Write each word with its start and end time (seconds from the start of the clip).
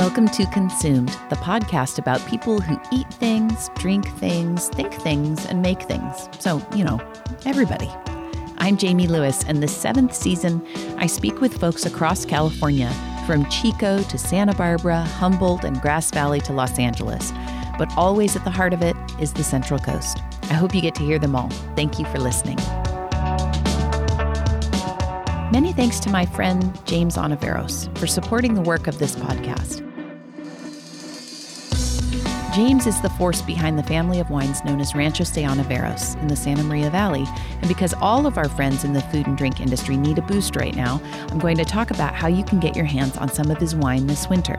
Welcome 0.00 0.28
to 0.28 0.46
Consumed, 0.46 1.10
the 1.28 1.36
podcast 1.36 1.98
about 1.98 2.26
people 2.26 2.58
who 2.58 2.80
eat 2.90 3.06
things, 3.12 3.68
drink 3.74 4.08
things, 4.16 4.70
think 4.70 4.94
things, 4.94 5.44
and 5.44 5.60
make 5.60 5.82
things. 5.82 6.26
So, 6.38 6.66
you 6.74 6.84
know, 6.84 6.98
everybody. 7.44 7.90
I'm 8.56 8.78
Jamie 8.78 9.08
Lewis, 9.08 9.44
and 9.44 9.62
this 9.62 9.76
seventh 9.76 10.14
season, 10.14 10.66
I 10.96 11.04
speak 11.04 11.42
with 11.42 11.60
folks 11.60 11.84
across 11.84 12.24
California, 12.24 12.90
from 13.26 13.44
Chico 13.50 14.02
to 14.04 14.16
Santa 14.16 14.54
Barbara, 14.54 15.02
Humboldt, 15.02 15.64
and 15.64 15.78
Grass 15.82 16.10
Valley 16.10 16.40
to 16.40 16.54
Los 16.54 16.78
Angeles. 16.78 17.30
But 17.76 17.92
always 17.98 18.34
at 18.36 18.44
the 18.44 18.50
heart 18.50 18.72
of 18.72 18.80
it 18.80 18.96
is 19.20 19.34
the 19.34 19.44
Central 19.44 19.78
Coast. 19.78 20.22
I 20.44 20.54
hope 20.54 20.74
you 20.74 20.80
get 20.80 20.94
to 20.94 21.02
hear 21.02 21.18
them 21.18 21.36
all. 21.36 21.50
Thank 21.76 21.98
you 21.98 22.06
for 22.06 22.16
listening. 22.16 22.56
Many 25.52 25.74
thanks 25.74 26.00
to 26.00 26.10
my 26.10 26.24
friend 26.24 26.80
James 26.86 27.16
Ontiveros 27.18 27.94
for 27.98 28.06
supporting 28.06 28.54
the 28.54 28.62
work 28.62 28.86
of 28.86 28.98
this 28.98 29.14
podcast. 29.14 29.89
James 32.52 32.88
is 32.88 33.00
the 33.00 33.10
force 33.10 33.40
behind 33.40 33.78
the 33.78 33.82
family 33.84 34.18
of 34.18 34.28
wines 34.28 34.64
known 34.64 34.80
as 34.80 34.96
Ranchos 34.96 35.30
de 35.30 35.44
Ontiveros 35.44 36.20
in 36.20 36.26
the 36.26 36.34
Santa 36.34 36.64
Maria 36.64 36.90
Valley. 36.90 37.24
And 37.60 37.68
because 37.68 37.94
all 37.94 38.26
of 38.26 38.36
our 38.38 38.48
friends 38.48 38.82
in 38.82 38.92
the 38.92 39.02
food 39.02 39.28
and 39.28 39.38
drink 39.38 39.60
industry 39.60 39.96
need 39.96 40.18
a 40.18 40.22
boost 40.22 40.56
right 40.56 40.74
now, 40.74 41.00
I'm 41.28 41.38
going 41.38 41.56
to 41.58 41.64
talk 41.64 41.92
about 41.92 42.12
how 42.12 42.26
you 42.26 42.42
can 42.42 42.58
get 42.58 42.74
your 42.74 42.86
hands 42.86 43.16
on 43.16 43.28
some 43.28 43.52
of 43.52 43.58
his 43.58 43.76
wine 43.76 44.08
this 44.08 44.28
winter. 44.28 44.58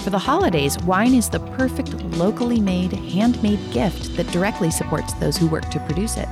For 0.00 0.10
the 0.10 0.18
holidays, 0.18 0.78
wine 0.80 1.14
is 1.14 1.30
the 1.30 1.40
perfect 1.56 1.94
locally 2.16 2.60
made, 2.60 2.92
handmade 2.92 3.72
gift 3.72 4.14
that 4.16 4.26
directly 4.26 4.70
supports 4.70 5.14
those 5.14 5.38
who 5.38 5.48
work 5.48 5.70
to 5.70 5.80
produce 5.80 6.18
it. 6.18 6.28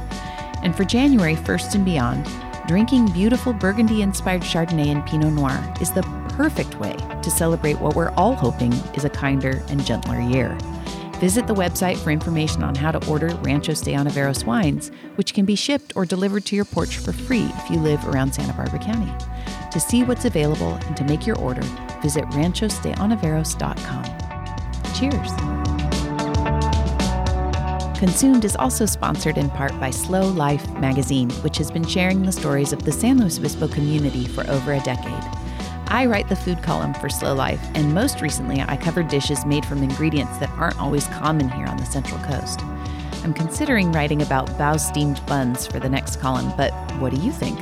And 0.63 0.77
for 0.77 0.85
January 0.85 1.37
1st 1.37 1.77
and 1.77 1.85
beyond, 1.87 2.27
drinking 2.71 3.11
beautiful 3.11 3.53
Burgundy 3.53 4.01
inspired 4.01 4.43
Chardonnay 4.43 4.93
and 4.93 5.05
Pinot 5.05 5.33
Noir 5.33 5.75
is 5.81 5.91
the 5.91 6.03
perfect 6.37 6.79
way 6.79 6.95
to 7.21 7.29
celebrate 7.29 7.81
what 7.81 7.97
we're 7.97 8.13
all 8.13 8.37
hoping 8.37 8.73
is 8.95 9.05
a 9.05 9.11
kinder 9.11 9.61
and 9.71 9.85
gentler 9.85 10.21
year. 10.21 10.57
Visit 11.19 11.49
the 11.49 11.55
website 11.55 11.97
for 11.99 12.13
information 12.13 12.63
on 12.63 12.77
how 12.77 12.93
to 12.93 13.05
order 13.11 13.27
Ranchos 13.43 13.81
de 13.81 13.97
wines, 14.47 14.93
which 15.17 15.35
can 15.35 15.45
be 15.45 15.57
shipped 15.57 15.97
or 15.97 16.07
delivered 16.07 16.45
to 16.45 16.55
your 16.55 16.65
porch 16.65 16.99
for 16.99 17.13
free 17.13 17.51
if 17.57 17.71
you 17.71 17.81
live 17.81 18.07
around 18.07 18.33
Santa 18.33 18.53
Barbara 18.53 18.79
County. 18.79 19.13
To 19.73 19.81
see 19.81 20.05
what's 20.05 20.25
available 20.25 20.75
and 20.75 20.97
to 20.97 21.03
make 21.03 21.27
your 21.27 21.41
order, 21.41 21.63
visit 22.01 22.23
ranchosdeontiveros.com. 22.27 24.05
Cheers! 24.95 25.60
Consumed 28.01 28.47
is 28.47 28.57
also 28.57 28.87
sponsored 28.87 29.37
in 29.37 29.51
part 29.51 29.79
by 29.79 29.91
SLO 29.91 30.27
Life 30.27 30.67
magazine, 30.79 31.29
which 31.43 31.59
has 31.59 31.71
been 31.71 31.87
sharing 31.87 32.23
the 32.23 32.33
stories 32.33 32.73
of 32.73 32.83
the 32.83 32.91
San 32.91 33.19
Luis 33.19 33.37
Obispo 33.37 33.69
community 33.69 34.27
for 34.27 34.49
over 34.49 34.73
a 34.73 34.81
decade. 34.81 35.23
I 35.89 36.07
write 36.07 36.27
the 36.27 36.35
food 36.35 36.63
column 36.63 36.95
for 36.95 37.11
SLO 37.11 37.35
Life, 37.35 37.61
and 37.75 37.93
most 37.93 38.23
recently 38.23 38.63
I 38.63 38.79
covered 38.79 39.09
dishes 39.09 39.45
made 39.45 39.67
from 39.67 39.83
ingredients 39.83 40.39
that 40.39 40.49
aren't 40.53 40.81
always 40.81 41.09
common 41.09 41.51
here 41.51 41.67
on 41.67 41.77
the 41.77 41.85
Central 41.85 42.19
Coast. 42.21 42.63
I'm 43.23 43.35
considering 43.35 43.93
writing 43.93 44.23
about 44.23 44.49
bao 44.57 44.81
steamed 44.81 45.21
buns 45.27 45.67
for 45.67 45.79
the 45.79 45.91
next 45.91 46.21
column, 46.21 46.55
but 46.57 46.73
what 47.01 47.15
do 47.15 47.21
you 47.21 47.31
think? 47.31 47.59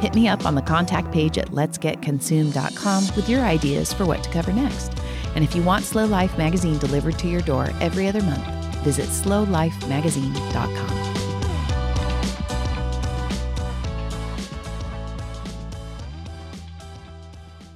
Hit 0.00 0.14
me 0.14 0.28
up 0.28 0.46
on 0.46 0.54
the 0.54 0.62
contact 0.62 1.10
page 1.10 1.36
at 1.36 1.48
letsgetconsumed.com 1.48 3.16
with 3.16 3.28
your 3.28 3.40
ideas 3.40 3.92
for 3.92 4.06
what 4.06 4.22
to 4.22 4.30
cover 4.30 4.52
next. 4.52 4.92
And 5.34 5.42
if 5.42 5.56
you 5.56 5.64
want 5.64 5.84
SLO 5.84 6.06
Life 6.06 6.38
magazine 6.38 6.78
delivered 6.78 7.18
to 7.18 7.26
your 7.26 7.40
door 7.40 7.70
every 7.80 8.06
other 8.06 8.22
month, 8.22 8.59
visit 8.82 9.06
slolifemagazine.com. 9.06 11.10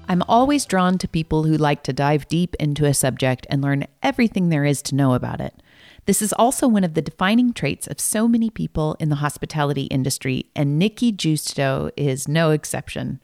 I'm 0.06 0.22
always 0.28 0.66
drawn 0.66 0.98
to 0.98 1.08
people 1.08 1.44
who 1.44 1.56
like 1.56 1.82
to 1.84 1.92
dive 1.92 2.28
deep 2.28 2.54
into 2.60 2.84
a 2.84 2.94
subject 2.94 3.46
and 3.50 3.62
learn 3.62 3.86
everything 4.02 4.48
there 4.48 4.64
is 4.64 4.82
to 4.82 4.94
know 4.94 5.14
about 5.14 5.40
it. 5.40 5.54
This 6.06 6.20
is 6.20 6.34
also 6.34 6.68
one 6.68 6.84
of 6.84 6.94
the 6.94 7.02
defining 7.02 7.54
traits 7.54 7.86
of 7.86 7.98
so 7.98 8.28
many 8.28 8.50
people 8.50 8.94
in 9.00 9.08
the 9.08 9.16
hospitality 9.16 9.84
industry, 9.84 10.46
and 10.54 10.78
Nicky 10.78 11.12
Giusto 11.12 11.90
is 11.96 12.28
no 12.28 12.50
exception. 12.50 13.20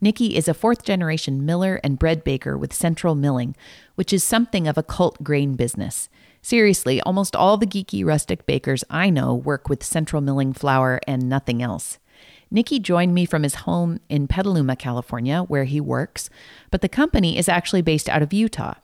Nicky 0.00 0.34
is 0.34 0.48
a 0.48 0.54
fourth 0.54 0.82
generation 0.82 1.44
miller 1.44 1.80
and 1.84 1.98
bread 1.98 2.24
baker 2.24 2.56
with 2.56 2.72
Central 2.72 3.14
Milling, 3.14 3.54
which 3.94 4.12
is 4.12 4.24
something 4.24 4.66
of 4.66 4.78
a 4.78 4.82
cult 4.82 5.22
grain 5.22 5.54
business. 5.54 6.08
Seriously, 6.44 7.00
almost 7.00 7.34
all 7.34 7.56
the 7.56 7.66
geeky 7.66 8.04
rustic 8.04 8.44
bakers 8.44 8.84
I 8.90 9.08
know 9.08 9.34
work 9.34 9.70
with 9.70 9.82
central 9.82 10.20
milling 10.20 10.52
flour 10.52 11.00
and 11.06 11.26
nothing 11.26 11.62
else. 11.62 11.98
Nicky 12.50 12.78
joined 12.78 13.14
me 13.14 13.24
from 13.24 13.44
his 13.44 13.54
home 13.54 13.98
in 14.10 14.28
Petaluma, 14.28 14.76
California, 14.76 15.40
where 15.44 15.64
he 15.64 15.80
works, 15.80 16.28
but 16.70 16.82
the 16.82 16.88
company 16.88 17.38
is 17.38 17.48
actually 17.48 17.80
based 17.80 18.10
out 18.10 18.20
of 18.20 18.34
Utah. 18.34 18.74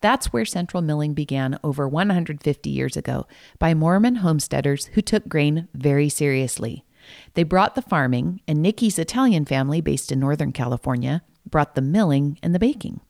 That's 0.00 0.32
where 0.32 0.46
central 0.46 0.82
milling 0.82 1.12
began 1.12 1.58
over 1.62 1.86
150 1.86 2.70
years 2.70 2.96
ago 2.96 3.26
by 3.58 3.74
Mormon 3.74 4.16
homesteaders 4.16 4.86
who 4.94 5.02
took 5.02 5.28
grain 5.28 5.68
very 5.74 6.08
seriously. 6.08 6.86
They 7.34 7.42
brought 7.42 7.74
the 7.74 7.82
farming, 7.82 8.40
and 8.48 8.62
Nicky's 8.62 8.98
Italian 8.98 9.44
family, 9.44 9.82
based 9.82 10.10
in 10.10 10.20
Northern 10.20 10.52
California, 10.52 11.20
brought 11.44 11.74
the 11.74 11.82
milling 11.82 12.38
and 12.42 12.54
the 12.54 12.58
baking. 12.58 13.02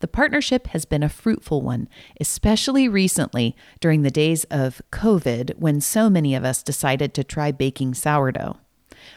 The 0.00 0.08
partnership 0.08 0.68
has 0.68 0.84
been 0.84 1.02
a 1.02 1.08
fruitful 1.08 1.62
one, 1.62 1.88
especially 2.20 2.88
recently 2.88 3.54
during 3.80 4.02
the 4.02 4.10
days 4.10 4.44
of 4.44 4.82
COVID 4.90 5.58
when 5.58 5.80
so 5.80 6.08
many 6.10 6.34
of 6.34 6.44
us 6.44 6.62
decided 6.62 7.14
to 7.14 7.24
try 7.24 7.52
baking 7.52 7.94
sourdough. 7.94 8.56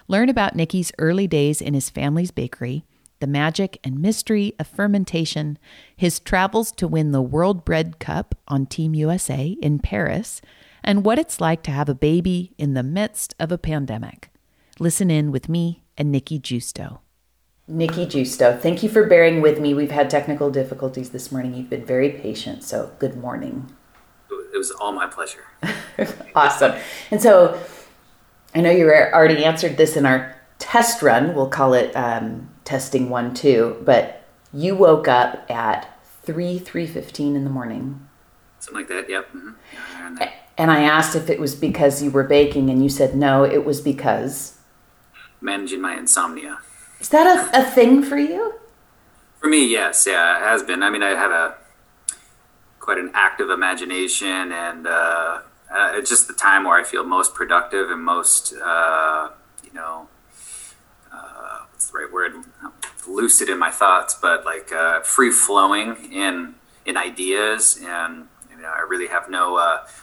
Learn 0.08 0.30
about 0.30 0.56
Nicky's 0.56 0.92
early 0.98 1.28
days 1.28 1.62
in 1.62 1.74
his 1.74 1.90
family's 1.90 2.31
bakery, 2.31 2.86
the 3.20 3.28
magic 3.28 3.80
and 3.84 4.02
mystery 4.02 4.54
of 4.59 4.68
fermentation, 4.68 5.58
his 5.96 6.20
travels 6.20 6.72
to 6.74 6.88
win 6.88 7.12
the 7.12 7.22
World 7.22 7.64
Bread 7.64 8.00
Cup 8.00 8.36
on 8.48 8.66
Team 8.66 8.94
USA 8.94 9.56
in 9.62 9.80
Paris, 9.80 10.42
and 10.84 11.06
what 11.06 11.20
it's 11.20 11.40
like 11.40 11.64
to 11.64 11.72
have 11.72 11.88
a 11.88 11.96
baby 11.96 12.54
in 12.58 12.74
the 12.74 12.84
midst 12.84 13.34
of 13.40 13.52
a 13.52 13.58
pandemic. 13.58 14.30
Listen 14.80 15.10
in 15.10 15.31
with 15.31 15.48
me 15.48 15.84
and 15.98 16.12
Nicky 16.12 16.40
Giusto. 16.40 17.00
Nicky 17.68 18.06
Giusto, 18.06 18.59
thank 18.59 18.84
you 18.84 18.90
for 18.90 19.06
bearing 19.06 19.41
with 19.41 19.59
me. 19.59 19.74
We've 19.74 19.91
had 19.91 20.09
technical 20.09 20.51
difficulties 20.51 21.12
this 21.12 21.31
morning. 21.31 21.53
You've 21.53 21.69
been 21.69 21.85
very 21.85 22.09
patient, 22.09 22.62
so 22.63 22.91
good 23.00 23.16
morning. 23.16 23.72
It 24.53 24.57
was 24.57 24.72
all 24.72 24.91
my 24.91 25.07
pleasure. 25.07 25.46
awesome. 26.35 26.74
And 27.09 27.22
so 27.22 27.57
I 28.53 28.59
know 28.59 28.69
you 28.69 28.90
already 28.90 29.46
answered 29.46 29.78
this 29.78 29.96
in 29.96 30.06
our 30.06 30.35
test 30.59 31.01
run. 31.01 31.35
We'll 31.35 31.50
call 31.50 31.74
it 31.74 31.96
um, 31.96 32.50
testing 32.66 33.09
one, 33.09 33.34
two. 33.34 33.81
But 33.85 34.25
you 34.53 34.75
woke 34.75 35.07
up 35.07 35.50
at 35.50 35.90
three 36.22 36.59
three 36.59 36.85
fifteen 36.85 37.35
in 37.35 37.45
the 37.45 37.50
morning. 37.50 38.07
Something 38.59 38.81
like 38.81 38.90
that. 38.90 39.09
Yep. 39.09 39.30
Mm-hmm. 39.34 40.24
And 40.57 40.69
I 40.69 40.84
asked 40.84 41.16
if 41.16 41.30
it 41.30 41.40
was 41.40 41.56
because 41.56 42.03
you 42.03 42.12
were 42.12 42.24
baking, 42.24 42.69
and 42.69 42.84
you 42.84 42.90
said 42.90 43.16
no. 43.16 43.44
It 43.44 43.66
was 43.66 43.80
because 43.80 44.59
managing 45.41 45.81
my 45.81 45.95
insomnia. 45.95 46.59
Is 47.03 47.09
that 47.09 47.28
a, 47.28 47.59
a 47.59 47.64
thing 47.66 48.02
for 48.02 48.18
you? 48.18 48.53
For 49.41 49.47
me, 49.47 49.69
yes. 49.69 50.08
Yeah, 50.08 50.38
it 50.38 50.44
has 50.44 50.64
been. 50.64 50.81
I 50.81 50.90
mean, 50.90 51.03
I 51.03 51.09
have 51.09 51.31
a 51.31 51.56
quite 52.80 52.97
an 52.97 53.12
active 53.14 53.50
imagination, 53.50 54.53
and 54.53 54.88
uh, 54.88 55.42
uh, 55.69 55.92
it's 55.96 56.09
just 56.09 56.30
the 56.30 56.34
time 56.34 56.63
where 56.63 56.80
I 56.80 56.84
feel 56.84 57.03
most 57.03 57.34
productive 57.34 57.92
and 57.92 58.02
most, 58.02 58.53
uh, 58.53 59.31
you 59.66 59.74
know, 59.74 60.08
uh, 61.12 61.66
what's 61.72 61.90
the 61.92 61.97
right 61.97 62.12
word? 62.12 62.36
Lucid 63.06 63.50
in 63.50 63.59
my 63.59 63.69
thoughts, 63.69 64.16
but 64.16 64.46
like 64.46 64.72
uh, 64.72 65.02
free 65.02 65.30
flowing 65.31 66.09
in 66.09 66.56
in 66.86 66.96
ideas, 66.96 67.81
and 67.84 68.30
you 68.50 68.56
know, 68.56 68.72
I 68.74 68.80
really 68.88 69.08
have 69.08 69.30
no 69.30 69.58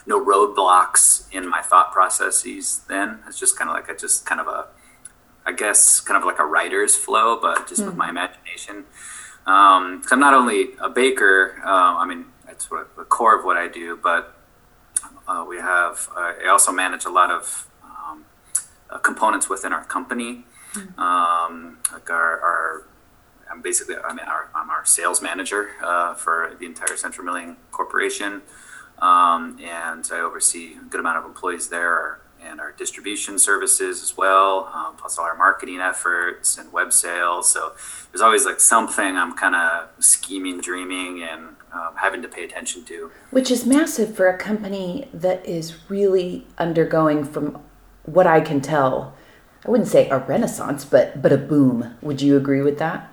no 0.05 0.23
roadblocks 0.23 1.33
in 1.33 1.49
my 1.49 1.63
thought 1.63 1.93
processes. 1.93 2.83
Then 2.89 3.21
it's 3.27 3.39
just 3.39 3.59
kind 3.59 3.71
of 3.71 3.75
like 3.75 3.89
a 3.89 3.97
just 3.97 4.27
kind 4.27 4.39
of 4.39 4.49
a 4.49 4.67
I 5.51 5.53
guess, 5.53 6.01
kind 6.01 6.17
of 6.17 6.25
like 6.25 6.39
a 6.39 6.47
writer's 6.47 6.95
flow, 6.95 7.37
but 7.41 7.67
just 7.67 7.83
mm. 7.83 7.87
with 7.87 7.95
hmm. 7.95 7.99
my 7.99 8.09
imagination. 8.09 8.85
Um, 9.47 10.01
so 10.07 10.15
I'm 10.15 10.21
not 10.21 10.33
only 10.33 10.69
a 10.81 10.89
baker. 10.89 11.61
Uh, 11.65 11.97
I 11.99 12.07
mean, 12.07 12.27
that's 12.47 12.71
what, 12.71 12.97
the 12.97 13.03
core 13.03 13.37
of 13.37 13.45
what 13.45 13.57
I 13.57 13.67
do, 13.67 13.99
but 14.01 14.37
uh, 15.27 15.45
we 15.49 15.57
have. 15.57 16.09
Uh, 16.17 16.35
I 16.45 16.49
also 16.49 16.71
manage 16.71 17.05
a 17.05 17.11
lot 17.11 17.33
of 17.33 17.69
um, 17.83 18.27
uh, 18.91 18.99
components 18.99 19.49
within 19.49 19.73
our 19.73 19.85
company. 19.85 20.45
Mm. 20.75 20.97
Um, 20.99 21.79
like 21.93 22.09
our, 22.11 22.41
our, 22.41 22.87
I'm 23.51 23.61
basically, 23.61 23.97
I 23.97 24.15
mean, 24.15 24.27
our, 24.27 24.51
I'm 24.55 24.71
our 24.71 24.87
sales 24.87 25.21
manager 25.21 25.71
uh, 25.83 26.15
for 26.15 26.55
the 26.61 26.67
entire 26.67 26.97
Central 26.97 27.25
Milling 27.25 27.57
Corporation, 27.73 28.43
um, 29.03 29.59
and 29.61 30.09
I 30.13 30.21
oversee 30.21 30.75
a 30.75 30.85
good 30.85 31.01
amount 31.01 31.19
of 31.19 31.25
employees 31.25 31.71
there 31.71 32.20
and 32.43 32.61
our 32.61 32.73
distribution 32.73 33.39
services 33.39 34.03
as 34.03 34.17
well, 34.17 34.71
um, 34.75 34.97
plus 34.97 35.19
all 35.19 35.25
our 35.25 35.37
marketing 35.37 35.81
efforts 35.81 36.59
and 36.59 36.73
web 36.73 36.93
sales. 36.93 37.51
So 37.53 37.73
there's 38.11 38.21
always 38.21 38.45
like 38.45 38.61
something 38.61 39.17
I'm 39.17 39.35
kind 39.35 39.55
of 39.55 39.89
scheming, 40.03 40.61
dreaming, 40.61 41.23
and 41.23 41.57
um, 41.73 41.95
having 41.97 42.23
to 42.23 42.29
pay 42.29 42.45
attention 42.45 42.85
to. 42.87 43.11
Which 43.31 43.51
is 43.51 43.67
massive 43.67 44.17
for 44.17 44.29
a 44.29 44.37
company 44.37 45.09
that 45.13 45.45
is 45.47 45.89
really 45.89 46.47
undergoing, 46.59 47.25
from 47.25 47.61
what 48.05 48.27
I 48.27 48.41
can 48.41 48.61
tell, 48.61 49.15
I 49.65 49.71
wouldn't 49.71 49.89
say 49.89 50.09
a 50.09 50.19
renaissance, 50.19 50.85
but 50.85 51.21
but 51.21 51.33
a 51.33 51.37
boom. 51.37 51.97
Would 52.01 52.23
you 52.23 52.37
agree 52.37 52.63
with 52.63 52.79
that? 52.79 53.13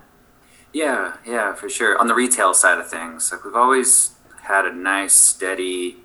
Yeah, 0.74 1.14
yeah, 1.26 1.54
for 1.54 1.70
sure. 1.70 1.98
On 1.98 2.08
the 2.08 2.16
retail 2.16 2.54
side 2.54 2.78
of 2.78 2.90
things, 2.90 3.32
like 3.32 3.44
we've 3.44 3.56
always 3.56 4.12
had 4.44 4.66
a 4.66 4.74
nice, 4.74 5.14
steady 5.14 5.98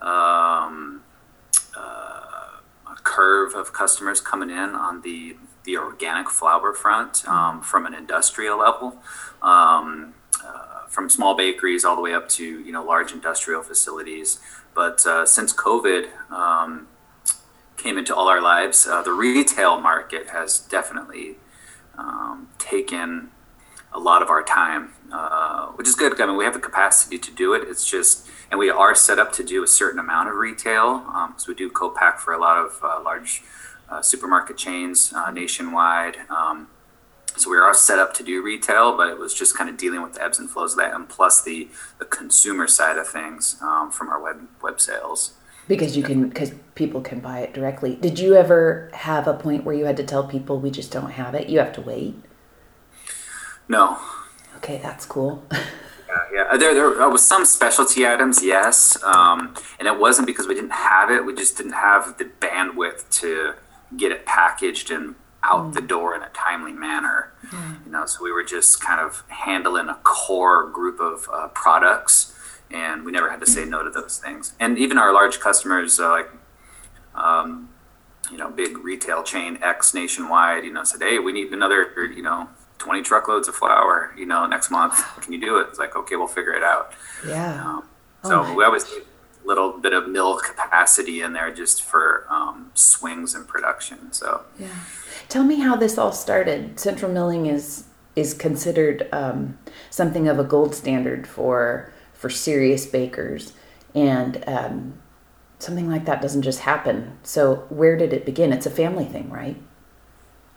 um, 0.00 1.02
curve 3.06 3.54
of 3.54 3.72
customers 3.72 4.20
coming 4.20 4.50
in 4.50 4.70
on 4.74 5.00
the 5.02 5.36
the 5.64 5.76
organic 5.76 6.28
flour 6.28 6.72
front 6.72 7.26
um, 7.26 7.60
from 7.60 7.86
an 7.86 7.94
industrial 7.94 8.58
level, 8.58 8.98
um, 9.42 10.14
uh, 10.44 10.86
from 10.88 11.08
small 11.10 11.36
bakeries 11.36 11.84
all 11.84 11.96
the 11.96 12.02
way 12.02 12.12
up 12.12 12.28
to 12.28 12.44
you 12.44 12.72
know 12.72 12.84
large 12.84 13.12
industrial 13.12 13.62
facilities. 13.62 14.40
But 14.74 15.06
uh, 15.06 15.24
since 15.24 15.52
COVID 15.52 16.30
um, 16.30 16.88
came 17.76 17.96
into 17.96 18.14
all 18.14 18.28
our 18.28 18.42
lives, 18.42 18.86
uh, 18.86 19.02
the 19.02 19.12
retail 19.12 19.80
market 19.80 20.28
has 20.28 20.58
definitely 20.58 21.36
um, 21.96 22.48
taken 22.58 23.30
a 23.96 24.00
lot 24.10 24.20
of 24.22 24.28
our 24.28 24.42
time, 24.42 24.92
uh, 25.10 25.68
which 25.76 25.88
is 25.88 25.94
good. 25.94 26.20
I 26.20 26.26
mean, 26.26 26.36
we 26.36 26.44
have 26.44 26.52
the 26.60 26.60
capacity 26.60 27.18
to 27.18 27.32
do 27.32 27.54
it. 27.54 27.62
It's 27.66 27.88
just, 27.88 28.28
and 28.50 28.60
we 28.60 28.68
are 28.70 28.94
set 28.94 29.18
up 29.18 29.32
to 29.32 29.42
do 29.42 29.64
a 29.64 29.66
certain 29.66 29.98
amount 29.98 30.28
of 30.28 30.36
retail 30.36 30.98
because 30.98 31.48
um, 31.48 31.48
we 31.48 31.54
do 31.54 31.70
co-pack 31.70 32.20
for 32.20 32.32
a 32.34 32.38
lot 32.38 32.58
of 32.64 32.78
uh, 32.82 33.00
large 33.02 33.42
uh, 33.88 34.02
supermarket 34.02 34.56
chains 34.58 35.12
uh, 35.14 35.30
nationwide. 35.30 36.18
Um, 36.28 36.68
so 37.36 37.50
we 37.50 37.56
are 37.56 37.74
set 37.74 37.98
up 37.98 38.14
to 38.14 38.22
do 38.22 38.42
retail, 38.42 38.96
but 38.96 39.08
it 39.08 39.18
was 39.18 39.32
just 39.34 39.56
kind 39.56 39.68
of 39.70 39.76
dealing 39.76 40.02
with 40.02 40.14
the 40.14 40.22
ebbs 40.22 40.38
and 40.38 40.48
flows 40.48 40.72
of 40.72 40.78
that, 40.78 40.94
and 40.94 41.06
plus 41.08 41.42
the 41.42 41.68
the 41.98 42.06
consumer 42.06 42.66
side 42.66 42.96
of 42.96 43.06
things 43.06 43.56
um, 43.60 43.90
from 43.90 44.08
our 44.08 44.20
web 44.20 44.48
web 44.62 44.80
sales. 44.80 45.34
Because 45.68 45.96
you 45.96 46.02
can, 46.02 46.28
because 46.28 46.52
people 46.76 47.00
can 47.00 47.18
buy 47.20 47.40
it 47.40 47.52
directly. 47.52 47.96
Did 47.96 48.20
you 48.20 48.36
ever 48.36 48.88
have 48.94 49.26
a 49.26 49.34
point 49.34 49.64
where 49.64 49.74
you 49.74 49.84
had 49.84 49.96
to 49.96 50.04
tell 50.04 50.24
people 50.26 50.60
we 50.60 50.70
just 50.70 50.92
don't 50.92 51.10
have 51.10 51.34
it? 51.34 51.48
You 51.48 51.58
have 51.58 51.72
to 51.72 51.80
wait. 51.80 52.14
No. 53.68 53.98
Okay, 54.56 54.78
that's 54.82 55.04
cool. 55.04 55.44
yeah, 55.52 55.58
yeah. 56.32 56.56
There, 56.56 56.74
there 56.74 57.08
was 57.08 57.26
some 57.26 57.44
specialty 57.44 58.06
items, 58.06 58.42
yes, 58.42 59.02
um, 59.02 59.54
and 59.78 59.86
it 59.86 59.98
wasn't 59.98 60.26
because 60.26 60.46
we 60.46 60.54
didn't 60.54 60.70
have 60.70 61.10
it. 61.10 61.24
We 61.24 61.34
just 61.34 61.56
didn't 61.56 61.72
have 61.72 62.18
the 62.18 62.24
bandwidth 62.24 63.08
to 63.20 63.54
get 63.96 64.12
it 64.12 64.26
packaged 64.26 64.90
and 64.90 65.14
out 65.42 65.66
mm. 65.66 65.74
the 65.74 65.80
door 65.80 66.14
in 66.14 66.22
a 66.22 66.28
timely 66.30 66.72
manner. 66.72 67.32
Mm. 67.50 67.86
You 67.86 67.92
know, 67.92 68.06
so 68.06 68.22
we 68.22 68.32
were 68.32 68.44
just 68.44 68.80
kind 68.80 69.00
of 69.00 69.24
handling 69.28 69.88
a 69.88 69.98
core 70.02 70.68
group 70.68 71.00
of 71.00 71.28
uh, 71.32 71.48
products, 71.48 72.34
and 72.70 73.04
we 73.04 73.12
never 73.12 73.30
had 73.30 73.40
to 73.40 73.46
say 73.46 73.64
no 73.64 73.82
to 73.82 73.90
those 73.90 74.18
things. 74.18 74.54
And 74.58 74.78
even 74.78 74.98
our 74.98 75.12
large 75.12 75.38
customers, 75.40 76.00
uh, 76.00 76.10
like 76.10 76.30
um, 77.14 77.70
you 78.30 78.36
know, 78.36 78.50
big 78.50 78.78
retail 78.78 79.22
chain 79.22 79.58
X 79.62 79.94
nationwide, 79.94 80.64
you 80.64 80.72
know, 80.72 80.84
said, 80.84 81.02
"Hey, 81.02 81.18
we 81.18 81.32
need 81.32 81.52
another, 81.52 82.10
you 82.14 82.22
know, 82.22 82.48
20 82.78 83.02
truckloads 83.02 83.48
of 83.48 83.54
flour, 83.54 84.12
you 84.16 84.26
know, 84.26 84.46
next 84.46 84.70
month. 84.70 85.02
Can 85.22 85.32
you 85.32 85.40
do 85.40 85.58
it? 85.58 85.68
It's 85.70 85.78
like, 85.78 85.96
okay, 85.96 86.16
we'll 86.16 86.26
figure 86.26 86.52
it 86.52 86.62
out. 86.62 86.92
Yeah. 87.26 87.62
Um, 87.64 87.88
so 88.22 88.42
oh 88.42 88.54
we 88.54 88.64
always 88.64 88.84
need 88.90 89.02
a 89.44 89.46
little 89.46 89.78
bit 89.78 89.92
of 89.92 90.08
mill 90.08 90.38
capacity 90.38 91.20
in 91.20 91.32
there 91.32 91.52
just 91.54 91.82
for 91.82 92.26
um, 92.28 92.70
swings 92.74 93.34
in 93.34 93.44
production. 93.44 94.12
So, 94.12 94.42
yeah. 94.58 94.68
Tell 95.28 95.44
me 95.44 95.60
how 95.60 95.76
this 95.76 95.98
all 95.98 96.12
started. 96.12 96.78
Central 96.78 97.10
milling 97.12 97.46
is 97.46 97.84
is 98.14 98.32
considered 98.32 99.06
um, 99.12 99.58
something 99.90 100.26
of 100.26 100.38
a 100.38 100.44
gold 100.44 100.74
standard 100.74 101.26
for 101.26 101.92
for 102.14 102.30
serious 102.30 102.86
bakers, 102.86 103.52
and 103.94 104.42
um, 104.46 104.94
something 105.58 105.88
like 105.88 106.06
that 106.06 106.22
doesn't 106.22 106.42
just 106.42 106.60
happen. 106.60 107.18
So, 107.22 107.66
where 107.68 107.96
did 107.96 108.12
it 108.12 108.24
begin? 108.24 108.52
It's 108.52 108.66
a 108.66 108.70
family 108.70 109.04
thing, 109.04 109.30
right? 109.30 109.56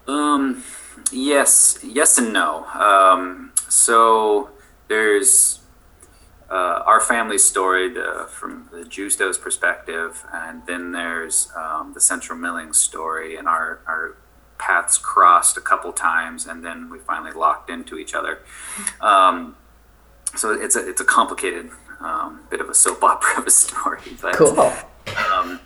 Um 0.07 0.55
Yes, 1.11 1.79
yes 1.83 2.17
and 2.17 2.33
no. 2.33 2.65
Um, 2.67 3.51
so 3.67 4.51
there's 4.87 5.59
uh, 6.49 6.83
our 6.85 6.99
family 6.99 7.37
story 7.37 7.89
the, 7.89 8.27
from 8.29 8.69
the 8.71 8.83
Giusto's 8.83 9.37
perspective, 9.37 10.25
and 10.33 10.65
then 10.65 10.91
there's 10.91 11.51
um, 11.55 11.93
the 11.93 12.01
Central 12.01 12.37
Milling 12.37 12.73
story, 12.73 13.35
and 13.35 13.47
our, 13.47 13.81
our 13.85 14.17
paths 14.57 14.97
crossed 14.97 15.57
a 15.57 15.61
couple 15.61 15.91
times, 15.93 16.45
and 16.45 16.63
then 16.63 16.89
we 16.89 16.99
finally 16.99 17.31
locked 17.31 17.69
into 17.69 17.97
each 17.97 18.13
other. 18.13 18.39
Um, 18.99 19.55
so 20.35 20.51
it's 20.51 20.75
a 20.75 20.87
it's 20.87 21.01
a 21.01 21.05
complicated 21.05 21.71
um, 21.99 22.41
bit 22.49 22.61
of 22.61 22.69
a 22.69 22.75
soap 22.75 23.03
opera 23.03 23.39
of 23.39 23.47
a 23.47 23.51
story, 23.51 24.01
but 24.21 24.33
cool. 24.33 24.59
Um, 25.31 25.59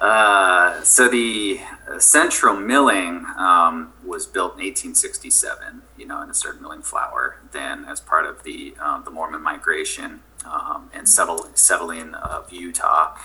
uh, 0.00 0.82
so 0.82 1.08
the 1.08 1.60
central 1.98 2.56
milling 2.56 3.24
um, 3.36 3.91
was 4.12 4.26
built 4.26 4.52
in 4.52 4.64
1867, 4.64 5.80
you 5.96 6.06
know, 6.06 6.20
in 6.22 6.28
a 6.28 6.34
certain 6.34 6.60
milling 6.60 6.82
flour. 6.82 7.38
Then, 7.50 7.86
as 7.86 7.98
part 7.98 8.26
of 8.26 8.42
the 8.44 8.74
um, 8.78 9.04
the 9.04 9.10
Mormon 9.10 9.42
migration 9.42 10.20
um, 10.44 10.90
and 10.92 11.08
settle, 11.08 11.48
settling 11.54 12.14
of 12.14 12.52
Utah, 12.52 13.16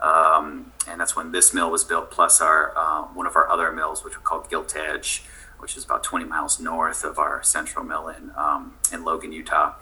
um, 0.00 0.72
and 0.88 1.00
that's 1.00 1.16
when 1.16 1.32
this 1.32 1.52
mill 1.52 1.70
was 1.70 1.82
built. 1.82 2.12
Plus, 2.12 2.40
our 2.40 2.72
uh, 2.78 3.02
one 3.12 3.26
of 3.26 3.34
our 3.34 3.50
other 3.50 3.72
mills, 3.72 4.04
which 4.04 4.16
we 4.16 4.22
called 4.22 4.48
Gilt 4.48 4.76
Edge, 4.76 5.24
which 5.58 5.76
is 5.76 5.84
about 5.84 6.04
20 6.04 6.24
miles 6.24 6.60
north 6.60 7.02
of 7.02 7.18
our 7.18 7.42
central 7.42 7.84
mill 7.84 8.06
in 8.08 8.30
um, 8.36 8.74
in 8.92 9.04
Logan, 9.04 9.32
Utah. 9.32 9.74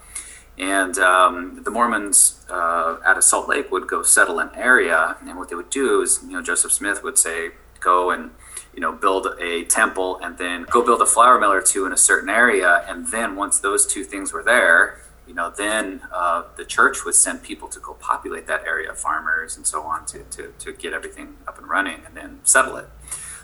And 0.57 0.97
um, 0.97 1.61
the 1.63 1.69
Mormons 1.69 2.43
uh, 2.49 2.97
out 3.05 3.17
of 3.17 3.23
Salt 3.23 3.47
Lake 3.47 3.71
would 3.71 3.87
go 3.87 4.01
settle 4.01 4.39
an 4.39 4.49
area, 4.55 5.17
and 5.21 5.37
what 5.37 5.49
they 5.49 5.55
would 5.55 5.69
do 5.69 6.01
is, 6.01 6.21
you 6.25 6.31
know, 6.31 6.41
Joseph 6.41 6.71
Smith 6.71 7.03
would 7.03 7.17
say, 7.17 7.51
go 7.81 8.09
and 8.09 8.31
you 8.75 8.81
know 8.81 8.91
build 8.91 9.27
a 9.39 9.63
temple, 9.65 10.19
and 10.21 10.37
then 10.37 10.65
go 10.69 10.83
build 10.83 11.01
a 11.01 11.05
flour 11.05 11.39
mill 11.39 11.51
or 11.51 11.61
two 11.61 11.85
in 11.85 11.93
a 11.93 11.97
certain 11.97 12.29
area, 12.29 12.83
and 12.87 13.07
then 13.07 13.35
once 13.35 13.59
those 13.59 13.87
two 13.87 14.03
things 14.03 14.33
were 14.33 14.43
there, 14.43 15.01
you 15.27 15.33
know, 15.33 15.49
then 15.49 16.01
uh, 16.13 16.43
the 16.55 16.65
church 16.65 17.03
would 17.03 17.15
send 17.15 17.41
people 17.41 17.67
to 17.69 17.79
go 17.79 17.93
populate 17.93 18.45
that 18.47 18.63
area, 18.65 18.93
farmers 18.93 19.57
and 19.57 19.65
so 19.65 19.81
on, 19.81 20.05
to, 20.05 20.19
to, 20.25 20.53
to 20.59 20.73
get 20.73 20.93
everything 20.93 21.37
up 21.47 21.57
and 21.57 21.67
running, 21.67 22.01
and 22.05 22.15
then 22.15 22.39
settle 22.43 22.77
it. 22.77 22.87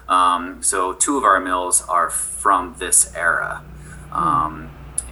Um, 0.08 0.62
so 0.62 0.94
two 0.94 1.18
of 1.18 1.24
our 1.24 1.40
mills 1.40 1.84
are 1.88 2.10
from 2.10 2.76
this 2.78 3.14
era. 3.16 3.64
Um, 4.12 4.70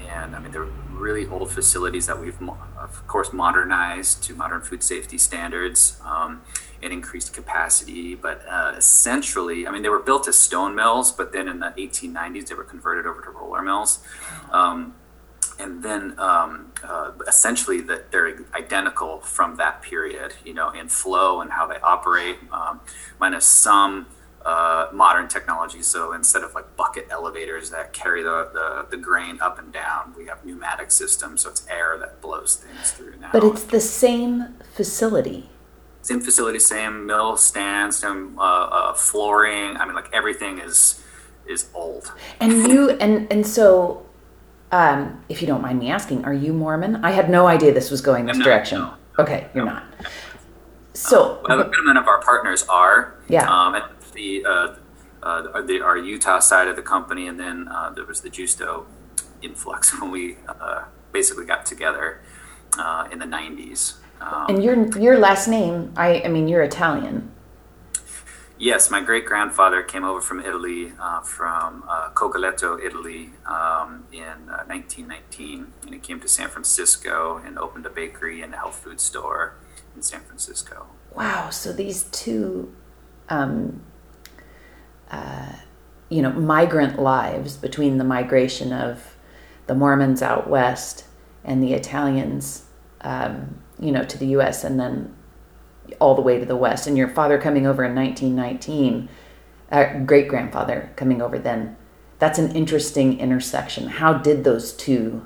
and 0.07 0.35
I 0.35 0.39
mean, 0.39 0.51
they're 0.51 0.67
really 0.91 1.25
old 1.27 1.51
facilities 1.51 2.07
that 2.07 2.19
we've, 2.19 2.37
of 2.77 3.07
course, 3.07 3.31
modernized 3.31 4.23
to 4.25 4.35
modern 4.35 4.61
food 4.61 4.83
safety 4.83 5.17
standards 5.17 5.99
um, 6.03 6.41
and 6.81 6.93
increased 6.93 7.33
capacity. 7.33 8.15
But 8.15 8.41
uh, 8.47 8.73
essentially, 8.77 9.67
I 9.67 9.71
mean, 9.71 9.83
they 9.83 9.89
were 9.89 9.99
built 9.99 10.27
as 10.27 10.37
stone 10.37 10.75
mills, 10.75 11.11
but 11.11 11.33
then 11.33 11.47
in 11.47 11.59
the 11.59 11.73
1890s, 11.77 12.47
they 12.47 12.55
were 12.55 12.63
converted 12.63 13.05
over 13.05 13.21
to 13.21 13.29
roller 13.29 13.61
mills. 13.61 13.99
Um, 14.51 14.95
and 15.59 15.83
then 15.83 16.17
um, 16.17 16.71
uh, 16.83 17.11
essentially 17.27 17.81
that 17.81 18.11
they're 18.11 18.45
identical 18.55 19.19
from 19.19 19.57
that 19.57 19.81
period, 19.81 20.33
you 20.45 20.53
know, 20.53 20.69
in 20.69 20.87
flow 20.87 21.41
and 21.41 21.51
how 21.51 21.67
they 21.67 21.77
operate, 21.83 22.37
um, 22.51 22.79
minus 23.19 23.45
some 23.45 24.07
uh, 24.45 24.87
modern 24.93 25.27
technology. 25.27 25.81
So 25.81 26.13
instead 26.13 26.43
of 26.43 26.55
like 26.55 26.77
bucket 26.77 27.07
elevators 27.11 27.69
that 27.71 27.91
carry 27.91 28.23
the, 28.23 28.49
the, 28.53 28.87
the, 28.89 28.97
grain 28.97 29.37
up 29.41 29.59
and 29.59 29.71
down, 29.73 30.13
we 30.17 30.27
have 30.27 30.45
pneumatic 30.45 30.91
systems. 30.91 31.41
So 31.41 31.49
it's 31.49 31.67
air 31.69 31.97
that 31.99 32.21
blows 32.21 32.55
things 32.55 32.91
through 32.91 33.17
now. 33.17 33.29
But 33.33 33.43
it's 33.43 33.63
the 33.63 33.81
same 33.81 34.55
facility. 34.73 35.49
Same 36.01 36.21
facility, 36.21 36.59
same 36.59 37.05
mill 37.05 37.37
stands, 37.37 37.97
same 37.97 38.37
uh, 38.39 38.41
uh, 38.41 38.93
flooring. 38.93 39.77
I 39.77 39.85
mean, 39.85 39.95
like 39.95 40.09
everything 40.13 40.59
is 40.59 41.03
is 41.45 41.67
old. 41.73 42.13
And 42.39 42.67
you 42.67 42.91
and 42.91 43.31
and 43.31 43.45
so, 43.45 44.05
um, 44.71 45.23
if 45.27 45.41
you 45.41 45.47
don't 45.47 45.61
mind 45.61 45.79
me 45.79 45.89
asking, 45.89 46.25
are 46.25 46.33
you 46.33 46.53
Mormon? 46.53 47.03
I 47.03 47.11
had 47.11 47.29
no 47.29 47.47
idea 47.47 47.73
this 47.73 47.91
was 47.91 48.01
going 48.01 48.25
this 48.25 48.37
not, 48.37 48.45
direction. 48.45 48.79
No. 48.79 48.93
Okay, 49.19 49.47
you're 49.53 49.65
not. 49.65 49.83
So, 50.93 51.41
uh, 51.49 51.59
a 51.59 51.63
good 51.65 51.79
amount 51.79 51.97
of 51.97 52.07
our 52.07 52.21
partners 52.21 52.65
are. 52.69 53.15
Yeah. 53.27 53.49
Um, 53.49 53.81
the, 54.13 54.45
uh, 54.45 54.75
uh, 55.23 55.61
the 55.61 55.81
our 55.81 55.97
Utah 55.97 56.39
side 56.39 56.67
of 56.67 56.75
the 56.75 56.81
company, 56.81 57.27
and 57.27 57.39
then 57.39 57.67
uh, 57.69 57.89
there 57.91 58.05
was 58.05 58.21
the 58.21 58.29
Giusto 58.29 58.85
influx 59.41 59.99
when 60.01 60.11
we 60.11 60.37
uh, 60.47 60.83
basically 61.11 61.45
got 61.45 61.65
together 61.65 62.21
uh, 62.77 63.07
in 63.11 63.19
the 63.19 63.25
'90s. 63.25 63.95
Um, 64.21 64.45
and 64.49 64.63
your 64.63 64.97
your 64.97 65.17
last 65.17 65.47
name, 65.47 65.93
I 65.95 66.21
I 66.23 66.27
mean, 66.27 66.47
you're 66.47 66.63
Italian. 66.63 67.31
Yes, 68.57 68.91
my 68.91 69.01
great 69.01 69.25
grandfather 69.25 69.81
came 69.81 70.03
over 70.03 70.19
from 70.19 70.41
Italy, 70.41 70.91
uh, 70.99 71.21
from 71.21 71.85
uh, 71.87 72.09
Italy, 72.83 73.29
um, 73.45 74.05
in 74.11 74.49
uh, 74.49 74.67
1919, 74.67 75.71
and 75.83 75.93
he 75.93 75.99
came 75.99 76.19
to 76.19 76.27
San 76.27 76.49
Francisco 76.49 77.41
and 77.45 77.57
opened 77.57 77.85
a 77.85 77.89
bakery 77.89 78.41
and 78.41 78.53
a 78.53 78.57
health 78.57 78.75
food 78.83 78.99
store 78.99 79.55
in 79.95 80.01
San 80.01 80.19
Francisco. 80.19 80.87
Wow! 81.15 81.51
So 81.51 81.71
these 81.71 82.03
two 82.03 82.75
um, 83.29 83.81
uh, 85.09 85.53
you 86.09 86.21
know, 86.21 86.31
migrant 86.31 86.99
lives 86.99 87.55
between 87.55 87.97
the 87.97 88.03
migration 88.03 88.73
of 88.73 89.15
the 89.67 89.75
Mormons 89.75 90.21
out 90.21 90.49
west 90.49 91.05
and 91.43 91.63
the 91.63 91.73
Italians, 91.73 92.65
um, 93.01 93.61
you 93.79 93.91
know, 93.91 94.03
to 94.03 94.17
the 94.17 94.27
U.S. 94.27 94.63
and 94.63 94.79
then 94.79 95.15
all 95.99 96.15
the 96.15 96.21
way 96.21 96.39
to 96.39 96.45
the 96.45 96.55
west. 96.55 96.87
And 96.87 96.97
your 96.97 97.07
father 97.07 97.39
coming 97.39 97.65
over 97.65 97.83
in 97.83 97.95
1919, 97.95 99.09
uh, 99.71 99.99
great 100.05 100.27
grandfather 100.27 100.91
coming 100.95 101.21
over 101.21 101.37
then. 101.37 101.77
that's 102.19 102.37
an 102.37 102.53
interesting 102.53 103.19
intersection. 103.19 103.87
How 103.87 104.13
did 104.13 104.43
those 104.43 104.73
two 104.73 105.25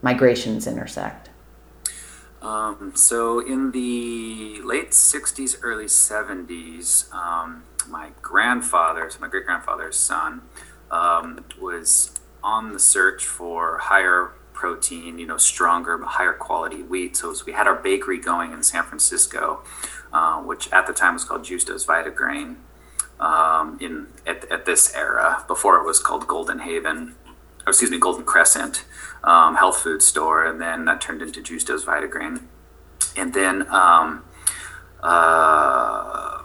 migrations 0.00 0.66
intersect? 0.66 1.28
Um, 2.40 2.92
so 2.94 3.40
in 3.40 3.72
the 3.72 4.60
late 4.62 4.90
60s, 4.90 5.56
early 5.62 5.86
70s, 5.86 7.12
um, 7.12 7.64
my 7.88 8.10
grandfather, 8.22 9.10
so 9.10 9.18
my 9.20 9.28
great 9.28 9.44
grandfather's 9.44 9.96
son, 9.96 10.42
um, 10.90 11.44
was 11.60 12.12
on 12.42 12.72
the 12.72 12.78
search 12.78 13.26
for 13.26 13.78
higher 13.78 14.32
protein, 14.60 15.18
you 15.18 15.26
know, 15.26 15.38
stronger, 15.38 15.98
higher 16.04 16.34
quality 16.34 16.82
wheat. 16.82 17.16
So 17.16 17.34
we 17.46 17.52
had 17.52 17.66
our 17.66 17.76
bakery 17.76 18.18
going 18.18 18.52
in 18.52 18.62
San 18.62 18.84
Francisco, 18.84 19.62
uh, 20.12 20.42
which 20.42 20.70
at 20.70 20.86
the 20.86 20.92
time 20.92 21.14
was 21.14 21.24
called 21.24 21.44
Giusto's 21.44 21.86
Vitagrain. 21.86 22.56
Um, 23.18 23.78
in 23.80 24.08
at, 24.26 24.50
at, 24.50 24.64
this 24.64 24.94
era, 24.94 25.44
before 25.46 25.78
it 25.78 25.84
was 25.84 25.98
called 25.98 26.26
Golden 26.26 26.60
Haven, 26.60 27.14
excuse 27.66 27.90
me, 27.90 27.98
Golden 27.98 28.24
Crescent 28.24 28.84
um, 29.24 29.56
health 29.56 29.78
food 29.78 30.02
store, 30.02 30.44
and 30.44 30.58
then 30.58 30.86
that 30.86 31.02
turned 31.02 31.20
into 31.20 31.42
Giusto's 31.42 31.84
Vitagrain. 31.84 32.44
And 33.16 33.34
then 33.34 33.66
um, 33.68 34.24
uh, 35.02 36.42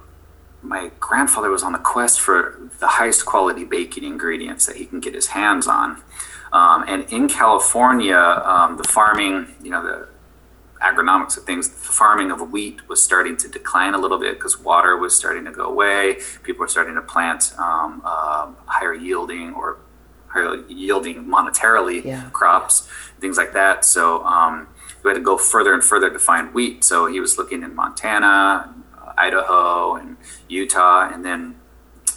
my 0.62 0.92
grandfather 1.00 1.50
was 1.50 1.64
on 1.64 1.72
the 1.72 1.80
quest 1.80 2.20
for 2.20 2.60
the 2.80 2.88
highest 2.88 3.26
quality 3.26 3.64
baking 3.64 4.04
ingredients 4.04 4.66
that 4.66 4.76
he 4.76 4.86
can 4.86 5.00
get 5.00 5.14
his 5.14 5.28
hands 5.28 5.68
on. 5.68 6.02
Um, 6.56 6.86
and 6.88 7.04
in 7.12 7.28
California, 7.28 8.16
um, 8.16 8.78
the 8.78 8.86
farming, 8.86 9.48
you 9.62 9.70
know, 9.70 9.84
the 9.84 10.08
agronomics 10.82 11.36
of 11.36 11.44
things, 11.44 11.68
the 11.68 11.76
farming 11.76 12.32
of 12.32 12.40
wheat 12.50 12.88
was 12.88 13.04
starting 13.04 13.36
to 13.36 13.50
decline 13.50 13.94
a 13.94 13.98
little 13.98 14.18
bit 14.18 14.36
because 14.36 14.58
water 14.58 14.96
was 14.96 15.14
starting 15.14 15.44
to 15.44 15.52
go 15.52 15.66
away. 15.66 16.20
People 16.44 16.62
were 16.62 16.70
starting 16.70 16.96
to 16.96 17.02
plant 17.02 17.54
um, 17.60 18.02
uh, 18.06 18.52
higher 18.68 18.94
yielding 18.94 19.54
or 19.54 19.80
higher 20.28 20.64
yielding 20.70 21.26
monetarily 21.26 22.06
yeah. 22.06 22.30
crops, 22.30 22.88
things 23.20 23.36
like 23.36 23.52
that. 23.52 23.84
So 23.84 24.24
um, 24.24 24.70
we 25.04 25.10
had 25.10 25.16
to 25.16 25.22
go 25.22 25.38
further 25.38 25.74
and 25.74 25.84
further 25.84 26.10
to 26.10 26.20
find 26.20 26.54
wheat. 26.54 26.86
So 26.86 27.08
he 27.08 27.20
was 27.20 27.38
looking 27.38 27.64
in 27.64 27.76
Montana, 27.76 28.74
Idaho, 29.18 29.96
and 29.96 30.16
Utah, 30.48 31.10
and 31.12 31.26
then 31.26 31.56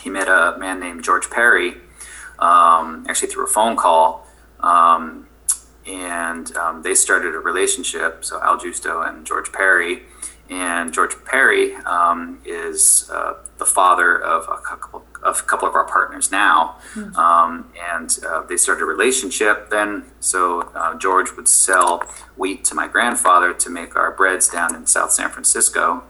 he 0.01 0.11
met 0.11 0.29
a 0.29 0.57
man 0.61 0.79
named 0.79 1.03
George 1.03 1.29
Perry, 1.29 1.79
um, 2.39 3.05
actually 3.09 3.31
through 3.31 3.45
a 3.45 3.49
phone 3.49 3.75
call, 3.75 4.28
um, 4.61 5.29
and 5.87 6.55
um, 6.57 6.83
they 6.83 6.95
started 6.95 7.35
a 7.35 7.39
relationship. 7.39 8.25
So 8.25 8.41
Al 8.43 8.59
Giusto 8.59 9.09
and 9.09 9.25
George 9.27 9.53
Perry, 9.53 10.03
and 10.51 10.93
George 10.93 11.15
Perry 11.25 11.75
um, 11.77 12.41
is 12.45 13.11
uh, 13.13 13.35
the 13.59 13.65
father 13.67 14.21
of 14.23 14.45
a 14.49 14.61
couple 14.63 15.05
of 15.23 15.41
a 15.41 15.43
couple 15.43 15.69
of 15.69 15.75
our 15.75 15.85
partners 15.85 16.31
now, 16.31 16.77
mm-hmm. 16.95 17.15
um, 17.17 17.71
and 17.93 18.19
uh, 18.27 18.43
they 18.43 18.57
started 18.57 18.83
a 18.83 18.87
relationship. 18.87 19.69
Then, 19.69 20.05
so 20.21 20.61
uh, 20.75 20.97
George 20.97 21.33
would 21.37 21.49
sell 21.49 22.03
wheat 22.37 22.65
to 22.65 22.75
my 22.75 22.87
grandfather 22.87 23.53
to 23.53 23.71
make 23.71 23.97
our 23.97 24.13
breads 24.13 24.49
down 24.49 24.75
in 24.75 24.87
South 24.87 25.13
San 25.13 25.31
Francisco, 25.31 26.05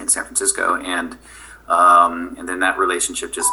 in 0.00 0.08
San 0.08 0.24
Francisco, 0.24 0.76
and 0.76 1.16
um, 1.68 2.34
and 2.38 2.48
then 2.48 2.60
that 2.60 2.76
relationship 2.76 3.32
just 3.32 3.50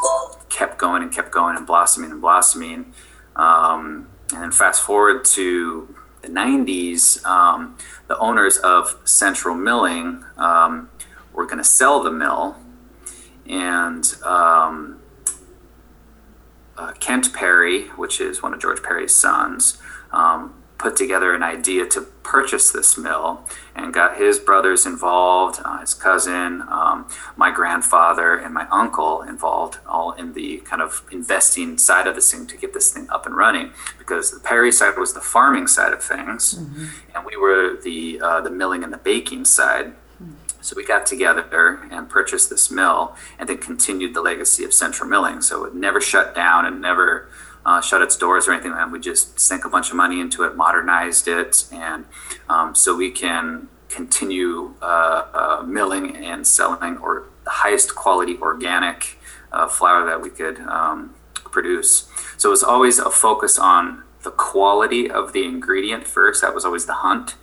kept 0.50 0.78
going 0.78 1.02
and 1.04 1.12
kept 1.12 1.32
going 1.32 1.56
and 1.56 1.66
blossoming 1.66 2.12
and 2.12 2.20
blossoming. 2.20 2.94
Um, 3.36 4.10
and 4.34 4.54
fast 4.54 4.82
forward 4.82 5.26
to 5.26 5.94
the 6.22 6.28
90s, 6.28 7.24
um, 7.26 7.78
the 8.08 8.18
owners 8.18 8.58
of 8.58 8.98
Central 9.04 9.56
Milling 9.56 10.24
um, 10.38 10.90
were 11.34 11.46
going 11.46 11.58
to 11.58 11.64
sell 11.64 12.04
the 12.04 12.12
mill. 12.12 12.58
And 13.48 14.06
um, 14.24 15.02
uh, 16.78 16.94
Kent 16.94 17.34
Perry, 17.34 17.88
which 17.90 18.22
is 18.22 18.42
one 18.42 18.54
of 18.54 18.60
George 18.60 18.82
Perry's 18.84 19.16
sons, 19.16 19.78
um, 20.12 20.61
put 20.82 20.96
together 20.96 21.34
an 21.36 21.44
idea 21.44 21.86
to 21.86 22.02
purchase 22.24 22.72
this 22.72 22.98
mill 22.98 23.48
and 23.76 23.94
got 23.94 24.18
his 24.18 24.40
brothers 24.40 24.86
involved, 24.86 25.62
uh, 25.64 25.80
his 25.80 25.94
cousin, 25.94 26.64
um, 26.68 27.08
my 27.38 27.52
grandfather, 27.52 28.36
and 28.36 28.54
my 28.54 28.68
uncle 28.72 29.22
involved, 29.22 29.78
all 29.88 30.12
in 30.14 30.34
the 30.34 30.58
kind 30.66 30.82
of 30.82 31.04
investing 31.12 31.78
side 31.78 32.08
of 32.08 32.16
this 32.16 32.32
thing 32.32 32.48
to 32.48 32.58
get 32.58 32.74
this 32.74 32.92
thing 32.92 33.08
up 33.12 33.28
and 33.28 33.36
running. 33.38 33.72
Because 34.00 34.32
the 34.32 34.40
Perry 34.40 34.72
side 34.72 34.98
was 34.98 35.14
the 35.14 35.22
farming 35.22 35.68
side 35.68 35.94
of 35.94 36.04
things, 36.04 36.56
mm-hmm. 36.56 36.86
and 37.16 37.26
we 37.26 37.38
were 37.38 37.80
the 37.82 38.20
uh, 38.20 38.42
the 38.42 38.50
milling 38.50 38.84
and 38.84 38.92
the 38.92 38.98
baking 38.98 39.46
side. 39.46 39.94
So 40.64 40.76
we 40.76 40.86
got 40.86 41.08
together 41.08 41.82
and 41.90 42.08
purchased 42.08 42.50
this 42.52 42.70
mill, 42.70 43.16
and 43.40 43.50
then 43.50 43.58
continued 43.58 44.14
the 44.14 44.22
legacy 44.22 44.64
of 44.64 44.74
Central 44.74 45.10
Milling. 45.10 45.42
So 45.42 45.66
it 45.66 45.74
never 45.74 46.00
shut 46.00 46.36
down 46.36 46.66
and 46.68 46.80
never 46.80 47.30
uh, 47.66 47.82
shut 47.82 48.02
its 48.02 48.16
doors 48.16 48.48
or 48.48 48.54
anything 48.54 48.72
like 48.72 48.82
that. 48.82 48.92
We 48.92 49.00
just 49.00 49.40
sank 49.40 49.66
a 49.66 49.70
bunch 49.70 49.90
of 49.90 49.96
money 49.96 50.20
into 50.20 50.44
it, 50.44 50.56
modernized 50.56 51.28
it, 51.28 51.66
and 51.72 52.06
um, 52.50 52.76
so 52.76 52.96
we 52.96 53.12
can 53.12 53.68
continue 53.90 54.74
uh, 54.82 55.26
uh, 55.34 55.64
milling 55.66 56.16
and 56.16 56.48
selling 56.48 56.98
or 56.98 57.26
the 57.44 57.50
highest 57.50 57.96
quality 57.96 58.38
organic 58.38 59.18
uh, 59.52 59.68
flour 59.68 60.06
that 60.06 60.22
we 60.22 60.30
could 60.30 60.60
um, 60.62 61.14
produce. 61.34 62.08
So 62.38 62.50
it 62.50 62.52
was 62.52 62.64
always 62.64 63.00
a 63.00 63.10
focus 63.10 63.60
on 63.60 64.04
the 64.24 64.32
quality 64.32 65.10
of 65.10 65.34
the 65.34 65.44
ingredient 65.46 66.08
first. 66.08 66.42
That 66.42 66.56
was 66.56 66.64
always 66.64 66.86
the 66.86 66.94
hunt, 66.94 67.36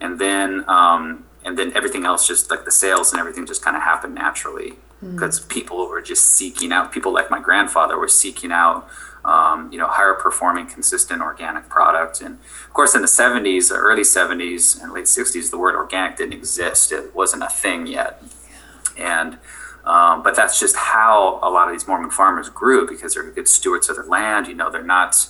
and 0.00 0.18
then 0.18 0.68
um, 0.68 1.24
and 1.44 1.58
then 1.58 1.72
everything 1.74 2.04
else, 2.04 2.26
just 2.26 2.50
like 2.50 2.64
the 2.64 2.70
sales 2.70 3.12
and 3.12 3.20
everything, 3.20 3.46
just 3.46 3.62
kind 3.62 3.76
of 3.76 3.82
happened 3.82 4.14
naturally 4.14 4.74
because 5.00 5.40
mm. 5.40 5.48
people 5.48 5.88
were 5.88 6.00
just 6.00 6.24
seeking 6.24 6.72
out. 6.72 6.92
People 6.92 7.12
like 7.12 7.30
my 7.30 7.40
grandfather 7.40 7.98
were 7.98 8.08
seeking 8.08 8.52
out 8.52 8.88
um, 9.24 9.70
you 9.72 9.78
know, 9.78 9.86
higher 9.86 10.14
performing, 10.14 10.66
consistent 10.66 11.22
organic 11.22 11.68
product. 11.68 12.20
And 12.20 12.38
of 12.66 12.72
course, 12.72 12.94
in 12.94 13.02
the 13.02 13.08
70s, 13.08 13.68
the 13.68 13.76
early 13.76 14.02
70s 14.02 14.82
and 14.82 14.92
late 14.92 15.04
60s, 15.04 15.50
the 15.50 15.58
word 15.58 15.74
organic 15.74 16.16
didn't 16.16 16.32
exist. 16.32 16.90
It 16.90 17.14
wasn't 17.14 17.44
a 17.44 17.48
thing 17.48 17.86
yet. 17.86 18.22
And 18.98 19.38
um, 19.84 20.22
but 20.22 20.36
that's 20.36 20.60
just 20.60 20.76
how 20.76 21.40
a 21.42 21.50
lot 21.50 21.66
of 21.66 21.74
these 21.74 21.88
Mormon 21.88 22.10
farmers 22.10 22.48
grew 22.48 22.86
because 22.86 23.14
they're 23.14 23.28
good 23.30 23.48
stewards 23.48 23.88
of 23.88 23.96
their 23.96 24.04
land. 24.04 24.46
You 24.46 24.54
know, 24.54 24.70
they're 24.70 24.84
not, 24.84 25.28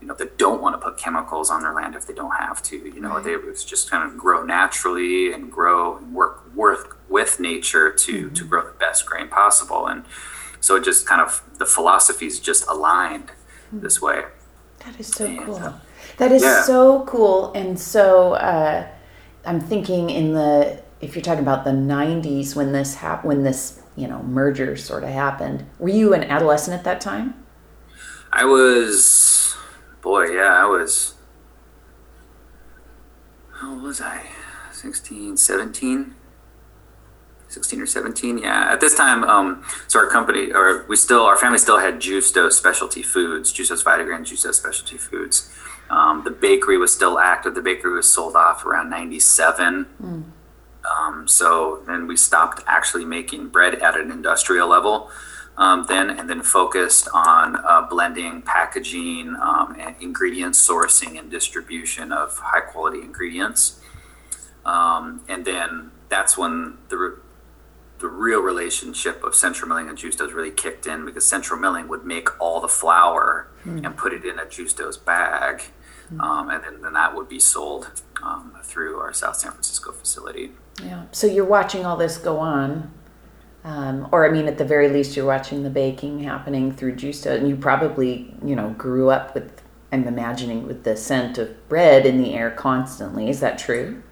you 0.00 0.06
know, 0.06 0.14
they 0.14 0.28
don't 0.36 0.62
want 0.62 0.74
to 0.74 0.78
put 0.78 0.98
chemicals 0.98 1.50
on 1.50 1.62
their 1.62 1.74
land 1.74 1.94
if 1.94 2.06
they 2.06 2.14
don't 2.14 2.34
have 2.34 2.62
to. 2.64 2.76
You 2.76 3.00
know, 3.00 3.16
right. 3.16 3.24
they 3.24 3.36
was 3.36 3.64
just 3.64 3.90
kind 3.90 4.08
of 4.08 4.16
grow 4.16 4.42
naturally 4.44 5.32
and 5.32 5.50
grow 5.50 5.96
and 5.98 6.14
work 6.14 6.44
work 6.54 6.98
with 7.08 7.40
nature 7.40 7.92
to 7.92 8.26
mm-hmm. 8.26 8.34
to 8.34 8.44
grow 8.44 8.64
the 8.64 8.72
best 8.72 9.06
grain 9.06 9.28
possible. 9.28 9.86
And 9.86 10.04
so 10.60 10.76
it 10.76 10.84
just 10.84 11.06
kind 11.06 11.20
of 11.20 11.42
the 11.58 11.66
philosophies 11.66 12.40
just 12.40 12.66
aligned 12.66 13.30
mm. 13.74 13.80
this 13.80 14.00
way. 14.00 14.24
That 14.80 14.98
is 14.98 15.08
so 15.08 15.26
and, 15.26 15.38
cool. 15.40 15.56
Uh, 15.56 15.74
that 16.16 16.32
is 16.32 16.42
yeah. 16.42 16.62
so 16.62 17.04
cool. 17.04 17.52
And 17.52 17.78
so 17.78 18.34
uh, 18.34 18.88
I'm 19.44 19.60
thinking 19.60 20.10
in 20.10 20.32
the 20.32 20.82
if 21.00 21.14
you're 21.14 21.22
talking 21.22 21.42
about 21.42 21.64
the 21.64 21.70
90s 21.70 22.54
when 22.54 22.72
this 22.72 22.96
happened, 22.96 23.28
when 23.28 23.42
this 23.42 23.80
you 23.96 24.08
know 24.08 24.22
merger 24.22 24.76
sort 24.76 25.02
of 25.02 25.10
happened, 25.10 25.66
were 25.78 25.88
you 25.88 26.14
an 26.14 26.24
adolescent 26.24 26.76
at 26.78 26.84
that 26.84 27.00
time? 27.00 27.34
I 28.32 28.44
was, 28.44 29.39
boy, 30.02 30.26
yeah, 30.26 30.62
I 30.62 30.64
was. 30.66 31.14
How 33.52 33.72
old 33.72 33.82
was 33.82 34.00
I? 34.00 34.26
16, 34.72 35.36
17? 35.36 36.14
16 37.48 37.80
or 37.80 37.86
17 37.86 38.38
yeah 38.38 38.72
at 38.72 38.80
this 38.80 38.94
time 38.94 39.24
um, 39.24 39.64
so 39.88 39.98
our 39.98 40.08
company 40.08 40.52
or 40.52 40.86
we 40.88 40.94
still 40.94 41.22
our 41.22 41.36
family 41.36 41.58
still 41.58 41.78
had 41.78 41.96
giusto 41.96 42.50
specialty 42.50 43.02
foods 43.02 43.52
giusto's 43.52 43.82
vitagrain 43.82 44.20
giusto 44.20 44.54
specialty 44.54 44.96
foods 44.96 45.52
um, 45.90 46.22
the 46.24 46.30
bakery 46.30 46.78
was 46.78 46.94
still 46.94 47.18
active 47.18 47.56
the 47.56 47.60
bakery 47.60 47.92
was 47.92 48.10
sold 48.10 48.36
off 48.36 48.64
around 48.64 48.88
97 48.88 49.86
mm. 50.00 50.24
um, 50.88 51.26
so 51.26 51.82
then 51.88 52.06
we 52.06 52.16
stopped 52.16 52.62
actually 52.68 53.04
making 53.04 53.48
bread 53.48 53.74
at 53.74 53.96
an 53.98 54.12
industrial 54.12 54.68
level 54.68 55.10
um, 55.60 55.86
then 55.88 56.10
and 56.10 56.28
then 56.28 56.42
focused 56.42 57.08
on 57.14 57.54
uh, 57.56 57.86
blending 57.88 58.42
packaging 58.42 59.36
um, 59.40 59.76
and 59.78 59.94
ingredient 60.00 60.54
sourcing 60.54 61.16
and 61.18 61.30
distribution 61.30 62.10
of 62.12 62.36
high 62.38 62.60
quality 62.60 62.98
ingredients 62.98 63.80
um, 64.64 65.22
and 65.28 65.44
then 65.44 65.92
that's 66.08 66.36
when 66.36 66.78
the 66.88 67.20
the 68.00 68.08
real 68.08 68.40
relationship 68.40 69.22
of 69.22 69.34
Central 69.34 69.68
Milling 69.68 69.88
and 69.88 69.96
Giusto's 69.96 70.32
really 70.32 70.50
kicked 70.50 70.86
in 70.86 71.04
because 71.04 71.26
Central 71.26 71.60
Milling 71.60 71.86
would 71.88 72.04
make 72.04 72.40
all 72.40 72.60
the 72.60 72.68
flour 72.68 73.48
mm. 73.64 73.84
and 73.84 73.96
put 73.96 74.12
it 74.12 74.24
in 74.24 74.38
a 74.38 74.46
Giusto's 74.46 74.96
bag, 74.96 75.64
mm. 76.12 76.20
um, 76.20 76.48
and 76.48 76.64
then, 76.64 76.80
then, 76.82 76.94
that 76.94 77.14
would 77.14 77.28
be 77.28 77.38
sold 77.38 77.90
um, 78.22 78.56
through 78.64 78.98
our 78.98 79.12
South 79.12 79.36
San 79.36 79.52
Francisco 79.52 79.92
facility. 79.92 80.52
Yeah. 80.82 81.04
So 81.12 81.26
you're 81.26 81.44
watching 81.44 81.84
all 81.84 81.96
this 81.96 82.16
go 82.16 82.38
on, 82.38 82.90
um, 83.64 84.08
or 84.10 84.26
I 84.26 84.30
mean, 84.30 84.46
at 84.46 84.58
the 84.58 84.64
very 84.64 84.88
least, 84.88 85.16
you're 85.16 85.26
watching 85.26 85.62
the 85.62 85.70
baking 85.70 86.20
happening 86.22 86.72
through 86.72 86.96
Giusto, 86.96 87.36
and 87.36 87.48
you 87.48 87.56
probably, 87.56 88.34
you 88.44 88.56
know, 88.56 88.70
grew 88.70 89.10
up 89.10 89.34
with. 89.34 89.62
I'm 89.92 90.06
imagining 90.06 90.68
with 90.68 90.84
the 90.84 90.96
scent 90.96 91.36
of 91.36 91.68
bread 91.68 92.06
in 92.06 92.22
the 92.22 92.34
air 92.34 92.52
constantly. 92.52 93.28
Is 93.28 93.40
that 93.40 93.58
true? 93.58 94.04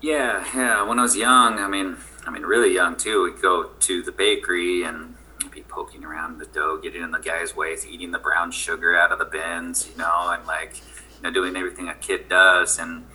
Yeah, 0.00 0.44
yeah. 0.54 0.84
When 0.84 1.00
I 1.00 1.02
was 1.02 1.16
young, 1.16 1.58
I 1.58 1.66
mean, 1.66 1.96
I 2.24 2.30
mean, 2.30 2.42
really 2.42 2.72
young 2.72 2.96
too. 2.96 3.24
We'd 3.24 3.42
go 3.42 3.70
to 3.80 4.02
the 4.02 4.12
bakery 4.12 4.84
and 4.84 5.16
be 5.54 5.62
poking 5.62 6.04
around 6.04 6.38
the 6.38 6.46
dough 6.46 6.78
getting 6.82 7.02
in 7.02 7.10
the 7.10 7.18
guy's 7.18 7.54
way, 7.54 7.76
eating 7.88 8.10
the 8.10 8.18
brown 8.18 8.50
sugar 8.50 8.96
out 8.96 9.12
of 9.12 9.18
the 9.18 9.24
bins, 9.24 9.88
you 9.90 9.96
know, 9.96 10.30
and 10.30 10.46
like 10.46 10.80
you 11.16 11.22
know 11.22 11.30
doing 11.30 11.56
everything 11.56 11.88
a 11.88 11.94
kid 11.94 12.28
does, 12.28 12.78
and 12.78 13.06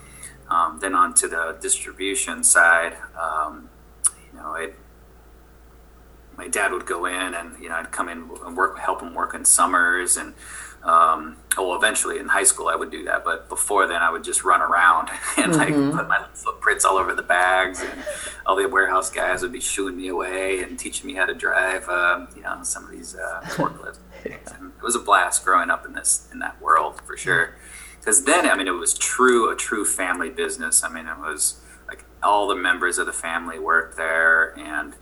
um, 0.49 0.79
then 0.81 0.95
on 0.95 1.13
to 1.15 1.27
the 1.27 1.57
distribution 1.61 2.43
side, 2.43 2.97
um, 3.19 3.69
you 4.05 4.39
know, 4.39 4.53
it 4.55 4.75
my 6.39 6.47
dad 6.47 6.71
would 6.71 6.85
go 6.85 7.05
in 7.05 7.33
and 7.33 7.59
you 7.61 7.67
know 7.67 7.75
I'd 7.75 7.91
come 7.91 8.07
in 8.07 8.29
and 8.45 8.57
work 8.57 8.79
help 8.79 9.01
him 9.01 9.13
work 9.13 9.35
in 9.35 9.43
summers 9.43 10.15
and 10.15 10.33
um, 10.81 11.35
well 11.57 11.75
eventually 11.75 12.17
in 12.17 12.29
high 12.29 12.45
school 12.45 12.69
I 12.69 12.75
would 12.75 12.89
do 12.89 13.03
that 13.03 13.25
but 13.25 13.49
before 13.49 13.85
then 13.87 14.01
I 14.01 14.09
would 14.09 14.23
just 14.23 14.45
run 14.45 14.61
around 14.61 15.09
and 15.37 15.53
like 15.53 15.73
mm-hmm. 15.73 15.95
put 15.95 16.07
my 16.07 16.25
footprints 16.33 16.85
all 16.85 16.97
over 16.97 17.13
the 17.13 17.21
bags 17.21 17.81
and 17.83 18.01
all 18.45 18.55
the 18.55 18.67
warehouse 18.69 19.11
guys 19.11 19.41
would 19.41 19.51
be 19.51 19.59
shooing 19.59 19.97
me 19.97 20.07
away 20.07 20.63
and 20.63 20.79
teaching 20.79 21.07
me 21.07 21.13
how 21.13 21.25
to 21.25 21.33
drive 21.33 21.87
uh, 21.89 22.25
you 22.33 22.41
know 22.41 22.63
some 22.63 22.85
of 22.85 22.91
these 22.91 23.15
uh, 23.15 23.41
forklifts 23.43 23.99
yeah. 24.25 24.35
it 24.35 24.81
was 24.81 24.95
a 24.95 24.99
blast 24.99 25.43
growing 25.43 25.69
up 25.69 25.85
in 25.85 25.91
this 25.91 26.29
in 26.31 26.39
that 26.39 26.59
world 26.61 27.01
for 27.01 27.17
sure 27.17 27.55
because 27.99 28.23
then 28.23 28.49
I 28.49 28.55
mean 28.55 28.69
it 28.69 28.71
was 28.71 28.97
true 28.97 29.51
a 29.51 29.57
true 29.57 29.83
family 29.83 30.29
business 30.29 30.85
I 30.85 30.89
mean 30.89 31.07
it 31.07 31.19
was 31.19 31.59
like 31.89 32.05
all 32.23 32.47
the 32.47 32.55
members 32.55 32.97
of 32.97 33.07
the 33.07 33.13
family 33.13 33.59
worked 33.59 33.97
there 33.97 34.57
and 34.57 34.95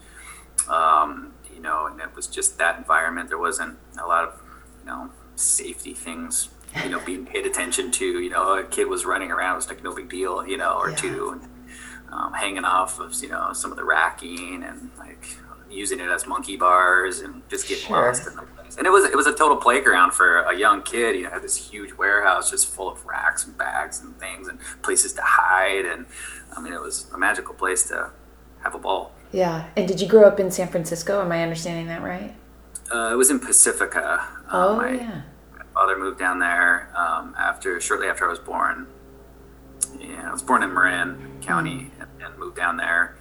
um, 0.70 1.34
you 1.54 1.62
know, 1.62 1.88
and 1.88 2.00
it 2.00 2.16
was 2.16 2.28
just 2.28 2.58
that 2.58 2.78
environment. 2.78 3.30
There 3.30 3.38
wasn't 3.38 3.78
a 4.02 4.06
lot 4.06 4.26
of, 4.26 4.42
you 4.80 4.86
know, 4.86 5.10
safety 5.36 5.94
things, 5.94 6.50
you 6.84 6.90
know, 6.90 7.00
being 7.06 7.26
paid 7.26 7.46
attention 7.46 7.92
to. 7.92 8.06
You 8.06 8.30
know, 8.30 8.58
a 8.58 8.64
kid 8.64 8.88
was 8.88 9.06
running 9.06 9.32
around, 9.32 9.54
it 9.54 9.56
was 9.58 9.68
like 9.70 9.84
no 9.84 9.96
big 9.96 10.10
deal, 10.10 10.46
you 10.46 10.58
know, 10.58 10.78
or 10.78 10.90
yeah. 10.92 10.96
two, 10.96 11.30
and 11.32 11.42
um, 12.12 12.34
hanging 12.34 12.66
off 12.66 13.00
of, 13.00 13.14
you 13.22 13.30
know, 13.30 13.54
some 13.54 13.72
of 13.72 13.78
the 13.78 13.84
racking 13.84 14.64
and 14.64 14.92
like 14.98 15.38
using 15.70 16.00
it 16.00 16.10
as 16.10 16.26
monkey 16.26 16.56
bars 16.56 17.20
and 17.20 17.48
just 17.50 17.68
getting 17.68 17.86
sure. 17.86 18.08
lost 18.08 18.28
in 18.28 18.36
the 18.36 18.42
place. 18.42 18.78
And 18.78 18.86
it 18.88 18.90
was 18.90 19.06
it 19.06 19.16
was 19.16 19.28
a 19.28 19.34
total 19.34 19.58
playground 19.58 20.14
for 20.14 20.40
a 20.42 20.56
young 20.56 20.82
kid. 20.84 21.16
You 21.16 21.24
know, 21.24 21.32
had 21.32 21.42
this 21.42 21.58
huge 21.58 21.94
warehouse 21.94 22.50
just 22.52 22.68
full 22.68 22.90
of 22.90 23.06
racks 23.06 23.46
and 23.46 23.58
bags 23.58 24.02
and 24.02 24.18
things 24.20 24.48
and 24.48 24.60
places 24.82 25.14
to 25.14 25.22
hide. 25.24 25.86
And 25.86 26.06
I 26.56 26.62
mean, 26.62 26.74
it 26.74 26.82
was 26.82 27.12
a 27.14 27.18
magical 27.18 27.54
place 27.54 27.88
to 27.90 28.12
have 28.64 28.76
a 28.76 28.80
ball. 28.80 29.12
Yeah. 29.32 29.70
And 29.76 29.88
did 29.88 30.02
you 30.02 30.08
grow 30.08 30.28
up 30.28 30.40
in 30.40 30.52
San 30.52 30.68
Francisco? 30.68 31.22
Am 31.22 31.32
I 31.32 31.44
understanding 31.44 31.88
that 31.88 32.02
right? 32.02 32.36
Uh, 32.94 33.12
it 33.12 33.16
was 33.16 33.30
in 33.30 33.40
Pacifica. 33.40 34.28
Um, 34.48 34.52
oh, 34.52 34.76
my, 34.78 34.92
yeah. 34.92 35.22
My 35.54 35.66
father 35.74 35.98
moved 35.98 36.20
down 36.20 36.40
there 36.40 36.90
um, 36.96 37.36
after 37.38 37.80
shortly 37.82 38.08
after 38.08 38.26
I 38.26 38.30
was 38.30 38.40
born. 38.40 38.88
Yeah, 40.00 40.30
I 40.30 40.32
was 40.32 40.42
born 40.42 40.64
in 40.64 40.74
Marin 40.74 41.40
County 41.42 41.92
mm. 41.98 42.02
and, 42.02 42.24
and, 42.24 42.38
moved 42.38 42.58
down 42.58 42.78
there. 42.78 43.18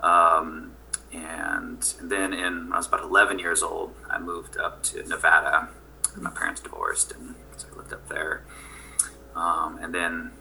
Um, 0.00 0.72
and, 1.12 1.82
then 2.02 2.32
in 2.32 2.66
when 2.66 2.72
I 2.72 2.76
was 2.76 2.86
about 2.86 3.02
11 3.02 3.38
years 3.38 3.62
old, 3.62 3.94
I 4.08 4.18
moved 4.18 4.56
up 4.56 4.82
to 4.84 5.02
Nevada. 5.06 5.68
My 6.16 6.30
parents 6.30 6.60
divorced, 6.60 7.12
and 7.12 7.34
so 7.56 7.68
I 7.72 7.76
lived 7.76 7.92
up 7.92 8.08
there. 8.08 8.44
Um, 9.34 9.78
and 9.80 9.94
then 9.94 10.32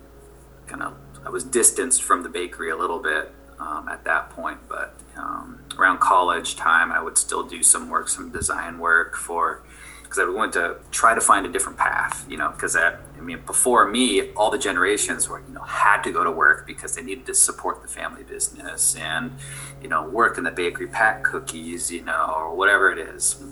kind 0.66 0.82
of 0.82 0.98
I 1.26 1.30
was 1.30 1.44
distanced 1.44 2.04
from 2.04 2.24
the 2.24 2.30
bakery 2.30 2.70
a 2.70 2.76
little 2.76 3.00
bit 3.00 3.34
um, 3.60 3.88
at 3.90 4.04
that 4.06 4.30
point, 4.30 4.60
but 4.68 4.96
um, 5.18 5.60
around 5.78 6.00
college 6.00 6.56
time, 6.56 6.92
I 6.92 7.02
would 7.02 7.18
still 7.18 7.44
do 7.44 7.64
some 7.64 7.90
work, 7.90 8.08
some 8.10 8.32
design 8.32 8.80
work 8.80 9.16
for 9.16 9.64
because 10.08 10.20
I 10.20 10.30
wanted 10.30 10.54
to 10.54 10.78
try 10.92 11.14
to 11.14 11.20
find 11.20 11.46
a 11.46 11.50
different 11.50 11.78
path, 11.78 12.26
you 12.30 12.38
know, 12.38 12.50
because 12.52 12.74
that, 12.74 13.02
I 13.18 13.22
mean, 13.22 13.42
before 13.46 13.86
me, 13.90 14.32
all 14.34 14.50
the 14.50 14.58
generations 14.58 15.28
were, 15.28 15.42
you 15.46 15.54
know, 15.54 15.64
had 15.64 16.02
to 16.04 16.14
go 16.14 16.24
to 16.24 16.32
work 16.32 16.66
because 16.66 16.96
they 16.96 17.02
needed 17.02 17.26
to 17.26 17.34
support 17.34 17.82
the 17.82 17.90
family 17.90 18.24
business 18.24 18.96
and, 18.96 19.34
you 19.82 19.90
know, 19.90 20.08
work 20.08 20.38
in 20.38 20.46
the 20.46 20.52
bakery, 20.52 20.88
pack 20.88 21.24
cookies, 21.24 21.92
you 21.92 22.04
know, 22.04 22.34
or 22.38 22.56
whatever 22.56 22.90
it 22.90 23.00
is, 23.00 23.44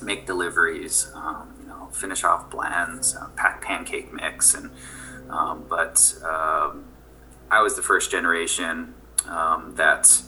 make 0.00 0.24
deliveries, 0.24 1.10
um, 1.16 1.52
you 1.60 1.66
know, 1.66 1.88
finish 1.92 2.22
off 2.22 2.48
blends, 2.48 3.16
uh, 3.16 3.26
pack 3.34 3.60
pancake 3.60 4.12
mix. 4.12 4.54
And, 4.54 4.70
um, 5.28 5.66
but 5.68 6.14
um, 6.24 6.84
I 7.50 7.60
was 7.60 7.74
the 7.74 7.82
first 7.82 8.12
generation 8.12 8.94
um, 9.26 9.74
that 9.74 10.22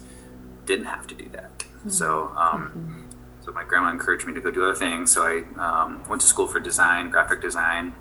didn't 0.67 0.87
have 0.87 1.07
to 1.09 1.15
do 1.15 1.29
that. 1.31 1.59
Mm-hmm. 1.59 1.91
So, 1.91 2.33
um, 2.37 2.69
mm-hmm. 2.69 3.45
so 3.45 3.53
my 3.53 3.65
grandma 3.65 3.91
encouraged 3.91 4.27
me 4.27 4.35
to 4.35 4.41
go 4.41 4.51
do 4.51 4.65
other 4.65 4.75
things. 4.75 5.13
So 5.13 5.23
I 5.23 5.45
um, 5.59 6.09
went 6.09 6.21
to 6.23 6.27
school 6.27 6.47
for 6.47 6.61
design, 6.61 7.11
graphic 7.11 7.41
design, 7.41 7.95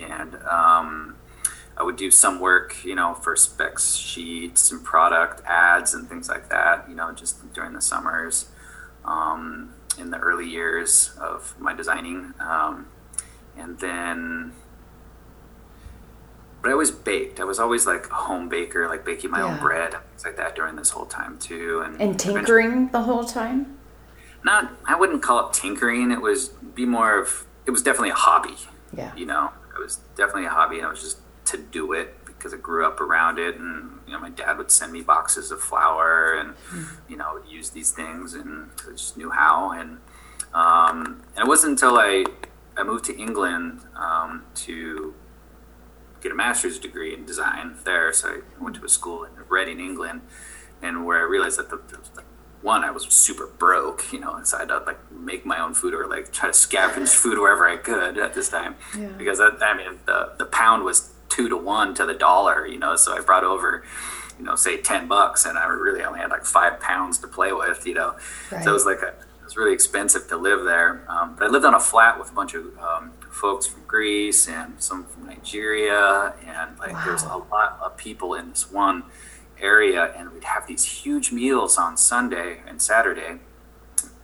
and 0.00 0.36
um, 0.50 1.16
I 1.76 1.82
would 1.82 1.96
do 1.96 2.10
some 2.10 2.40
work, 2.40 2.84
you 2.84 2.94
know, 2.94 3.14
for 3.14 3.36
specs 3.36 3.94
sheets 3.94 4.70
and 4.70 4.84
product 4.84 5.42
ads 5.46 5.94
and 5.94 6.08
things 6.08 6.28
like 6.28 6.48
that. 6.50 6.88
You 6.88 6.94
know, 6.94 7.12
just 7.12 7.52
during 7.52 7.72
the 7.72 7.82
summers, 7.82 8.48
um, 9.04 9.74
in 9.98 10.10
the 10.10 10.18
early 10.18 10.48
years 10.48 11.16
of 11.20 11.54
my 11.58 11.74
designing, 11.74 12.34
um, 12.40 12.88
and 13.56 13.78
then 13.78 14.52
but 16.60 16.70
I 16.70 16.72
always 16.72 16.90
baked. 16.90 17.40
I 17.40 17.44
was 17.44 17.58
always 17.58 17.86
like 17.86 18.08
a 18.10 18.14
home 18.14 18.48
baker, 18.48 18.88
like 18.88 19.04
baking 19.04 19.30
my 19.30 19.38
yeah. 19.38 19.52
own 19.52 19.60
bread, 19.60 19.94
things 20.18 20.26
like 20.26 20.36
that 20.44 20.56
during 20.56 20.76
this 20.76 20.90
whole 20.90 21.06
time 21.06 21.38
too. 21.38 21.82
And, 21.84 22.00
and 22.00 22.18
tinkering 22.18 22.88
the 22.88 23.02
whole 23.02 23.24
time? 23.24 23.78
Not, 24.44 24.72
I 24.86 24.96
wouldn't 24.98 25.22
call 25.22 25.48
it 25.48 25.52
tinkering. 25.52 26.10
It 26.10 26.20
was 26.20 26.48
be 26.48 26.84
more 26.84 27.18
of, 27.18 27.46
it 27.66 27.70
was 27.70 27.82
definitely 27.82 28.10
a 28.10 28.14
hobby. 28.14 28.56
Yeah. 28.96 29.14
You 29.14 29.26
know, 29.26 29.50
it 29.74 29.80
was 29.80 29.96
definitely 30.16 30.46
a 30.46 30.50
hobby. 30.50 30.78
And 30.78 30.86
I 30.86 30.90
was 30.90 31.00
just 31.00 31.18
to 31.46 31.58
do 31.58 31.92
it 31.92 32.24
because 32.24 32.52
I 32.52 32.56
grew 32.56 32.86
up 32.86 33.00
around 33.00 33.38
it. 33.38 33.56
And, 33.56 34.00
you 34.06 34.12
know, 34.12 34.20
my 34.20 34.30
dad 34.30 34.58
would 34.58 34.70
send 34.70 34.92
me 34.92 35.02
boxes 35.02 35.50
of 35.50 35.60
flour 35.60 36.34
and, 36.34 36.54
mm. 36.70 36.86
you 37.08 37.16
know, 37.16 37.40
use 37.48 37.70
these 37.70 37.90
things 37.90 38.34
and 38.34 38.70
I 38.86 38.92
just 38.92 39.16
knew 39.16 39.30
how. 39.30 39.72
And, 39.72 39.98
um, 40.54 41.22
and 41.36 41.44
it 41.44 41.48
wasn't 41.48 41.72
until 41.72 41.96
I, 41.96 42.24
I 42.76 42.82
moved 42.82 43.04
to 43.06 43.16
England 43.16 43.80
um, 43.96 44.44
to 44.56 45.14
get 46.20 46.32
a 46.32 46.34
master's 46.34 46.78
degree 46.78 47.14
in 47.14 47.24
design 47.24 47.76
there. 47.84 48.12
So 48.12 48.28
I 48.28 48.62
went 48.62 48.76
to 48.76 48.84
a 48.84 48.88
school 48.88 49.24
in 49.24 49.30
Reading, 49.48 49.80
England, 49.80 50.22
and 50.82 51.06
where 51.06 51.18
I 51.18 51.22
realized 51.22 51.58
that 51.58 51.70
the, 51.70 51.80
the 51.88 52.22
one 52.60 52.84
I 52.84 52.90
was 52.90 53.04
super 53.04 53.46
broke, 53.46 54.12
you 54.12 54.20
know, 54.20 54.34
and 54.34 54.46
so 54.46 54.56
I 54.56 54.60
had 54.60 54.68
to 54.68 54.78
like 54.78 55.12
make 55.12 55.46
my 55.46 55.60
own 55.60 55.74
food 55.74 55.94
or 55.94 56.06
like 56.06 56.32
try 56.32 56.48
to 56.48 56.52
scavenge 56.54 57.14
food 57.14 57.38
wherever 57.38 57.68
I 57.68 57.76
could 57.76 58.18
at 58.18 58.34
this 58.34 58.48
time 58.48 58.76
yeah. 58.98 59.08
because 59.08 59.40
I, 59.40 59.48
I 59.60 59.76
mean 59.76 60.00
the 60.06 60.32
the 60.38 60.44
pound 60.44 60.84
was 60.84 61.12
two 61.28 61.48
to 61.48 61.56
one 61.56 61.94
to 61.94 62.04
the 62.04 62.14
dollar, 62.14 62.66
you 62.66 62.78
know. 62.78 62.96
So 62.96 63.16
I 63.16 63.20
brought 63.20 63.44
over, 63.44 63.84
you 64.38 64.44
know, 64.44 64.56
say 64.56 64.78
ten 64.78 65.06
bucks, 65.06 65.46
and 65.46 65.56
I 65.56 65.66
really 65.66 66.02
only 66.02 66.18
had 66.20 66.30
like 66.30 66.44
five 66.44 66.80
pounds 66.80 67.18
to 67.18 67.28
play 67.28 67.52
with, 67.52 67.86
you 67.86 67.94
know. 67.94 68.16
Right. 68.50 68.64
So 68.64 68.70
it 68.70 68.74
was 68.74 68.86
like 68.86 69.02
a, 69.02 69.08
it 69.08 69.44
was 69.44 69.56
really 69.56 69.72
expensive 69.72 70.26
to 70.28 70.36
live 70.36 70.64
there. 70.64 71.04
Um, 71.08 71.36
but 71.38 71.46
I 71.46 71.50
lived 71.50 71.64
on 71.64 71.74
a 71.74 71.80
flat 71.80 72.18
with 72.18 72.30
a 72.30 72.34
bunch 72.34 72.54
of 72.54 72.64
um, 72.78 73.12
folks 73.38 73.66
from 73.66 73.82
Greece 73.86 74.48
and 74.48 74.82
some 74.82 75.04
from 75.04 75.26
Nigeria, 75.26 76.34
and 76.44 76.78
like 76.78 76.92
wow. 76.92 77.04
there's 77.06 77.22
a 77.22 77.36
lot 77.36 77.78
of 77.80 77.96
people 77.96 78.34
in 78.34 78.50
this 78.50 78.70
one 78.70 79.04
area, 79.60 80.12
and 80.16 80.32
we'd 80.32 80.44
have 80.44 80.66
these 80.66 80.84
huge 80.84 81.32
meals 81.32 81.78
on 81.78 81.96
Sunday 81.96 82.60
and 82.66 82.82
Saturday. 82.82 83.38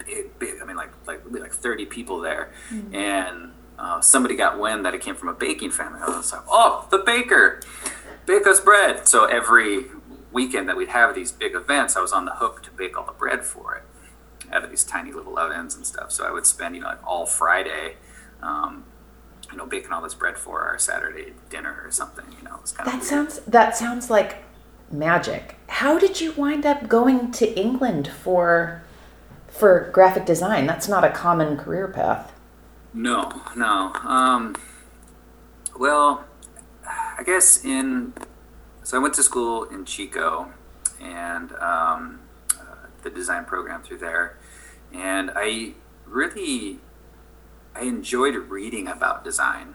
Big, 0.05 0.39
big. 0.39 0.55
I 0.61 0.65
mean, 0.65 0.77
like 0.77 0.91
like 1.07 1.23
like 1.31 1.53
thirty 1.53 1.87
people 1.87 2.21
there, 2.21 2.53
mm-hmm. 2.71 2.95
and 2.95 3.53
uh, 3.79 4.01
somebody 4.01 4.37
got 4.37 4.59
wind 4.59 4.85
that 4.85 4.95
it 4.95 5.01
came 5.01 5.15
from 5.15 5.29
a 5.29 5.35
baking 5.35 5.71
family. 5.71 6.01
I 6.03 6.17
was 6.17 6.33
like, 6.33 6.43
oh, 6.49 6.87
the 6.91 6.99
baker, 6.99 7.61
bake 8.27 8.47
us 8.47 8.61
bread. 8.61 9.07
So 9.09 9.25
every 9.25 9.87
weekend 10.33 10.69
that 10.69 10.77
we'd 10.77 10.89
have 10.89 11.15
these 11.15 11.33
big 11.33 11.55
events, 11.55 11.97
I 11.97 12.01
was 12.01 12.13
on 12.13 12.25
the 12.25 12.33
hook 12.33 12.63
to 12.65 12.71
bake 12.71 12.99
all 12.99 13.07
the 13.07 13.13
bread 13.13 13.45
for 13.45 13.77
it 13.77 13.83
out 14.53 14.65
of 14.65 14.71
these 14.71 14.85
tiny 14.85 15.13
little 15.13 15.39
ovens 15.39 15.75
and 15.75 15.87
stuff. 15.87 16.13
So 16.13 16.27
I 16.27 16.31
would 16.31 16.47
spend, 16.47 16.75
you 16.75 16.83
know, 16.83 16.89
like 16.89 17.05
all 17.07 17.27
Friday 17.27 17.97
um, 18.43 18.85
you 19.55 19.59
know, 19.59 19.67
baking 19.67 19.93
all 19.93 20.03
this 20.03 20.15
bread 20.15 20.37
for 20.37 20.63
our 20.63 20.81
Saturday 20.81 21.33
dinner 21.49 21.81
or 21.85 21.91
something. 21.93 22.25
You 22.37 22.49
know, 22.49 22.59
it's 22.61 22.73
kind 22.73 22.89
that 22.91 23.03
of 23.03 23.05
sounds 23.05 23.39
that 23.47 23.77
sounds 23.77 24.11
like 24.11 24.43
magic. 24.91 25.55
How 25.69 25.97
did 25.97 26.21
you 26.21 26.33
wind 26.33 26.67
up 26.67 26.89
going 26.89 27.31
to 27.33 27.57
England 27.57 28.09
for 28.09 28.83
for 29.47 29.91
graphic 29.93 30.27
design? 30.27 30.67
That's 30.67 30.89
not 30.89 31.05
a 31.05 31.11
common 31.11 31.57
career 31.57 31.87
path. 31.87 32.33
No, 32.93 33.31
no. 33.55 33.93
Um, 34.03 34.57
well, 35.79 36.25
I 36.85 37.23
guess 37.25 37.65
in 37.65 38.13
so 38.83 38.99
I 38.99 39.01
went 39.01 39.15
to 39.15 39.23
school 39.23 39.65
in 39.65 39.85
Chico 39.85 40.51
and 41.01 41.53
um, 41.53 42.19
uh, 42.59 42.89
the 43.05 43.11
design 43.11 43.45
program 43.45 43.85
through 43.85 43.99
there, 43.99 44.37
and 44.93 45.31
I 45.37 45.75
really 46.07 46.81
I 47.75 47.83
enjoyed 47.83 48.35
reading 48.35 48.89
about 48.89 49.25
design, 49.25 49.75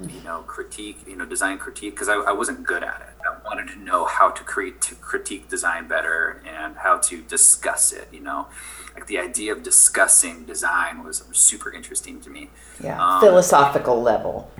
you 0.00 0.20
know, 0.22 0.42
critique, 0.42 1.00
you 1.06 1.16
know, 1.16 1.24
design 1.24 1.58
critique, 1.58 1.94
because 1.94 2.08
I, 2.08 2.14
I, 2.14 2.32
wasn't 2.32 2.64
good 2.64 2.82
at 2.82 3.00
it. 3.00 3.26
I 3.26 3.36
wanted 3.44 3.68
to 3.72 3.78
know 3.78 4.04
how 4.04 4.30
to 4.30 4.44
create, 4.44 4.80
to 4.82 4.94
critique 4.94 5.48
design 5.48 5.88
better 5.88 6.42
and 6.46 6.76
how 6.76 6.98
to 6.98 7.22
discuss 7.22 7.92
it, 7.92 8.08
you 8.12 8.20
know. 8.20 8.46
Like 8.94 9.06
the 9.06 9.18
idea 9.18 9.52
of 9.52 9.62
discussing 9.62 10.44
design 10.44 11.04
was 11.04 11.24
super 11.32 11.72
interesting 11.72 12.20
to 12.20 12.30
me. 12.30 12.50
Yeah, 12.82 13.02
um, 13.02 13.20
philosophical 13.20 14.00
level. 14.00 14.50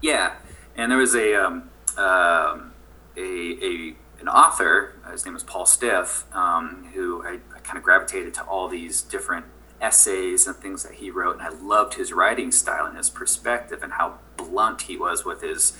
Yeah, 0.00 0.34
and 0.76 0.90
there 0.90 0.98
was 0.98 1.14
a, 1.14 1.34
um, 1.34 1.70
um, 1.96 2.72
a, 3.16 3.20
a 3.20 3.94
an 4.20 4.28
author, 4.28 4.94
his 5.10 5.24
name 5.24 5.34
was 5.34 5.44
Paul 5.44 5.64
Stiff, 5.64 6.24
um, 6.34 6.88
who 6.94 7.24
I, 7.24 7.38
I 7.54 7.60
kind 7.60 7.78
of 7.78 7.84
gravitated 7.84 8.34
to 8.34 8.42
all 8.42 8.68
these 8.68 9.02
different 9.02 9.46
essays 9.80 10.46
and 10.46 10.56
things 10.56 10.82
that 10.82 10.94
he 10.94 11.10
wrote, 11.10 11.38
and 11.38 11.42
I 11.42 11.50
loved 11.50 11.94
his 11.94 12.12
writing 12.12 12.50
style 12.50 12.86
and 12.86 12.96
his 12.96 13.10
perspective 13.10 13.82
and 13.82 13.92
how 13.92 14.18
blunt 14.36 14.82
he 14.82 14.96
was 14.96 15.24
with 15.24 15.42
his 15.42 15.76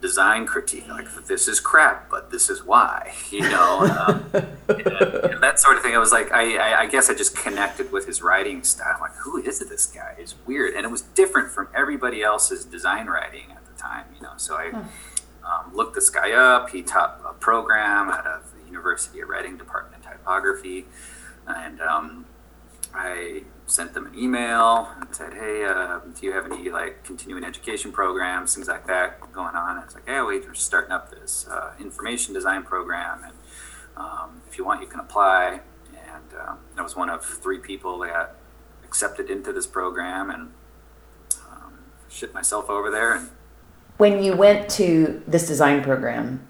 design 0.00 0.46
critique. 0.46 0.86
Like 0.88 1.08
this 1.26 1.48
is 1.48 1.60
crap, 1.60 2.10
but 2.10 2.30
this 2.30 2.50
is 2.50 2.62
why, 2.62 3.14
you 3.30 3.40
know, 3.40 3.80
um, 3.80 4.30
and, 4.32 4.86
and 5.32 5.42
that 5.42 5.58
sort 5.58 5.76
of 5.76 5.82
thing. 5.82 5.94
I 5.94 5.98
was 5.98 6.12
like, 6.12 6.30
I, 6.32 6.56
I, 6.56 6.80
I, 6.80 6.86
guess 6.86 7.08
I 7.08 7.14
just 7.14 7.36
connected 7.36 7.90
with 7.90 8.06
his 8.06 8.22
writing 8.22 8.62
style. 8.62 8.98
Like, 9.00 9.14
who 9.16 9.38
is 9.38 9.60
this 9.60 9.86
guy? 9.86 10.14
It's 10.18 10.34
weird, 10.46 10.74
and 10.74 10.84
it 10.84 10.90
was 10.90 11.02
different 11.02 11.50
from 11.50 11.68
everybody 11.74 12.22
else's 12.22 12.64
design 12.64 13.06
writing 13.06 13.52
at 13.52 13.64
the 13.66 13.80
time, 13.80 14.06
you 14.14 14.22
know. 14.22 14.32
So 14.36 14.56
I. 14.56 14.70
Hmm. 14.70 14.88
Um, 15.44 15.76
looked 15.76 15.94
this 15.94 16.08
guy 16.08 16.32
up. 16.32 16.70
He 16.70 16.80
taught 16.80 17.20
a 17.22 17.34
program 17.34 18.08
at 18.08 18.24
a 18.24 18.40
University 18.66 19.20
of 19.20 19.28
Reading 19.28 19.56
Department 19.56 20.02
of 20.02 20.10
Typography, 20.10 20.86
and 21.46 21.82
um, 21.82 22.24
I 22.94 23.42
sent 23.66 23.92
them 23.92 24.06
an 24.06 24.16
email 24.16 24.90
and 25.00 25.14
said, 25.14 25.34
"Hey, 25.34 25.64
uh, 25.64 25.98
do 25.98 26.26
you 26.26 26.32
have 26.32 26.46
any 26.46 26.70
like 26.70 27.02
continuing 27.02 27.44
education 27.44 27.90
programs, 27.92 28.54
things 28.54 28.68
like 28.68 28.86
that 28.86 29.20
going 29.32 29.56
on?" 29.56 29.76
And 29.76 29.84
it's 29.84 29.94
like, 29.94 30.04
"Yeah, 30.06 30.24
we're 30.24 30.54
starting 30.54 30.92
up 30.92 31.10
this 31.10 31.48
uh, 31.48 31.72
information 31.80 32.34
design 32.34 32.62
program, 32.62 33.24
and 33.24 33.34
um, 33.96 34.42
if 34.48 34.56
you 34.58 34.64
want, 34.64 34.80
you 34.80 34.86
can 34.86 35.00
apply." 35.00 35.60
And 35.92 36.40
uh, 36.40 36.54
I 36.78 36.82
was 36.82 36.94
one 36.94 37.10
of 37.10 37.24
three 37.24 37.58
people 37.58 37.98
that 38.00 38.36
accepted 38.84 39.28
into 39.28 39.52
this 39.52 39.66
program, 39.66 40.30
and 40.30 40.52
um, 41.50 41.78
shipped 42.08 42.34
myself 42.34 42.70
over 42.70 42.90
there. 42.90 43.14
And 43.14 43.30
when 43.96 44.22
you 44.22 44.36
went 44.36 44.68
to 44.70 45.22
this 45.26 45.48
design 45.48 45.82
program, 45.82 46.48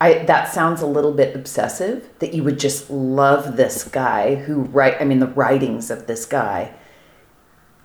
I, 0.00 0.24
that 0.24 0.52
sounds 0.52 0.80
a 0.80 0.86
little 0.86 1.12
bit 1.12 1.36
obsessive 1.36 2.08
that 2.20 2.32
you 2.32 2.42
would 2.42 2.58
just 2.58 2.88
love 2.90 3.56
this 3.56 3.84
guy 3.84 4.36
who 4.36 4.62
write 4.62 4.96
I 4.98 5.04
mean 5.04 5.18
the 5.18 5.26
writings 5.26 5.90
of 5.90 6.06
this 6.06 6.24
guy. 6.24 6.74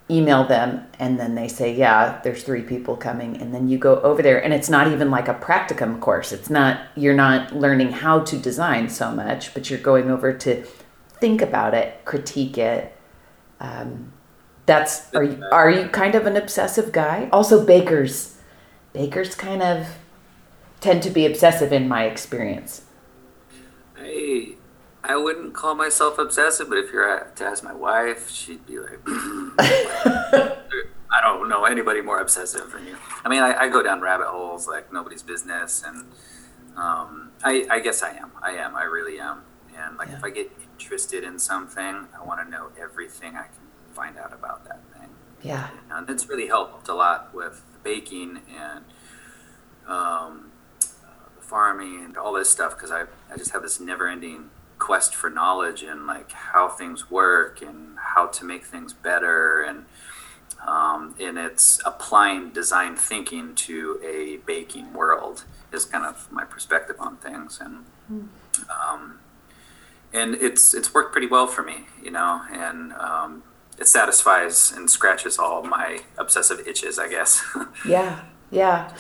Email 0.10 0.48
them 0.48 0.88
and 0.98 1.20
then 1.20 1.36
they 1.36 1.48
say 1.50 1.76
yeah 1.76 2.22
there's 2.24 2.44
three 2.44 2.62
people 2.62 2.96
coming. 2.96 3.36
And 3.42 3.54
then 3.54 3.68
you 3.68 3.78
go 3.78 4.00
over 4.02 4.22
there 4.22 4.42
and 4.42 4.54
it's 4.54 4.70
not 4.70 4.88
even 4.88 5.12
like 5.12 5.28
a 5.28 5.34
practicum 5.34 6.00
course. 6.00 6.32
It's 6.32 6.50
not 6.50 6.80
you're 6.96 7.16
not 7.16 7.54
learning 7.54 7.92
how 7.92 8.20
to 8.22 8.38
design 8.38 8.88
so 8.88 9.12
much 9.12 9.54
but 9.54 9.70
you're 9.70 9.80
going 9.80 10.10
over 10.10 10.32
to 10.32 10.64
think 11.20 11.42
about 11.42 11.74
it 11.74 12.06
critique 12.06 12.58
it. 12.58 12.96
Um, 13.60 14.14
that's 14.66 15.14
are 15.14 15.24
you 15.24 15.44
are 15.52 15.70
you 15.70 15.90
kind 15.90 16.16
of 16.16 16.26
an 16.26 16.38
obsessive 16.38 16.94
guy? 16.94 17.28
Also 17.34 17.66
bakers 17.66 18.38
bakers 18.94 19.36
kind 19.36 19.62
of 19.62 19.86
tend 20.86 21.02
to 21.02 21.10
be 21.10 21.26
obsessive 21.26 21.74
in 21.74 21.88
my 21.88 22.06
experience. 22.06 22.84
I 23.98 24.56
I 25.04 25.18
wouldn't 25.18 25.54
call 25.54 25.74
myself 25.74 26.20
obsessive, 26.20 26.70
but 26.70 26.78
if 26.78 26.94
you're 26.94 27.32
to 27.36 27.44
ask 27.44 27.64
my 27.64 27.74
wife, 27.74 28.30
she'd 28.30 28.66
be 28.66 28.80
like, 28.80 29.00
I 29.08 31.22
don't 31.22 31.50
know 31.50 31.66
anybody 31.66 32.02
more 32.02 32.20
obsessive 32.20 32.72
than 32.72 32.86
you. 32.86 32.98
I 33.24 33.30
mean, 33.30 33.42
I, 33.42 33.64
I 33.64 33.70
go 33.70 33.82
down 33.82 34.02
rabbit 34.02 34.28
holes 34.28 34.68
like 34.68 34.94
nobody's 34.94 35.24
business, 35.24 35.84
and 35.86 36.06
um, 36.78 37.32
I, 37.44 37.66
I 37.70 37.80
guess 37.80 38.04
I 38.04 38.12
am. 38.12 38.32
I 38.42 38.52
am. 38.52 38.76
I 38.76 38.84
really 38.84 39.20
am. 39.20 39.42
And 39.78 39.98
like, 39.98 40.10
yeah. 40.10 40.18
if 40.18 40.24
I 40.24 40.30
get 40.30 40.52
interested 40.78 41.24
in 41.24 41.40
something, 41.40 42.08
I 42.18 42.24
want 42.24 42.46
to 42.46 42.50
know 42.50 42.70
everything 42.80 43.36
I 43.36 43.44
can 43.44 43.66
find 43.94 44.18
out 44.18 44.34
about 44.34 44.66
that 44.66 44.82
thing. 44.94 45.10
Yeah. 45.42 45.70
And 45.90 46.10
it's 46.10 46.30
really 46.30 46.48
helped 46.48 46.88
a 46.88 46.94
lot 46.94 47.34
with 47.34 47.64
baking 47.84 48.42
and 48.56 48.86
um, 49.88 50.52
farming 51.46 52.04
and 52.04 52.18
all 52.18 52.34
this 52.34 52.50
stuff 52.50 52.76
because 52.76 52.92
I, 52.92 53.04
I 53.32 53.38
just 53.38 53.52
have 53.52 53.62
this 53.62 53.80
never 53.80 54.08
ending 54.08 54.50
quest 54.78 55.16
for 55.16 55.30
knowledge 55.30 55.84
and 55.84 56.06
like 56.06 56.32
how 56.32 56.68
things 56.68 57.10
work 57.10 57.62
and 57.62 57.98
how 57.98 58.28
to 58.28 58.44
make 58.44 58.66
things 58.66 58.94
better 58.94 59.62
and 59.62 59.86
um, 60.68 61.16
and 61.20 61.38
it's 61.38 61.80
applying 61.86 62.50
design 62.50 62.96
thinking 62.96 63.54
to 63.56 64.00
a 64.04 64.38
baking 64.46 64.94
world 64.94 65.44
is 65.72 65.86
kind 65.86 66.06
of 66.06 66.32
my 66.32 66.44
perspective 66.44 66.96
on 67.00 67.18
things 67.18 67.60
and 67.62 67.86
um, 68.70 69.20
and 70.14 70.36
it's 70.36 70.74
it's 70.74 70.94
worked 70.94 71.12
pretty 71.12 71.28
well 71.28 71.48
for 71.48 71.64
me 71.64 71.86
you 72.04 72.12
know 72.12 72.42
and 72.52 72.94
um, 72.94 73.44
it 73.78 73.88
satisfies 73.88 74.72
and 74.72 74.90
scratches 74.90 75.38
all 75.38 75.64
my 75.64 76.02
obsessive 76.18 76.68
itches 76.68 77.00
I 77.00 77.08
guess. 77.10 77.44
Yeah 77.88 78.22
yeah. 78.52 78.92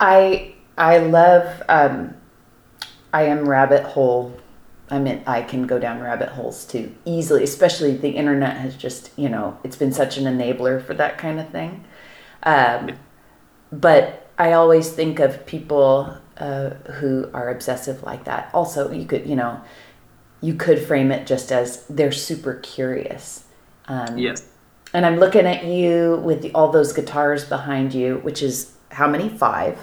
I 0.00 0.54
I 0.78 0.98
love. 0.98 1.62
Um, 1.68 2.14
I 3.12 3.24
am 3.24 3.48
rabbit 3.48 3.82
hole. 3.82 4.38
I 4.90 4.98
mean, 4.98 5.22
I 5.26 5.42
can 5.42 5.66
go 5.66 5.78
down 5.78 6.00
rabbit 6.00 6.30
holes 6.30 6.64
too 6.64 6.94
easily. 7.04 7.42
Especially 7.42 7.96
the 7.96 8.10
internet 8.10 8.56
has 8.56 8.76
just, 8.76 9.10
you 9.16 9.28
know, 9.28 9.58
it's 9.64 9.76
been 9.76 9.92
such 9.92 10.16
an 10.16 10.24
enabler 10.24 10.82
for 10.82 10.94
that 10.94 11.18
kind 11.18 11.40
of 11.40 11.50
thing. 11.50 11.84
Um, 12.44 12.92
but 13.70 14.30
I 14.38 14.52
always 14.52 14.90
think 14.90 15.18
of 15.18 15.44
people 15.44 16.16
uh, 16.38 16.70
who 16.70 17.28
are 17.34 17.50
obsessive 17.50 18.02
like 18.04 18.24
that. 18.24 18.50
Also, 18.54 18.90
you 18.92 19.04
could, 19.04 19.26
you 19.26 19.36
know, 19.36 19.60
you 20.40 20.54
could 20.54 20.78
frame 20.78 21.10
it 21.10 21.26
just 21.26 21.50
as 21.50 21.84
they're 21.86 22.12
super 22.12 22.54
curious. 22.54 23.44
Um, 23.86 24.16
yes. 24.16 24.46
And 24.94 25.04
I'm 25.04 25.18
looking 25.18 25.44
at 25.44 25.64
you 25.64 26.22
with 26.24 26.40
the, 26.42 26.52
all 26.52 26.70
those 26.70 26.92
guitars 26.92 27.44
behind 27.44 27.92
you, 27.92 28.18
which 28.18 28.42
is 28.42 28.72
how 28.90 29.08
many? 29.08 29.28
Five 29.28 29.78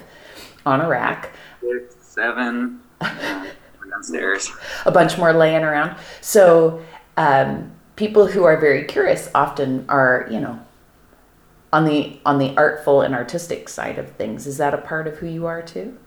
on 0.66 0.80
a 0.82 0.88
rack. 0.88 1.32
Six, 1.62 1.96
seven 2.00 2.80
downstairs. 3.90 4.50
A 4.84 4.90
bunch 4.90 5.16
more 5.16 5.32
laying 5.32 5.62
around. 5.62 5.96
So 6.20 6.82
um, 7.16 7.72
people 7.96 8.26
who 8.26 8.44
are 8.44 8.58
very 8.58 8.84
curious 8.84 9.30
often 9.34 9.86
are, 9.88 10.26
you 10.30 10.40
know, 10.40 10.60
on 11.72 11.84
the 11.84 12.18
on 12.24 12.38
the 12.38 12.56
artful 12.56 13.02
and 13.02 13.14
artistic 13.14 13.68
side 13.68 13.98
of 13.98 14.10
things. 14.12 14.46
Is 14.46 14.58
that 14.58 14.74
a 14.74 14.78
part 14.78 15.06
of 15.06 15.18
who 15.18 15.26
you 15.26 15.46
are 15.46 15.62
too? 15.62 15.98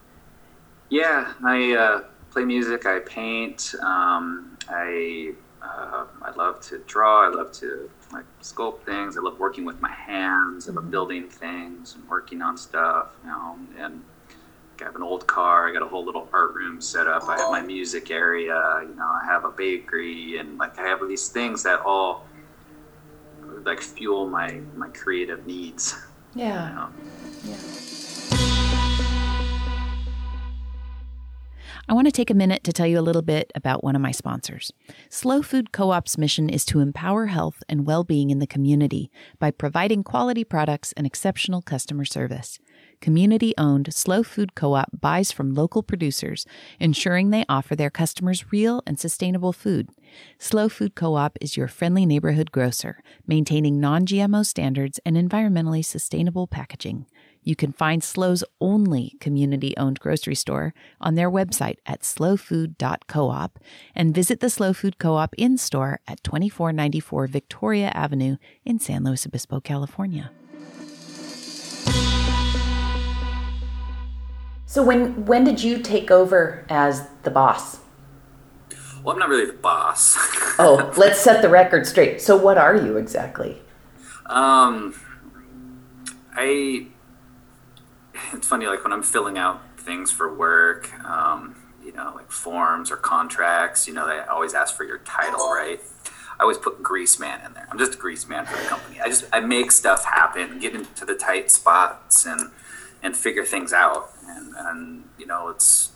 Yeah, 0.90 1.34
I 1.46 1.74
uh, 1.74 2.04
play 2.32 2.46
music. 2.46 2.86
I 2.86 3.00
paint. 3.00 3.76
Um, 3.84 4.58
I 4.70 5.34
uh, 5.62 6.06
I 6.22 6.32
love 6.36 6.62
to 6.62 6.80
draw. 6.80 7.26
I 7.26 7.30
love 7.30 7.52
to 7.54 7.90
like 8.12 8.26
sculpt 8.42 8.84
things. 8.84 9.18
I 9.18 9.22
love 9.22 9.38
working 9.40 9.66
with 9.66 9.80
my 9.82 9.92
hands. 9.92 10.68
I 10.68 10.72
love 10.72 10.84
mm-hmm. 10.84 10.92
building 10.92 11.30
things 11.30 11.96
and 11.96 12.08
working 12.10 12.42
on 12.42 12.58
stuff. 12.58 13.10
You 13.24 13.30
know, 13.30 13.60
and 13.78 14.02
I 14.82 14.86
have 14.86 14.96
an 14.96 15.04
old 15.04 15.28
car. 15.28 15.68
I 15.68 15.74
got 15.74 15.82
a 15.82 15.88
whole 15.88 16.06
little 16.06 16.30
art 16.32 16.54
room 16.54 16.80
set 16.80 17.08
up. 17.08 17.28
I 17.28 17.38
have 17.38 17.52
my 17.52 17.62
music 17.62 18.12
area. 18.12 18.80
You 18.82 18.96
know, 18.96 19.06
I 19.06 19.26
have 19.26 19.44
a 19.46 19.52
bakery, 19.52 20.38
and 20.38 20.58
like 20.58 20.80
I 20.80 20.88
have 20.88 21.00
these 21.08 21.28
things 21.28 21.64
that 21.64 21.82
all 21.82 22.26
like 23.64 23.82
fuel 23.82 24.28
my 24.28 24.62
my 24.76 24.90
creative 24.90 25.46
needs. 25.46 25.96
Yeah. 26.36 26.70
You 26.70 26.76
know? 26.76 26.90
Yeah. 27.44 27.80
I 31.90 31.94
want 31.94 32.06
to 32.06 32.12
take 32.12 32.30
a 32.30 32.36
minute 32.36 32.64
to 32.66 32.72
tell 32.72 32.86
you 32.86 33.00
a 33.00 33.02
little 33.02 33.24
bit 33.24 33.52
about 33.56 33.84
one 33.84 33.96
of 33.96 34.02
my 34.02 34.12
sponsors. 34.12 34.72
SLO 35.10 35.42
Food 35.42 35.72
Co 35.72 35.90
op's 35.90 36.20
mission 36.20 36.48
is 36.48 36.64
to 36.66 36.82
empower 36.82 37.26
health 37.26 37.64
and 37.68 37.88
well 37.88 38.04
being 38.04 38.30
in 38.30 38.38
the 38.38 38.46
community 38.46 39.10
by 39.40 39.50
providing 39.50 40.04
quality 40.04 40.44
products 40.44 40.94
and 40.96 41.08
exceptional 41.08 41.64
customer 41.64 42.06
service 42.06 42.60
community 43.02 43.54
owned 43.58 43.94
SLO 43.94 44.24
Food 44.24 44.56
Co 44.56 44.74
op 44.74 44.90
buys 45.00 45.32
from 45.32 45.54
local 45.54 45.84
producers, 45.84 46.46
ensuring 46.80 47.30
they 47.30 47.46
offer 47.50 47.76
their 47.76 47.90
customers 47.90 48.52
real 48.52 48.82
and 48.86 49.00
sustainable 49.00 49.54
food. 49.54 49.90
SLO 50.38 50.70
Food 50.70 50.96
Co 50.96 51.16
op 51.16 51.38
is 51.42 51.58
your 51.58 51.68
friendly 51.68 52.06
neighborhood 52.06 52.52
grocer, 52.52 53.02
maintaining 53.28 53.80
non 53.80 54.06
GMO 54.06 54.46
standards 54.46 55.00
and 55.06 55.16
environmentally 55.16 55.84
sustainable 55.84 56.48
packaging. 56.48 57.06
You 57.42 57.56
can 57.56 57.72
find 57.72 58.04
SLO's 58.04 58.44
only 58.60 59.16
community 59.20 59.76
owned 59.78 60.00
grocery 60.00 60.36
store 60.36 60.74
on 61.00 61.16
their 61.16 61.32
website 61.32 61.78
at 61.86 62.02
slofood.coop 62.02 63.60
and 63.96 64.14
visit 64.14 64.40
the 64.40 64.50
SLO 64.50 64.74
Food 64.74 65.00
Co 65.00 65.16
op 65.16 65.34
in 65.38 65.58
store 65.58 66.00
at 66.08 66.24
2494 66.24 67.28
Victoria 67.28 67.92
Avenue 67.94 68.38
in 68.66 68.80
San 68.80 69.04
Luis 69.04 69.26
Obispo, 69.26 69.60
California. 69.60 70.32
So 74.70 74.84
when 74.84 75.26
when 75.26 75.46
did 75.46 75.64
you 75.64 75.80
take 75.80 76.12
over 76.12 76.64
as 76.70 77.08
the 77.24 77.32
boss? 77.32 77.80
Well, 79.04 79.14
I'm 79.14 79.20
not 79.20 79.28
really 79.28 79.48
the 79.48 79.58
boss. 79.58 80.16
oh, 80.60 80.94
let's 80.96 81.20
set 81.20 81.42
the 81.42 81.50
record 81.50 81.88
straight. 81.88 82.22
So 82.22 82.38
what 82.38 82.60
are 82.60 82.76
you 82.76 82.96
exactly? 82.98 83.64
Um, 84.28 84.94
I. 86.36 86.86
It's 88.32 88.46
funny, 88.46 88.68
like 88.68 88.84
when 88.84 88.94
I'm 88.94 89.02
filling 89.02 89.40
out 89.40 89.60
things 89.80 90.12
for 90.12 90.32
work, 90.32 90.94
um, 91.04 91.56
you 91.84 91.92
know, 91.94 92.12
like 92.14 92.30
forms 92.30 92.92
or 92.92 92.98
contracts. 92.98 93.88
You 93.88 93.96
know, 93.96 94.06
they 94.06 94.20
always 94.20 94.54
ask 94.54 94.78
for 94.78 94.84
your 94.84 95.00
title, 95.00 95.50
right? 95.52 95.82
I 96.40 96.44
always 96.44 96.60
put 96.60 96.84
grease 96.84 97.20
man 97.20 97.44
in 97.44 97.54
there. 97.54 97.68
I'm 97.72 97.80
just 97.80 97.96
a 97.96 97.98
grease 97.98 98.30
man 98.30 98.46
for 98.46 98.56
the 98.56 98.68
company. 98.68 99.02
I 99.02 99.08
just 99.08 99.26
I 99.34 99.40
make 99.40 99.72
stuff 99.72 100.06
happen, 100.06 100.60
get 100.60 100.76
into 100.76 101.06
the 101.06 101.16
tight 101.16 101.50
spots, 101.50 102.28
and 102.28 102.52
and 103.02 103.16
figure 103.16 103.46
things 103.46 103.74
out 103.74 104.12
and, 104.28 104.54
and 104.58 105.04
you 105.18 105.26
know 105.26 105.50
it's 105.50 105.92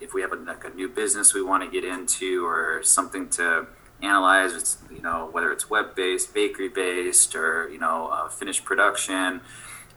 if 0.00 0.12
we 0.12 0.20
have 0.20 0.32
a, 0.32 0.36
like 0.36 0.64
a 0.64 0.70
new 0.70 0.88
business 0.88 1.34
we 1.34 1.42
want 1.42 1.62
to 1.62 1.70
get 1.70 1.84
into 1.84 2.44
or 2.44 2.82
something 2.82 3.28
to 3.30 3.66
analyze, 4.02 4.52
it's, 4.54 4.78
you 4.94 5.00
know, 5.00 5.28
whether 5.32 5.52
it's 5.52 5.70
web 5.70 5.94
based, 5.94 6.34
bakery 6.34 6.68
based, 6.68 7.34
or 7.34 7.68
you 7.70 7.78
know, 7.78 8.08
uh, 8.08 8.28
finished 8.28 8.64
production. 8.64 9.40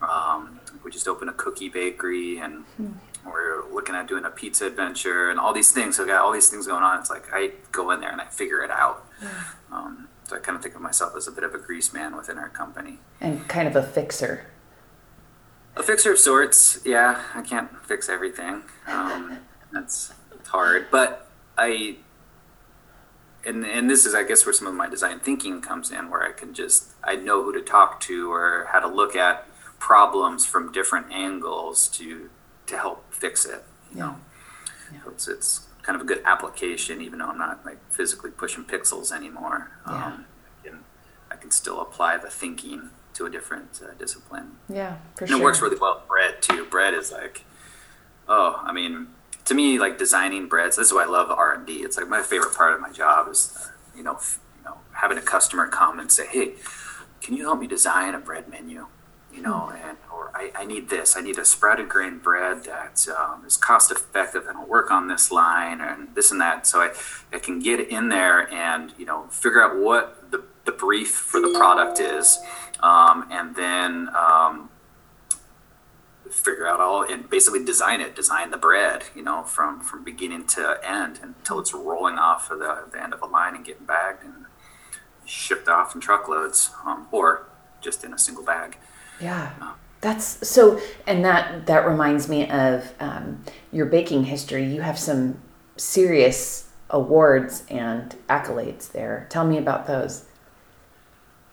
Um, 0.01 0.59
we 0.83 0.91
just 0.91 1.07
opened 1.07 1.29
a 1.29 1.33
cookie 1.33 1.69
bakery, 1.69 2.37
and 2.37 2.63
mm. 2.79 2.93
we're 3.25 3.69
looking 3.71 3.95
at 3.95 4.07
doing 4.07 4.23
a 4.25 4.29
pizza 4.29 4.67
adventure, 4.67 5.29
and 5.29 5.39
all 5.39 5.53
these 5.53 5.71
things. 5.71 5.97
So 5.97 6.05
I 6.05 6.07
got 6.07 6.21
all 6.21 6.31
these 6.31 6.49
things 6.49 6.67
going 6.67 6.83
on. 6.83 6.99
It's 6.99 7.09
like 7.09 7.27
I 7.33 7.51
go 7.71 7.91
in 7.91 7.99
there 7.99 8.11
and 8.11 8.21
I 8.21 8.25
figure 8.25 8.61
it 8.61 8.71
out. 8.71 9.05
Yeah. 9.21 9.29
Um, 9.71 10.07
so 10.23 10.35
I 10.35 10.39
kind 10.39 10.55
of 10.55 10.61
think 10.61 10.75
of 10.75 10.81
myself 10.81 11.13
as 11.17 11.27
a 11.27 11.31
bit 11.31 11.43
of 11.43 11.53
a 11.53 11.57
grease 11.57 11.91
man 11.91 12.15
within 12.15 12.37
our 12.37 12.49
company, 12.49 12.99
and 13.19 13.47
kind 13.47 13.67
of 13.67 13.75
a 13.75 13.83
fixer. 13.83 14.45
A 15.79 15.83
fixer 15.83 16.11
of 16.11 16.19
sorts. 16.19 16.81
Yeah, 16.83 17.23
I 17.33 17.41
can't 17.41 17.69
fix 17.85 18.09
everything. 18.09 18.63
Um, 18.85 19.39
that's 19.71 20.13
hard, 20.47 20.87
but 20.91 21.29
I 21.57 21.95
and 23.45 23.65
and 23.65 23.89
this 23.89 24.05
is 24.05 24.13
I 24.13 24.23
guess 24.23 24.45
where 24.45 24.51
some 24.51 24.67
of 24.67 24.73
my 24.73 24.89
design 24.89 25.19
thinking 25.19 25.61
comes 25.61 25.89
in, 25.89 26.09
where 26.09 26.21
I 26.21 26.33
can 26.33 26.53
just 26.53 26.91
I 27.01 27.15
know 27.15 27.43
who 27.43 27.53
to 27.53 27.61
talk 27.61 28.01
to 28.01 28.29
or 28.29 28.67
how 28.71 28.79
to 28.81 28.87
look 28.87 29.15
at 29.15 29.47
problems 29.79 30.45
from 30.45 30.71
different 30.73 31.13
angles 31.13 31.87
to 31.89 32.29
to 32.67 32.77
help 32.77 33.13
fix 33.13 33.45
it. 33.45 33.63
You 33.91 33.99
know, 33.99 34.15
yeah. 34.91 34.99
so 35.05 35.11
it's 35.11 35.27
it's 35.29 35.67
kind 35.81 35.95
of 35.95 36.01
a 36.01 36.05
good 36.05 36.21
application, 36.25 37.01
even 37.01 37.19
though 37.19 37.29
I'm 37.29 37.37
not 37.37 37.65
like 37.65 37.79
physically 37.89 38.31
pushing 38.31 38.65
pixels 38.65 39.13
anymore. 39.13 39.71
Yeah. 39.87 40.05
Um, 40.05 40.25
I 40.61 40.67
can 40.67 40.79
I 41.31 41.35
can 41.37 41.51
still 41.51 41.79
apply 41.79 42.17
the 42.17 42.29
thinking 42.29 42.89
to 43.19 43.25
a 43.25 43.29
different 43.29 43.79
uh, 43.83 43.93
discipline. 43.99 44.57
Yeah, 44.67 44.97
for 45.15 45.25
and 45.25 45.29
sure. 45.29 45.39
it 45.39 45.43
works 45.43 45.61
really 45.61 45.77
well 45.77 46.01
bread 46.07 46.41
too. 46.41 46.65
Bread 46.65 46.93
is 46.93 47.11
like, 47.11 47.45
oh, 48.27 48.59
I 48.63 48.73
mean 48.73 49.07
to 49.49 49.55
me, 49.55 49.79
like 49.79 49.97
designing 49.97 50.47
breads, 50.47 50.77
this 50.77 50.87
is 50.87 50.93
why 50.93 51.03
I 51.03 51.07
love 51.07 51.31
R 51.31 51.55
and 51.55 51.65
D. 51.65 51.77
It's 51.77 51.97
like 51.97 52.07
my 52.07 52.21
favorite 52.21 52.55
part 52.55 52.73
of 52.73 52.81
my 52.81 52.91
job 52.91 53.27
is, 53.29 53.57
uh, 53.59 53.71
you 53.97 54.03
know, 54.03 54.13
f- 54.13 54.39
you 54.55 54.63
know, 54.63 54.77
having 54.93 55.17
a 55.17 55.21
customer 55.21 55.67
come 55.67 55.99
and 55.99 56.11
say, 56.11 56.27
"Hey, 56.27 56.53
can 57.19 57.35
you 57.35 57.43
help 57.45 57.59
me 57.59 57.65
design 57.65 58.13
a 58.13 58.19
bread 58.19 58.47
menu?" 58.47 58.85
You 59.33 59.41
know, 59.41 59.71
mm. 59.73 59.89
and 59.89 59.97
or 60.13 60.31
I, 60.35 60.51
I, 60.55 60.65
need 60.65 60.89
this. 60.89 61.17
I 61.17 61.21
need 61.21 61.39
a 61.39 61.45
sprouted 61.45 61.89
grain 61.89 62.19
bread 62.19 62.63
that 62.65 63.07
um, 63.09 63.43
is 63.45 63.57
cost 63.57 63.91
effective 63.91 64.45
and 64.47 64.59
will 64.59 64.67
work 64.67 64.91
on 64.91 65.07
this 65.07 65.31
line 65.31 65.81
and 65.81 66.13
this 66.13 66.31
and 66.31 66.39
that. 66.41 66.67
So 66.67 66.81
I, 66.81 66.91
I 67.33 67.39
can 67.39 67.59
get 67.59 67.79
in 67.79 68.09
there 68.09 68.51
and 68.53 68.93
you 68.99 69.05
know 69.05 69.23
figure 69.29 69.63
out 69.63 69.77
what 69.77 70.29
the, 70.29 70.43
the 70.65 70.71
brief 70.71 71.09
for 71.09 71.41
the 71.41 71.55
product 71.57 71.99
is, 71.99 72.37
um, 72.81 73.27
and 73.31 73.55
then 73.55 74.09
um, 74.15 74.69
figure 76.29 76.67
out 76.67 76.79
all 76.79 77.03
and 77.03 77.29
basically 77.29 77.63
design 77.63 78.01
it, 78.01 78.15
design 78.15 78.51
the 78.51 78.57
bread, 78.57 79.03
you 79.15 79.23
know, 79.23 79.43
from 79.43 79.79
from 79.81 80.03
beginning 80.03 80.45
to 80.47 80.79
end 80.83 81.19
until 81.21 81.59
it's 81.59 81.73
rolling 81.73 82.17
off 82.17 82.51
of 82.51 82.59
the, 82.59 82.85
the 82.91 83.01
end 83.01 83.13
of 83.13 83.21
a 83.21 83.25
line 83.25 83.55
and 83.55 83.65
getting 83.65 83.85
bagged 83.85 84.23
and 84.23 84.45
shipped 85.25 85.67
off 85.67 85.93
in 85.93 86.01
truckloads, 86.01 86.71
um, 86.85 87.07
or 87.11 87.47
just 87.81 88.03
in 88.03 88.13
a 88.13 88.17
single 88.17 88.43
bag. 88.43 88.77
Yeah. 89.21 89.51
Um, 89.61 89.73
that's 90.01 90.47
so, 90.47 90.79
and 91.05 91.25
that 91.25 91.65
that 91.65 91.85
reminds 91.87 92.29
me 92.29 92.49
of 92.49 92.93
um, 92.99 93.43
your 93.71 93.85
baking 93.85 94.25
history. 94.25 94.63
You 94.63 94.81
have 94.81 94.97
some 94.97 95.39
serious 95.75 96.69
awards 96.89 97.63
and 97.69 98.15
accolades 98.29 98.91
there. 98.91 99.27
Tell 99.29 99.45
me 99.45 99.57
about 99.57 99.87
those. 99.87 100.25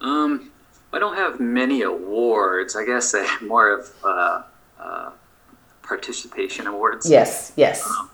Um, 0.00 0.52
I 0.96 0.98
don't 0.98 1.16
have 1.16 1.40
many 1.40 1.82
awards. 1.82 2.74
I 2.74 2.86
guess 2.86 3.14
more 3.42 3.68
of 3.68 3.92
uh, 4.02 4.42
uh, 4.80 5.10
participation 5.82 6.66
awards. 6.66 7.08
Yes, 7.08 7.52
yes. 7.54 7.86
Um, 7.86 8.10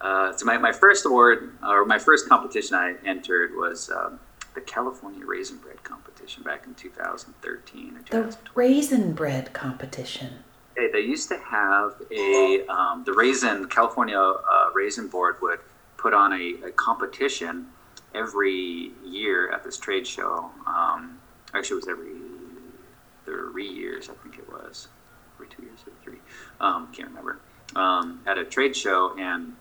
uh, 0.00 0.32
so 0.36 0.46
my, 0.46 0.56
my 0.56 0.70
first 0.70 1.06
award 1.06 1.56
or 1.66 1.84
my 1.84 1.98
first 1.98 2.28
competition 2.28 2.76
I 2.76 2.94
entered 3.04 3.52
was 3.56 3.90
um, 3.90 4.20
the 4.54 4.60
California 4.60 5.26
Raisin 5.26 5.56
Bread 5.56 5.82
competition 5.82 6.44
back 6.44 6.66
in 6.66 6.74
2013 6.74 7.96
or 7.96 8.02
The 8.28 8.36
Raisin 8.54 9.12
Bread 9.12 9.52
competition. 9.52 10.34
Hey, 10.76 10.92
they 10.92 11.00
used 11.00 11.28
to 11.30 11.38
have 11.38 11.94
a 12.12 12.64
um, 12.68 13.02
the 13.04 13.12
Raisin 13.12 13.66
California 13.68 14.18
uh, 14.18 14.70
Raisin 14.72 15.08
Board 15.08 15.36
would 15.42 15.58
put 15.96 16.14
on 16.14 16.32
a, 16.32 16.66
a, 16.66 16.70
competition 16.72 17.66
every 18.14 18.92
year 19.04 19.50
at 19.50 19.64
this 19.64 19.78
trade 19.78 20.06
show. 20.06 20.50
Um, 20.66 21.18
actually, 21.54 21.76
it 21.76 21.86
was 21.86 21.88
every 21.88 22.12
three 23.24 23.68
years, 23.68 24.08
I 24.08 24.14
think 24.14 24.38
it 24.38 24.48
was 24.48 24.88
two 25.50 25.62
years 25.62 25.78
or 25.86 25.92
three, 26.02 26.18
um, 26.60 26.88
can't 26.92 27.08
remember, 27.08 27.38
um, 27.76 28.20
at 28.26 28.38
a 28.38 28.44
trade 28.44 28.74
show, 28.74 29.14
and 29.18 29.54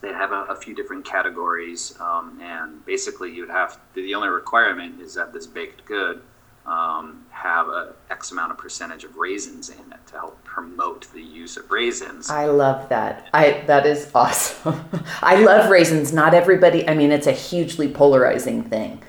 they 0.00 0.08
have 0.08 0.32
a, 0.32 0.44
a 0.44 0.56
few 0.56 0.74
different 0.74 1.04
categories, 1.04 1.94
um, 2.00 2.38
and 2.40 2.84
basically 2.86 3.30
you'd 3.30 3.50
have 3.50 3.78
the 3.94 4.14
only 4.14 4.28
requirement 4.28 5.00
is 5.00 5.14
that 5.14 5.32
this 5.32 5.46
baked 5.46 5.84
good 5.84 6.22
um, 6.66 7.24
have 7.30 7.68
a 7.68 7.94
X 8.10 8.32
amount 8.32 8.52
of 8.52 8.58
percentage 8.58 9.04
of 9.04 9.16
raisins 9.16 9.70
in 9.70 9.92
it 9.92 10.06
to 10.06 10.14
help 10.14 10.42
promote 10.44 11.10
the 11.12 11.22
use 11.22 11.56
of 11.56 11.70
raisins. 11.70 12.30
I 12.30 12.46
love 12.46 12.88
that. 12.90 13.28
I 13.32 13.62
that 13.66 13.86
is 13.86 14.10
awesome. 14.14 14.84
I 15.22 15.42
love 15.42 15.70
raisins. 15.70 16.12
Not 16.12 16.34
everybody. 16.34 16.86
I 16.88 16.94
mean, 16.94 17.12
it's 17.12 17.26
a 17.26 17.32
hugely 17.32 17.88
polarizing 17.88 18.62
thing. 18.62 19.02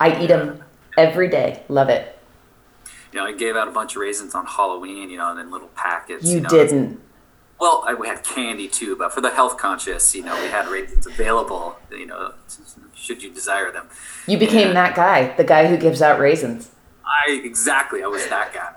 I 0.00 0.22
eat 0.22 0.26
them 0.26 0.62
every 0.96 1.28
day. 1.28 1.62
Love 1.68 1.88
it 1.88 2.14
you 3.14 3.20
know, 3.20 3.26
I 3.26 3.32
gave 3.32 3.54
out 3.54 3.68
a 3.68 3.70
bunch 3.70 3.94
of 3.94 4.00
raisins 4.00 4.34
on 4.34 4.44
Halloween, 4.44 5.08
you 5.08 5.16
know, 5.16 5.30
and 5.30 5.38
in 5.38 5.50
little 5.52 5.68
packets. 5.68 6.26
You, 6.26 6.36
you 6.36 6.40
know, 6.40 6.48
didn't. 6.48 7.00
Well, 7.60 7.84
I, 7.86 7.94
we 7.94 8.08
had 8.08 8.24
candy 8.24 8.66
too, 8.66 8.96
but 8.96 9.12
for 9.12 9.20
the 9.20 9.30
health 9.30 9.56
conscious, 9.56 10.16
you 10.16 10.24
know, 10.24 10.34
we 10.42 10.48
had 10.48 10.66
raisins 10.66 11.06
available, 11.06 11.76
you 11.92 12.06
know, 12.06 12.34
should 12.96 13.22
you 13.22 13.30
desire 13.30 13.70
them. 13.70 13.88
You 14.26 14.36
became 14.36 14.68
and 14.68 14.76
that 14.76 14.96
guy, 14.96 15.34
the 15.36 15.44
guy 15.44 15.68
who 15.68 15.76
gives 15.76 16.02
out 16.02 16.18
raisins. 16.18 16.72
I 17.06 17.40
exactly, 17.44 18.02
I 18.02 18.08
was 18.08 18.26
that 18.26 18.52
guy. 18.52 18.74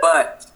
but 0.00 0.46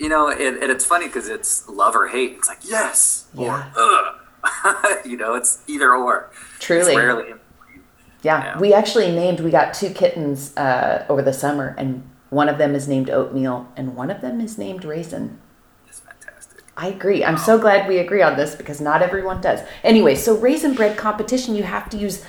you 0.00 0.08
know, 0.08 0.28
it, 0.28 0.60
and 0.60 0.72
it's 0.72 0.84
funny 0.84 1.06
because 1.06 1.28
it's 1.28 1.68
love 1.68 1.94
or 1.94 2.08
hate. 2.08 2.32
It's 2.32 2.48
like 2.48 2.68
yes 2.68 3.26
yeah. 3.34 3.70
or 3.76 4.16
ugh. 4.44 5.00
you 5.06 5.16
know, 5.16 5.34
it's 5.34 5.62
either 5.68 5.94
or. 5.94 6.30
Truly. 6.58 6.92
It's 6.92 6.96
rarely. 6.96 7.34
Yeah. 8.24 8.58
we 8.58 8.72
actually 8.72 9.12
named. 9.12 9.40
We 9.40 9.50
got 9.50 9.74
two 9.74 9.90
kittens 9.90 10.56
uh, 10.56 11.04
over 11.08 11.22
the 11.22 11.32
summer, 11.32 11.74
and 11.78 12.08
one 12.30 12.48
of 12.48 12.58
them 12.58 12.74
is 12.74 12.88
named 12.88 13.10
oatmeal, 13.10 13.68
and 13.76 13.94
one 13.94 14.10
of 14.10 14.20
them 14.20 14.40
is 14.40 14.58
named 14.58 14.84
raisin. 14.84 15.38
That's 15.84 16.00
fantastic. 16.00 16.64
I 16.76 16.88
agree. 16.88 17.24
I'm 17.24 17.38
so 17.38 17.58
glad 17.58 17.86
we 17.86 17.98
agree 17.98 18.22
on 18.22 18.36
this 18.36 18.54
because 18.54 18.80
not 18.80 19.02
everyone 19.02 19.40
does. 19.40 19.60
Anyway, 19.82 20.14
so 20.14 20.36
raisin 20.36 20.74
bread 20.74 20.96
competition, 20.96 21.54
you 21.54 21.62
have 21.64 21.88
to 21.90 21.96
use 21.96 22.24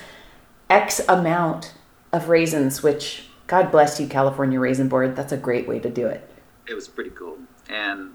X 0.68 1.00
amount 1.08 1.74
of 2.12 2.28
raisins, 2.28 2.82
which 2.82 3.24
God 3.46 3.70
bless 3.70 4.00
you, 4.00 4.06
California 4.06 4.58
Raisin 4.60 4.88
Board. 4.88 5.16
That's 5.16 5.32
a 5.32 5.36
great 5.36 5.66
way 5.68 5.78
to 5.78 5.90
do 5.90 6.06
it. 6.06 6.28
It 6.68 6.74
was 6.74 6.88
pretty 6.88 7.10
cool. 7.10 7.38
And 7.68 8.10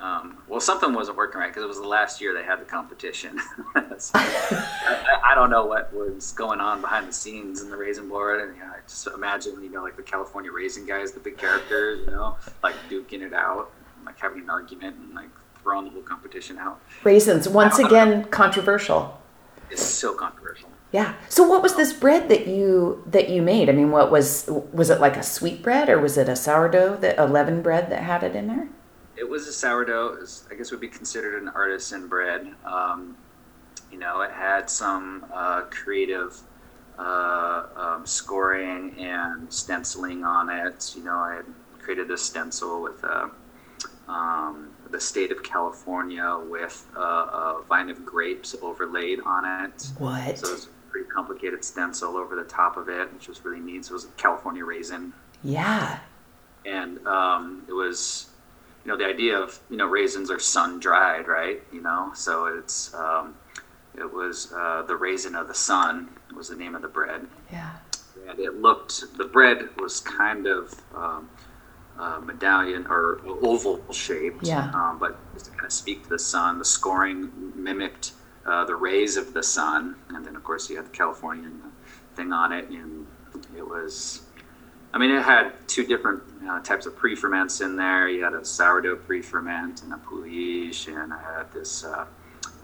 um, 0.00 0.38
well, 0.48 0.60
something 0.60 0.94
wasn't 0.94 1.18
working 1.18 1.40
right 1.40 1.48
because 1.48 1.62
it 1.62 1.66
was 1.68 1.78
the 1.78 1.86
last 1.86 2.20
year 2.20 2.32
they 2.32 2.42
had 2.42 2.60
the 2.60 2.64
competition. 2.64 3.38
so, 3.98 4.12
I, 4.14 5.20
I, 5.30 5.34
don't 5.34 5.50
know 5.50 5.66
what 5.66 5.92
was 5.92 6.32
going 6.32 6.58
on 6.58 6.80
behind 6.80 7.06
the 7.06 7.12
scenes 7.12 7.60
in 7.60 7.68
the 7.68 7.76
raisin 7.76 8.08
board, 8.08 8.40
and 8.40 8.56
you 8.56 8.62
know, 8.62 8.68
I 8.68 8.78
just 8.86 9.06
imagine 9.08 9.62
you 9.62 9.70
know 9.70 9.82
like 9.82 9.96
the 9.96 10.02
California 10.02 10.50
raisin 10.50 10.86
guys, 10.86 11.12
the 11.12 11.20
big 11.20 11.36
characters, 11.36 12.00
you 12.06 12.12
know, 12.12 12.36
like 12.62 12.74
duking 12.88 13.20
it 13.20 13.34
out, 13.34 13.72
like 14.06 14.18
having 14.18 14.40
an 14.42 14.50
argument 14.50 14.96
and 14.96 15.14
like 15.14 15.28
throwing 15.62 15.84
the 15.84 15.90
whole 15.90 16.02
competition 16.02 16.56
out. 16.56 16.80
Raisins, 17.04 17.46
once 17.46 17.78
again, 17.78 18.24
controversial. 18.24 19.20
It's 19.70 19.82
so 19.82 20.14
controversial. 20.14 20.70
Yeah. 20.92 21.14
So 21.28 21.46
what 21.46 21.62
was 21.62 21.76
this 21.76 21.92
bread 21.92 22.28
that 22.30 22.46
you 22.46 23.04
that 23.06 23.28
you 23.28 23.42
made? 23.42 23.68
I 23.68 23.72
mean, 23.72 23.90
what 23.90 24.10
was 24.10 24.48
was 24.72 24.88
it 24.88 24.98
like 24.98 25.16
a 25.16 25.22
sweet 25.22 25.62
bread 25.62 25.88
or 25.90 26.00
was 26.00 26.16
it 26.16 26.28
a 26.28 26.34
sourdough 26.34 26.96
that 26.96 27.18
a 27.18 27.26
leaven 27.26 27.60
bread 27.60 27.90
that 27.90 28.02
had 28.02 28.22
it 28.22 28.34
in 28.34 28.48
there? 28.48 28.68
It 29.20 29.28
was 29.28 29.46
a 29.46 29.52
sourdough. 29.52 30.14
It 30.14 30.20
was, 30.20 30.48
I 30.50 30.54
guess 30.54 30.70
would 30.70 30.80
be 30.80 30.88
considered 30.88 31.40
an 31.40 31.50
artisan 31.50 32.08
bread. 32.08 32.54
Um, 32.64 33.16
you 33.92 33.98
know, 33.98 34.22
it 34.22 34.30
had 34.30 34.70
some 34.70 35.26
uh, 35.32 35.62
creative 35.70 36.40
uh, 36.98 37.66
um, 37.76 38.06
scoring 38.06 38.94
and 38.98 39.52
stenciling 39.52 40.24
on 40.24 40.48
it. 40.48 40.94
You 40.96 41.04
know, 41.04 41.16
I 41.16 41.34
had 41.36 41.44
created 41.78 42.08
this 42.08 42.22
stencil 42.22 42.82
with 42.82 43.04
a, 43.04 43.30
uh, 44.08 44.10
um, 44.10 44.70
the 44.90 45.00
state 45.00 45.30
of 45.30 45.42
California 45.42 46.40
with 46.48 46.86
a, 46.96 47.00
a, 47.00 47.62
vine 47.68 47.90
of 47.90 48.04
grapes 48.04 48.56
overlaid 48.62 49.20
on 49.24 49.44
it. 49.64 49.86
What? 49.98 50.38
So 50.38 50.48
it 50.48 50.52
was 50.52 50.64
a 50.66 50.90
pretty 50.90 51.08
complicated 51.08 51.62
stencil 51.62 52.16
over 52.16 52.34
the 52.34 52.44
top 52.44 52.76
of 52.76 52.88
it, 52.88 53.12
which 53.12 53.28
was 53.28 53.44
really 53.44 53.60
neat. 53.60 53.84
So 53.84 53.90
it 53.90 53.94
was 53.94 54.04
a 54.06 54.08
California 54.16 54.64
raisin. 54.64 55.12
Yeah. 55.44 56.00
And 56.64 57.06
um, 57.06 57.64
it 57.68 57.72
was 57.72 58.29
you 58.84 58.90
know 58.90 58.96
the 58.96 59.04
idea 59.04 59.38
of 59.38 59.58
you 59.70 59.76
know 59.76 59.86
raisins 59.86 60.30
are 60.30 60.38
sun 60.38 60.80
dried, 60.80 61.28
right? 61.28 61.62
You 61.72 61.82
know, 61.82 62.12
so 62.14 62.46
it's 62.46 62.94
um, 62.94 63.34
it 63.96 64.10
was 64.12 64.52
uh, 64.52 64.82
the 64.82 64.96
raisin 64.96 65.34
of 65.34 65.48
the 65.48 65.54
sun 65.54 66.08
was 66.34 66.48
the 66.48 66.56
name 66.56 66.74
of 66.74 66.82
the 66.82 66.88
bread. 66.88 67.26
Yeah. 67.52 67.70
And 68.28 68.38
it 68.38 68.56
looked 68.60 69.16
the 69.16 69.24
bread 69.24 69.68
was 69.78 70.00
kind 70.00 70.46
of 70.46 70.74
um, 70.94 71.28
uh, 71.98 72.20
medallion 72.20 72.86
or 72.88 73.20
oval 73.42 73.80
shaped. 73.92 74.46
Yeah. 74.46 74.70
Um, 74.72 74.98
but 74.98 75.18
to 75.38 75.50
kind 75.50 75.66
of 75.66 75.72
speak 75.72 76.04
to 76.04 76.08
the 76.08 76.18
sun, 76.18 76.58
the 76.58 76.64
scoring 76.64 77.30
mimicked 77.54 78.12
uh, 78.46 78.64
the 78.64 78.76
rays 78.76 79.16
of 79.16 79.34
the 79.34 79.42
sun, 79.42 79.96
and 80.08 80.24
then 80.24 80.36
of 80.36 80.44
course 80.44 80.70
you 80.70 80.76
had 80.76 80.86
the 80.86 80.90
California 80.90 81.50
thing 82.14 82.32
on 82.32 82.52
it, 82.52 82.68
and 82.68 83.06
it 83.56 83.66
was. 83.66 84.22
I 84.92 84.98
mean, 84.98 85.10
it 85.10 85.22
had 85.22 85.52
two 85.68 85.86
different 85.86 86.22
uh, 86.48 86.60
types 86.60 86.86
of 86.86 86.96
pre-ferments 86.96 87.60
in 87.60 87.76
there. 87.76 88.08
You 88.08 88.24
had 88.24 88.34
a 88.34 88.44
sourdough 88.44 88.96
pre-ferment 88.96 89.82
and 89.82 89.92
a 89.92 89.98
poolish, 89.98 90.88
and 90.88 91.12
I 91.12 91.22
had 91.22 91.52
this. 91.52 91.84
Uh, 91.84 92.06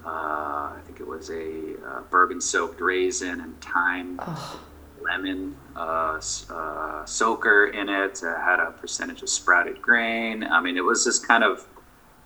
uh, 0.04 0.08
I 0.08 0.78
think 0.84 1.00
it 1.00 1.06
was 1.06 1.30
a 1.30 1.74
uh, 1.84 2.00
bourbon-soaked 2.10 2.80
raisin 2.80 3.40
and 3.40 3.60
thyme, 3.60 4.20
oh. 4.22 4.60
lemon 5.00 5.56
uh, 5.74 6.20
uh, 6.50 7.04
soaker 7.04 7.66
in 7.66 7.88
it. 7.88 8.22
It 8.22 8.38
had 8.38 8.60
a 8.60 8.70
percentage 8.70 9.22
of 9.22 9.28
sprouted 9.28 9.82
grain. 9.82 10.44
I 10.44 10.60
mean, 10.60 10.76
it 10.76 10.84
was 10.84 11.04
just 11.04 11.26
kind 11.26 11.42
of 11.42 11.66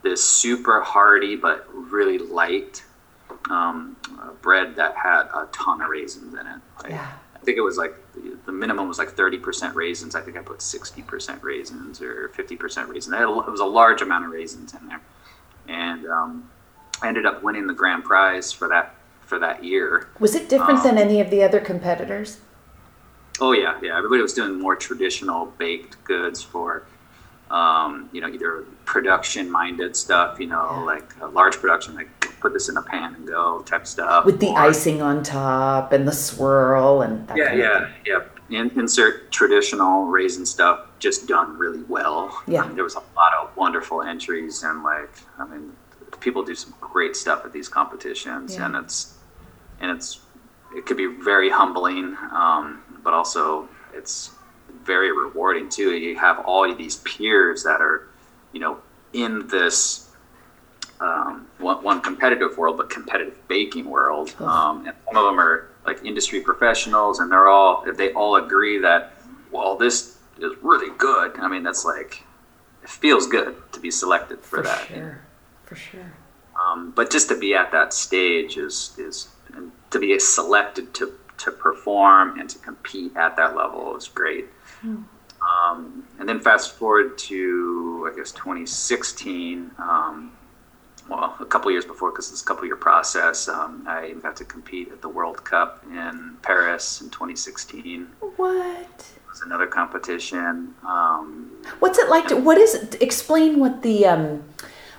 this 0.03 0.23
super 0.25 0.81
hearty 0.81 1.37
but 1.37 1.67
really 1.73 2.19
light 2.19 2.83
um, 3.51 3.97
bread 4.43 4.77
that 4.77 4.95
had 4.97 5.25
a 5.35 5.49
ton 5.53 5.81
of 5.81 5.89
raisins 5.89 6.35
in 6.35 6.47
it. 6.47 6.61
Like, 6.83 6.93
yeah. 6.93 7.13
I 7.35 7.39
think 7.39 7.57
it 7.57 7.63
was 7.63 7.79
like 7.79 7.95
the 8.47 8.53
minimum 8.53 8.89
was 8.89 8.99
like 8.99 9.17
30% 9.17 9.75
raisins. 9.75 10.15
I 10.15 10.21
think 10.21 10.37
I 10.37 10.43
put 10.43 10.59
60% 10.59 11.43
raisins 11.43 12.01
or 12.01 12.31
50% 12.31 12.89
raisins. 12.89 13.15
It 13.15 13.51
was 13.51 13.61
a 13.61 13.65
large 13.65 14.03
amount 14.03 14.25
of 14.25 14.31
raisins 14.31 14.75
in 14.75 14.87
there. 14.89 15.01
And 15.69 16.07
um, 16.07 16.51
I 17.03 17.09
ended 17.09 17.27
up 17.27 17.43
winning 17.43 17.67
the 17.67 17.75
grand 17.75 18.05
prize 18.05 18.53
for 18.53 18.69
that 18.69 18.95
for 19.23 19.39
that 19.39 19.63
year. 19.63 20.09
Was 20.19 20.35
it 20.35 20.49
different 20.49 20.81
um, 20.81 20.85
than 20.85 20.99
any 20.99 21.21
of 21.21 21.31
the 21.31 21.45
other 21.45 21.61
competitors? 21.61 22.41
Oh 23.41 23.53
yeah, 23.53 23.79
yeah. 23.81 23.97
Everybody 23.97 24.23
was 24.23 24.35
doing 24.35 24.59
more 24.59 24.75
traditional 24.75 25.47
baked 25.59 26.03
goods 26.03 26.43
for 26.43 26.85
um, 27.51 28.09
you 28.13 28.21
know, 28.21 28.29
either 28.29 28.65
production 28.85 29.51
minded 29.51 29.97
stuff, 29.97 30.39
you 30.39 30.47
know, 30.47 30.69
yeah. 30.71 30.85
like 30.85 31.15
a 31.21 31.27
large 31.27 31.57
production, 31.57 31.95
like 31.95 32.09
put 32.41 32.53
this 32.53 32.69
in 32.69 32.77
a 32.77 32.83
pan 32.83 33.15
and 33.15 33.27
go 33.27 33.61
type 33.63 33.87
stuff. 33.87 34.25
With 34.25 34.41
the 34.41 34.49
or, 34.49 34.59
icing 34.59 35.03
on 35.03 35.23
top 35.23 35.93
and 35.93 36.07
the 36.07 36.13
swirl 36.13 37.03
and 37.03 37.31
yeah, 37.37 37.53
yeah, 37.53 37.91
yeah. 38.07 38.21
In, 38.49 38.71
insert 38.79 39.31
traditional 39.31 40.07
raisin 40.07 40.45
stuff 40.45 40.87
just 40.99 41.29
done 41.29 41.57
really 41.57 41.83
well. 41.85 42.43
Yeah. 42.47 42.63
I 42.63 42.67
mean, 42.67 42.75
there 42.75 42.85
was 42.85 42.97
a 42.97 43.03
lot 43.15 43.33
of 43.41 43.57
wonderful 43.57 44.03
entries 44.03 44.63
and 44.63 44.83
like, 44.83 45.11
I 45.39 45.47
mean, 45.47 45.73
people 46.21 46.43
do 46.43 46.55
some 46.55 46.75
great 46.81 47.15
stuff 47.15 47.45
at 47.45 47.53
these 47.53 47.69
competitions 47.69 48.57
yeah. 48.57 48.67
and 48.67 48.77
it's, 48.77 49.17
and 49.81 49.91
it's, 49.91 50.21
it 50.75 50.87
could 50.87 50.97
be 50.97 51.07
very 51.07 51.51
humbling, 51.51 52.17
um, 52.33 52.83
but 53.03 53.15
also 53.15 53.69
it's 53.95 54.31
very 54.85 55.13
rewarding 55.13 55.69
too. 55.69 55.93
You 55.93 56.17
have 56.17 56.41
all 56.41 56.71
of 56.71 56.77
these 56.77 56.97
peers 56.99 57.63
that 57.65 57.81
are, 57.81 58.09
you 58.53 58.61
know, 58.61 58.79
in 59.13 59.47
this 59.49 60.10
um, 61.01 61.47
one, 61.59 61.83
one, 61.83 62.01
competitive 62.01 62.59
world, 62.59 62.77
but 62.77 62.91
competitive 62.91 63.37
baking 63.49 63.89
world. 63.89 64.35
Um, 64.39 64.87
and 64.87 64.95
some 65.07 65.17
of 65.17 65.25
them 65.25 65.41
are 65.41 65.71
like 65.87 66.05
industry 66.05 66.41
professionals, 66.41 67.21
and 67.21 67.33
they're 67.33 67.49
all 67.49 67.85
if 67.87 67.97
they 67.97 68.13
all 68.13 68.37
agree 68.37 68.79
that 68.79 69.15
well, 69.51 69.77
this 69.77 70.19
is 70.39 70.53
really 70.63 70.95
good. 70.99 71.39
I 71.39 71.49
mean, 71.49 71.63
that's 71.63 71.85
like 71.85 72.23
it 72.83 72.89
feels 72.89 73.27
good 73.27 73.57
to 73.73 73.81
be 73.81 73.91
selected 73.91 74.41
for, 74.41 74.59
for 74.59 74.63
that. 74.63 74.87
Sure. 74.89 75.21
For 75.65 75.75
sure. 75.75 76.13
Um, 76.61 76.93
but 76.95 77.11
just 77.11 77.29
to 77.29 77.39
be 77.39 77.55
at 77.55 77.73
that 77.73 77.93
stage 77.95 78.57
is 78.57 78.95
is 78.99 79.29
to 79.91 79.99
be 79.99 80.19
selected 80.19 80.93
to 80.95 81.13
to 81.39 81.51
perform 81.51 82.39
and 82.39 82.49
to 82.51 82.59
compete 82.59 83.17
at 83.17 83.37
that 83.37 83.57
level 83.57 83.97
is 83.97 84.09
great. 84.09 84.47
Um, 85.41 86.05
and 86.19 86.29
then 86.29 86.41
fast 86.41 86.77
forward 86.77 87.17
to, 87.19 88.11
I 88.13 88.17
guess, 88.17 88.31
2016. 88.33 89.71
Um, 89.79 90.33
well, 91.11 91.37
a 91.41 91.45
couple 91.45 91.71
years 91.73 91.85
before, 91.85 92.13
because 92.13 92.31
it's 92.31 92.41
a 92.41 92.45
couple 92.45 92.65
year 92.65 92.77
process, 92.77 93.49
um, 93.49 93.85
I 93.87 94.15
got 94.23 94.37
to 94.37 94.45
compete 94.45 94.93
at 94.93 95.03
the 95.03 95.09
World 95.09 95.45
Cup 95.45 95.85
in 95.91 96.37
Paris 96.43 97.01
in 97.01 97.11
2016. 97.11 98.07
What? 98.37 98.87
It 98.87 99.29
was 99.29 99.43
another 99.43 99.67
competition. 99.67 100.73
Um, 100.87 101.51
What's 101.81 101.99
it 101.99 102.09
like 102.09 102.29
to? 102.29 102.37
What 102.37 102.59
is? 102.59 102.95
Explain 103.01 103.59
what 103.59 103.83
the 103.83 104.07
um, 104.07 104.45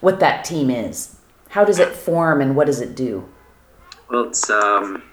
what 0.02 0.20
that 0.20 0.44
team 0.44 0.70
is. 0.70 1.16
How 1.48 1.64
does 1.64 1.80
it 1.80 1.90
form, 1.90 2.42
and 2.42 2.56
what 2.58 2.68
does 2.68 2.82
it 2.82 2.94
do? 2.96 3.28
Well, 4.10 4.26
it's 4.26 4.50
um, 4.50 5.04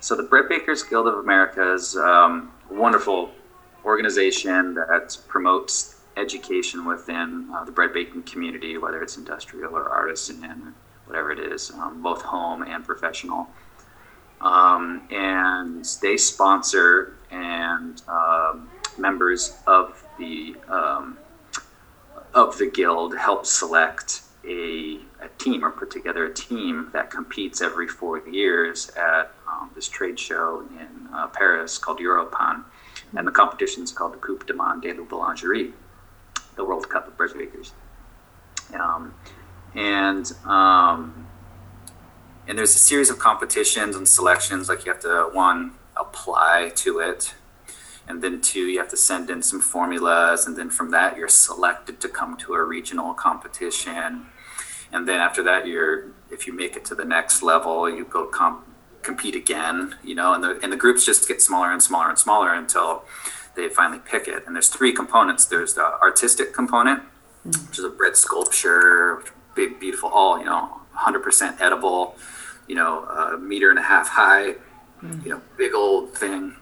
so 0.00 0.14
the 0.14 0.22
Bread 0.22 0.48
Bakers 0.48 0.84
Guild 0.84 1.08
of 1.08 1.14
America 1.14 1.74
is 1.74 1.96
um, 1.96 2.52
wonderful 2.70 3.32
organization 3.84 4.74
that 4.74 5.18
promotes 5.26 5.95
education 6.16 6.84
within 6.84 7.48
uh, 7.54 7.64
the 7.64 7.72
bread 7.72 7.92
baking 7.92 8.22
community, 8.22 8.78
whether 8.78 9.02
it's 9.02 9.16
industrial 9.16 9.74
or 9.76 9.88
artisan, 9.88 10.74
whatever 11.06 11.30
it 11.30 11.38
is, 11.38 11.70
um, 11.72 12.02
both 12.02 12.22
home 12.22 12.62
and 12.62 12.84
professional. 12.84 13.48
Um, 14.40 15.02
and 15.10 15.84
they 16.02 16.16
sponsor 16.16 17.16
and 17.30 18.02
um, 18.08 18.68
members 18.98 19.56
of 19.66 20.04
the 20.18 20.56
um, 20.68 21.18
of 22.34 22.58
the 22.58 22.70
guild 22.70 23.16
help 23.16 23.46
select 23.46 24.22
a, 24.46 24.98
a, 25.20 25.28
team 25.38 25.64
or 25.64 25.70
put 25.70 25.90
together 25.90 26.26
a 26.26 26.34
team 26.34 26.90
that 26.92 27.10
competes 27.10 27.62
every 27.62 27.88
four 27.88 28.18
years 28.28 28.90
at 28.90 29.32
um, 29.48 29.70
this 29.74 29.88
trade 29.88 30.18
show 30.18 30.64
in 30.78 31.08
uh, 31.14 31.26
Paris 31.28 31.78
called 31.78 31.98
Europain 31.98 32.62
and 33.14 33.26
the 33.26 33.30
competition 33.30 33.82
is 33.82 33.92
called 33.92 34.12
the 34.12 34.18
Coupe 34.18 34.46
de 34.46 34.54
Monde 34.54 34.82
de 34.82 34.92
la 34.92 35.04
Boulangerie, 35.04 35.72
the 36.56 36.64
World 36.64 36.88
Cup 36.88 37.06
of 37.06 37.16
Bakers. 37.16 37.72
Um, 38.74 39.14
and 39.74 40.32
um, 40.44 41.26
and 42.48 42.58
there's 42.58 42.74
a 42.74 42.78
series 42.78 43.10
of 43.10 43.18
competitions 43.18 43.96
and 43.96 44.08
selections. 44.08 44.68
Like 44.68 44.84
you 44.84 44.92
have 44.92 45.00
to 45.02 45.28
one 45.32 45.72
apply 45.96 46.72
to 46.76 46.98
it, 46.98 47.34
and 48.08 48.22
then 48.22 48.40
two 48.40 48.60
you 48.60 48.78
have 48.78 48.88
to 48.88 48.96
send 48.96 49.30
in 49.30 49.42
some 49.42 49.60
formulas, 49.60 50.46
and 50.46 50.56
then 50.56 50.70
from 50.70 50.90
that 50.90 51.16
you're 51.16 51.28
selected 51.28 52.00
to 52.00 52.08
come 52.08 52.36
to 52.38 52.54
a 52.54 52.64
regional 52.64 53.14
competition, 53.14 54.26
and 54.92 55.06
then 55.06 55.20
after 55.20 55.42
that 55.42 55.66
you're 55.66 56.06
if 56.30 56.46
you 56.46 56.52
make 56.52 56.76
it 56.76 56.84
to 56.86 56.94
the 56.94 57.04
next 57.04 57.42
level 57.42 57.88
you 57.88 58.04
go 58.04 58.26
comp 58.26 58.66
compete 59.02 59.36
again, 59.36 59.94
you 60.02 60.14
know, 60.14 60.34
and 60.34 60.42
the 60.42 60.58
and 60.62 60.72
the 60.72 60.76
groups 60.76 61.06
just 61.06 61.28
get 61.28 61.40
smaller 61.40 61.70
and 61.70 61.82
smaller 61.82 62.08
and 62.08 62.18
smaller 62.18 62.52
until 62.52 63.04
they 63.56 63.68
finally 63.68 64.00
pick 64.04 64.28
it. 64.28 64.44
And 64.46 64.54
there's 64.54 64.68
three 64.68 64.92
components. 64.92 65.46
There's 65.46 65.74
the 65.74 65.84
artistic 66.00 66.52
component, 66.52 67.02
mm-hmm. 67.46 67.66
which 67.66 67.78
is 67.78 67.84
a 67.84 67.90
bread 67.90 68.16
sculpture, 68.16 69.22
big, 69.54 69.80
beautiful, 69.80 70.10
all 70.10 70.38
you 70.38 70.44
know, 70.44 70.80
100% 70.96 71.60
edible, 71.60 72.16
you 72.68 72.74
know, 72.74 73.04
a 73.04 73.38
meter 73.38 73.70
and 73.70 73.78
a 73.78 73.82
half 73.82 74.08
high, 74.08 74.54
mm-hmm. 75.02 75.20
you 75.24 75.30
know, 75.30 75.40
big 75.56 75.74
old 75.74 76.14
thing. 76.14 76.56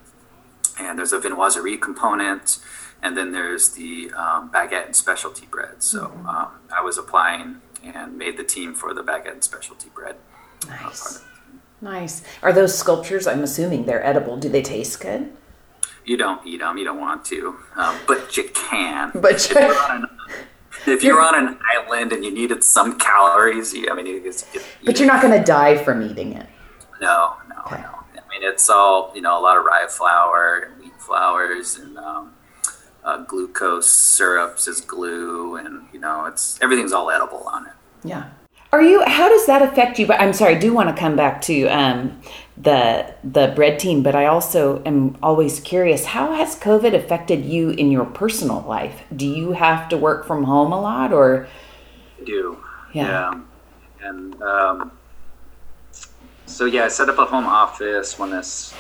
And 0.79 0.99
there's 0.99 1.13
a 1.13 1.21
viennoiserie 1.21 1.81
component, 1.81 2.59
and 3.03 3.17
then 3.17 3.33
there's 3.33 3.73
the 3.73 4.11
um, 4.17 4.51
baguette 4.51 4.87
and 4.87 4.97
specialty 4.97 5.47
bread. 5.47 5.83
So 5.83 6.07
mm-hmm. 6.07 6.27
um, 6.27 6.49
I 6.75 6.83
was 6.83 6.99
applying 6.99 7.61
and 7.83 8.17
made 8.17 8.37
the 8.37 8.45
team 8.45 8.75
for 8.75 8.95
the 8.95 9.03
baguette 9.03 9.33
and 9.33 9.45
specialty 9.45 9.91
bread. 9.95 10.17
Nice. 10.69 11.17
Uh, 11.17 11.21
Nice. 11.81 12.23
Are 12.43 12.53
those 12.53 12.77
sculptures? 12.77 13.27
I'm 13.27 13.43
assuming 13.43 13.85
they're 13.85 14.05
edible. 14.05 14.39
Do 14.39 14.49
they 14.49 14.63
taste 14.63 15.01
good? 15.01 15.31
You 16.05 16.17
don't 16.17 16.47
eat 16.47 16.61
them. 16.61 16.77
You 16.77 16.85
don't 16.85 17.01
want 17.01 17.25
to, 17.27 17.57
um, 17.77 17.99
but 18.07 18.37
you 18.37 18.51
can. 18.55 19.11
But 19.15 19.35
if, 19.35 19.51
you're 19.51 19.83
on, 19.91 20.03
an, 20.03 20.09
if 20.87 21.03
you're 21.03 21.21
on 21.21 21.35
an 21.35 21.59
island 21.75 22.13
and 22.13 22.25
you 22.25 22.31
needed 22.31 22.63
some 22.63 22.99
calories, 22.99 23.73
you, 23.73 23.89
I 23.91 23.95
mean, 23.95 24.07
you, 24.07 24.23
you, 24.23 24.61
but 24.85 24.99
you're 24.99 25.09
not 25.09 25.23
going 25.23 25.39
to 25.39 25.45
die 25.45 25.83
from 25.83 26.03
eating 26.03 26.35
it. 26.35 26.47
No, 27.01 27.37
no, 27.49 27.57
okay. 27.67 27.81
no. 27.83 27.89
I 28.15 28.29
mean, 28.31 28.43
it's 28.43 28.69
all 28.69 29.13
you 29.15 29.23
know, 29.23 29.39
a 29.39 29.43
lot 29.43 29.57
of 29.57 29.65
rye 29.65 29.87
flour 29.89 30.69
and 30.69 30.83
wheat 30.83 31.01
flours 31.01 31.77
and 31.77 31.97
um, 31.99 32.33
uh, 33.05 33.19
glucose 33.25 33.91
syrups 33.91 34.69
as 34.69 34.81
glue, 34.81 35.57
and 35.57 35.87
you 35.93 36.01
know, 36.01 36.27
it's 36.27 36.61
everything's 36.61 36.93
all 36.93 37.11
edible 37.11 37.45
on 37.47 37.67
it. 37.67 37.73
Yeah. 38.03 38.31
Are 38.73 38.83
you? 38.83 39.05
How 39.07 39.29
does 39.29 39.47
that 39.47 39.63
affect 39.63 39.99
you? 39.99 40.07
But 40.07 40.21
I'm 40.21 40.33
sorry, 40.33 40.57
I 40.57 40.59
do 40.59 40.73
want 40.75 40.89
to 40.89 41.01
come 41.01 41.15
back 41.15 41.41
to 41.43 41.67
um, 41.69 42.21
the 42.57 43.15
the 43.25 43.53
bread 43.55 43.79
team, 43.79 44.03
but 44.03 44.15
I 44.15 44.27
also 44.27 44.83
am 44.85 45.17
always 45.23 45.61
curious. 45.61 46.07
How 46.07 46.33
has 46.33 46.59
COVID 46.59 46.95
affected 46.95 47.45
you 47.45 47.71
in 47.71 47.91
your 47.91 48.05
personal 48.05 48.63
life? 48.63 49.03
Do 49.15 49.27
you 49.27 49.53
have 49.53 49.89
to 49.89 49.97
work 49.97 50.27
from 50.27 50.45
home 50.45 50.73
a 50.73 50.81
lot, 50.81 51.13
or? 51.13 51.49
I 52.21 52.25
do. 52.25 52.59
Yeah. 52.93 53.33
yeah. 53.33 53.41
And 54.09 54.43
um, 54.43 54.93
so 56.47 56.65
yeah, 56.65 56.85
I 56.85 56.89
set 56.89 57.09
up 57.09 57.19
a 57.19 57.25
home 57.25 57.47
office 57.47 58.19
when 58.19 58.31
this 58.31 58.75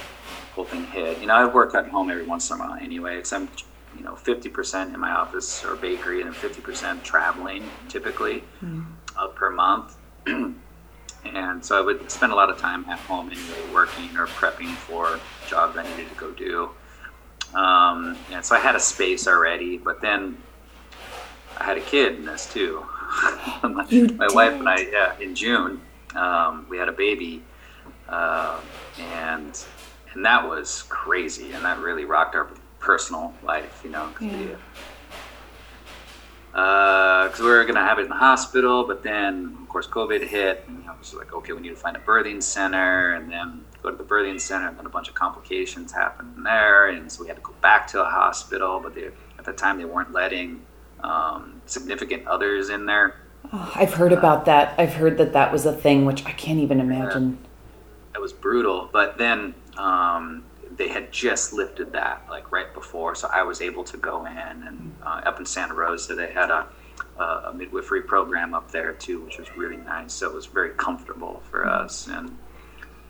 whole 0.54 0.64
thing 0.64 0.86
hit. 0.86 1.20
You 1.20 1.26
know, 1.26 1.34
I 1.34 1.46
work 1.46 1.74
at 1.74 1.88
home 1.88 2.10
every 2.10 2.24
once 2.24 2.50
in 2.50 2.56
a 2.56 2.60
while 2.60 2.78
anyway, 2.80 3.16
because 3.16 3.32
I'm 3.32 3.48
you 3.96 4.04
know 4.04 4.14
50% 4.14 4.94
in 4.94 5.00
my 5.00 5.10
office 5.10 5.64
or 5.64 5.76
bakery 5.76 6.22
and 6.22 6.34
50% 6.34 7.02
traveling 7.02 7.68
typically. 7.88 8.44
Mm 8.62 8.86
uh, 9.16 9.28
per 9.28 9.50
month. 9.50 9.96
and 11.24 11.64
so 11.64 11.78
I 11.78 11.80
would 11.80 12.10
spend 12.10 12.32
a 12.32 12.34
lot 12.34 12.50
of 12.50 12.58
time 12.58 12.84
at 12.88 12.98
home 13.00 13.30
anyway, 13.30 13.72
working 13.72 14.16
or 14.16 14.26
prepping 14.26 14.74
for 14.74 15.20
jobs 15.48 15.76
I 15.76 15.82
needed 15.82 16.08
to 16.08 16.14
go 16.16 16.30
do. 16.32 16.70
Um, 17.54 18.18
and 18.32 18.44
so 18.44 18.56
I 18.56 18.58
had 18.58 18.74
a 18.74 18.80
space 18.80 19.26
already, 19.26 19.78
but 19.78 20.00
then 20.00 20.36
I 21.56 21.64
had 21.64 21.76
a 21.76 21.80
kid 21.80 22.16
in 22.16 22.24
this 22.24 22.52
too. 22.52 22.84
my, 23.62 23.86
my 24.16 24.28
wife 24.32 24.58
and 24.58 24.68
I, 24.68 24.80
yeah, 24.90 25.12
in 25.20 25.34
June, 25.34 25.80
um, 26.16 26.66
we 26.68 26.78
had 26.78 26.88
a 26.88 26.92
baby, 26.92 27.42
uh, 28.08 28.60
and 28.98 29.64
and 30.12 30.24
that 30.24 30.48
was 30.48 30.82
crazy, 30.88 31.52
and 31.52 31.64
that 31.64 31.78
really 31.78 32.04
rocked 32.04 32.34
our 32.34 32.48
personal 32.80 33.32
life, 33.42 33.82
you 33.84 33.90
know. 33.90 34.08
Cause 34.14 34.26
Yeah. 34.26 34.56
Because 36.54 37.40
we 37.40 37.46
were 37.46 37.64
gonna 37.64 37.80
have 37.80 37.98
it 37.98 38.02
in 38.02 38.08
the 38.08 38.14
hospital, 38.14 38.84
but 38.84 39.02
then 39.02 39.56
of 39.60 39.68
course 39.68 39.88
COVID 39.88 40.22
hit, 40.22 40.64
and 40.68 40.78
you 40.78 40.86
know, 40.86 40.92
it 40.92 40.98
was 41.00 41.12
like, 41.14 41.32
okay, 41.34 41.52
we 41.52 41.60
need 41.60 41.70
to 41.70 41.76
find 41.76 41.96
a 41.96 42.00
birthing 42.00 42.40
center, 42.40 43.14
and 43.14 43.30
then 43.30 43.64
go 43.82 43.90
to 43.90 43.96
the 43.96 44.04
birthing 44.04 44.40
center, 44.40 44.68
and 44.68 44.78
then 44.78 44.86
a 44.86 44.90
bunch 44.90 45.08
of 45.08 45.14
complications 45.14 45.90
happened 45.90 46.46
there, 46.46 46.88
and 46.88 47.10
so 47.10 47.22
we 47.22 47.28
had 47.28 47.36
to 47.36 47.42
go 47.42 47.52
back 47.60 47.88
to 47.88 48.00
a 48.00 48.08
hospital. 48.08 48.78
But 48.80 48.94
they, 48.94 49.10
at 49.38 49.44
the 49.44 49.52
time, 49.52 49.78
they 49.78 49.84
weren't 49.84 50.12
letting 50.12 50.62
um, 51.02 51.60
significant 51.66 52.26
others 52.28 52.70
in 52.70 52.86
there. 52.86 53.16
Oh, 53.52 53.72
I've 53.74 53.94
heard 53.94 54.12
about 54.12 54.44
that. 54.46 54.74
I've 54.78 54.94
heard 54.94 55.18
that 55.18 55.32
that 55.32 55.52
was 55.52 55.66
a 55.66 55.72
thing, 55.72 56.04
which 56.06 56.24
I 56.24 56.32
can't 56.32 56.60
even 56.60 56.80
imagine. 56.80 57.38
It 58.14 58.20
was 58.20 58.32
brutal, 58.32 58.88
but 58.92 59.18
then 59.18 59.54
um, 59.76 60.44
they 60.76 60.88
had 60.88 61.12
just 61.12 61.52
lifted 61.52 61.92
that 61.92 62.26
like 62.28 62.50
right 62.52 62.72
before, 62.74 63.14
so 63.14 63.28
I 63.32 63.42
was 63.42 63.60
able 63.60 63.84
to 63.84 63.96
go 63.96 64.26
in 64.26 64.36
and 64.36 64.94
uh, 65.04 65.22
up 65.24 65.38
in 65.38 65.46
Santa 65.46 65.74
Rosa 65.74 66.14
they 66.14 66.32
had 66.32 66.50
a, 66.50 66.66
a 67.18 67.52
midwifery 67.54 68.02
program 68.02 68.54
up 68.54 68.70
there 68.70 68.92
too, 68.92 69.20
which 69.24 69.38
was 69.38 69.54
really 69.56 69.76
nice. 69.76 70.12
So 70.12 70.28
it 70.28 70.34
was 70.34 70.46
very 70.46 70.70
comfortable 70.70 71.42
for 71.50 71.68
us. 71.68 72.08
And 72.08 72.36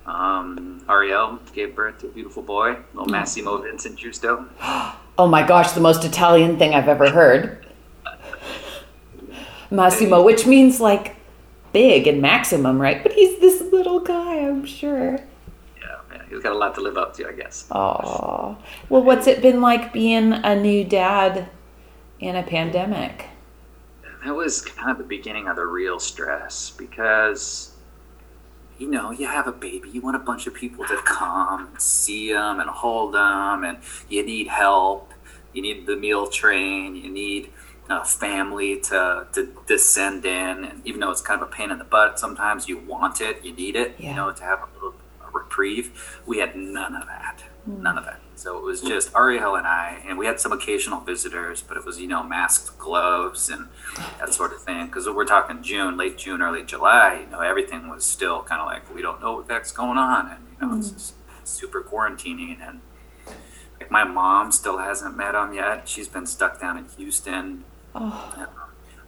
um, 0.07 0.85
Ariel 0.89 1.39
gave 1.53 1.75
birth 1.75 1.99
to 2.01 2.07
a 2.07 2.11
beautiful 2.11 2.43
boy, 2.43 2.77
little 2.93 3.11
Massimo 3.11 3.59
Vincent 3.59 3.99
Giusto. 3.99 4.49
Oh 5.17 5.29
my 5.29 5.47
gosh, 5.47 5.71
the 5.71 5.81
most 5.81 6.05
Italian 6.05 6.59
thing 6.59 6.75
I've 6.75 6.89
ever 6.89 7.09
heard. 7.09 7.65
Massimo, 9.71 10.25
which 10.25 10.45
means 10.45 10.81
like 10.81 11.15
big 11.73 12.09
and 12.09 12.21
maximum, 12.21 12.81
right? 12.81 13.01
But 13.01 13.13
he's 13.13 13.39
this 13.39 13.61
little 13.73 14.01
guy, 14.01 14.41
I'm 14.41 14.65
sure. 14.65 15.21
He's 16.35 16.43
got 16.43 16.53
a 16.53 16.59
lot 16.59 16.75
to 16.75 16.81
live 16.81 16.97
up 16.97 17.15
to, 17.17 17.29
I 17.29 17.33
guess. 17.33 17.67
Oh, 17.71 18.57
well, 18.89 19.03
what's 19.03 19.27
it 19.27 19.41
been 19.41 19.61
like 19.61 19.93
being 19.93 20.33
a 20.33 20.55
new 20.57 20.85
dad 20.85 21.49
in 22.21 22.37
a 22.37 22.43
pandemic? 22.43 23.27
that 24.25 24.35
was 24.35 24.63
kind 24.63 24.91
of 24.91 24.97
the 24.97 25.05
beginning 25.05 25.49
of 25.49 25.57
the 25.57 25.67
real 25.67 26.01
stress 26.01 26.71
because 26.79 27.75
you 28.79 28.91
know 28.91 29.11
you 29.11 29.27
have 29.27 29.47
a 29.47 29.53
baby 29.53 29.91
you 29.91 30.01
want 30.01 30.17
a 30.17 30.19
bunch 30.19 30.47
of 30.47 30.55
people 30.55 30.83
to 30.87 30.97
come 31.05 31.67
and 31.67 31.79
see 31.81 32.33
them 32.33 32.59
and 32.59 32.71
hold 32.71 33.13
them 33.13 33.65
and 33.65 33.77
you 34.09 34.25
need 34.25 34.47
help 34.49 35.13
you 35.53 35.61
need 35.61 35.85
the 35.87 35.95
meal 35.95 36.27
train 36.27 36.97
you 36.97 37.11
need 37.11 37.51
a 37.91 38.03
family 38.03 38.81
to, 38.81 39.27
to 39.35 39.47
descend 39.67 40.25
in 40.25 40.65
and 40.65 40.81
even 40.87 41.01
though 41.01 41.11
it's 41.11 41.21
kind 41.21 41.43
of 41.43 41.47
a 41.47 41.51
pain 41.53 41.71
in 41.71 41.77
the 41.77 41.85
butt 41.85 42.19
sometimes 42.19 42.67
you 42.67 42.79
want 42.79 43.21
it 43.21 43.45
you 43.45 43.53
need 43.53 43.77
it 43.77 43.95
Yeah. 43.99 44.09
you 44.09 44.17
know 44.17 44.33
to 44.33 44.43
have 44.43 44.61
a 44.61 44.67
little 44.75 44.95
reprieve. 45.35 46.21
We 46.25 46.39
had 46.39 46.57
none 46.57 46.95
of 46.95 47.07
that. 47.07 47.43
Hmm. 47.65 47.83
None 47.83 47.99
of 47.99 48.05
that 48.05 48.21
so 48.37 48.59
it 48.59 48.63
was 48.63 48.81
just 48.81 49.15
ariel 49.15 49.55
and 49.55 49.67
i 49.67 50.03
and 50.07 50.19
we 50.19 50.27
had 50.27 50.41
some 50.41 50.51
occasional 50.51 51.01
visitors 51.01 51.63
but 51.63 51.77
it 51.77 51.85
was 51.85 52.01
you 52.01 52.07
know 52.09 52.23
masked 52.23 52.77
gloves 52.79 53.49
and 53.49 53.69
that 54.19 54.35
sort 54.35 54.53
of 54.53 54.61
thing. 54.63 54.87
Because 54.87 55.09
we're 55.09 55.25
talking 55.25 55.63
june 55.63 55.97
late 55.97 56.19
june 56.19 56.43
early 56.43 56.65
july 56.65 57.21
you 57.25 57.31
know 57.31 57.41
everything 57.41 57.89
was 57.89 58.05
still 58.05 58.43
kind 58.43 58.61
of 58.61 58.67
like 58.67 58.93
we 58.95 59.01
don't 59.01 59.21
know 59.21 59.37
what 59.37 59.49
the 59.49 59.55
heck's 59.55 59.73
going 59.73 59.99
on 59.99 60.31
and 60.31 60.45
you 60.51 60.67
know 60.67 60.77
it's 60.77 60.91
hmm. 60.91 60.97
just 60.97 61.15
super 61.45 61.83
quarantining 61.83 62.61
and 62.61 62.81
like 63.81 63.91
my 63.91 64.05
mom 64.05 64.53
still 64.53 64.79
hasn't 64.79 65.17
met 65.17 65.35
him 65.35 65.53
yet. 65.53 65.89
She's 65.89 66.09
been 66.09 66.27
stuck 66.27 66.61
down 66.61 66.79
in 66.79 66.87
houston. 66.97 67.65
Oh, 67.95 68.49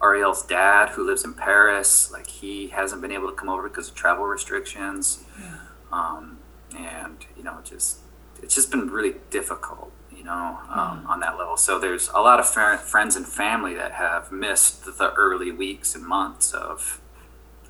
Ariel's 0.02 0.44
dad, 0.44 0.90
who 0.90 1.06
lives 1.06 1.24
in 1.24 1.32
Paris, 1.32 2.10
like 2.12 2.26
he 2.26 2.68
hasn't 2.68 3.00
been 3.00 3.12
able 3.12 3.30
to 3.30 3.34
come 3.34 3.48
over 3.48 3.68
because 3.68 3.88
of 3.88 3.94
travel 3.94 4.26
restrictions, 4.26 5.24
um, 5.92 6.38
and 6.76 7.16
you 7.36 7.42
know, 7.42 7.58
just 7.64 7.98
it's 8.42 8.54
just 8.54 8.70
been 8.70 8.88
really 8.90 9.16
difficult, 9.30 9.92
you 10.14 10.24
know, 10.24 10.58
um, 10.68 11.06
on 11.08 11.20
that 11.20 11.38
level. 11.38 11.56
So 11.56 11.78
there's 11.78 12.08
a 12.08 12.20
lot 12.20 12.40
of 12.40 12.48
fr- 12.48 12.76
friends 12.76 13.16
and 13.16 13.26
family 13.26 13.74
that 13.74 13.92
have 13.92 14.30
missed 14.30 14.84
the 14.84 15.12
early 15.14 15.50
weeks 15.50 15.94
and 15.94 16.04
months 16.04 16.52
of 16.52 17.00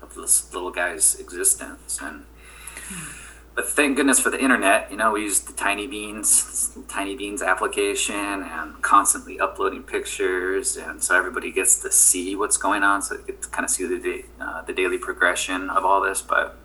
of 0.01 0.15
this 0.15 0.53
little 0.53 0.71
guy's 0.71 1.15
existence, 1.15 1.99
and 2.01 2.25
but 3.55 3.67
thank 3.67 3.97
goodness 3.97 4.19
for 4.19 4.29
the 4.29 4.39
internet. 4.39 4.91
You 4.91 4.97
know, 4.97 5.13
we 5.13 5.23
use 5.23 5.39
the 5.39 5.53
Tiny 5.53 5.87
Beans, 5.87 6.77
Tiny 6.87 7.15
Beans 7.15 7.41
application, 7.41 8.43
and 8.43 8.81
constantly 8.83 9.39
uploading 9.39 9.81
pictures, 9.81 10.77
and 10.77 11.01
so 11.01 11.17
everybody 11.17 11.51
gets 11.51 11.81
to 11.81 11.91
see 11.91 12.35
what's 12.35 12.57
going 12.57 12.83
on, 12.83 13.01
so 13.01 13.17
they 13.17 13.23
get 13.23 13.41
to 13.41 13.49
kind 13.49 13.65
of 13.65 13.71
see 13.71 13.87
the 13.87 14.25
uh, 14.39 14.61
the 14.61 14.73
daily 14.73 14.99
progression 14.99 15.69
of 15.71 15.83
all 15.83 16.01
this. 16.01 16.21
But 16.21 16.55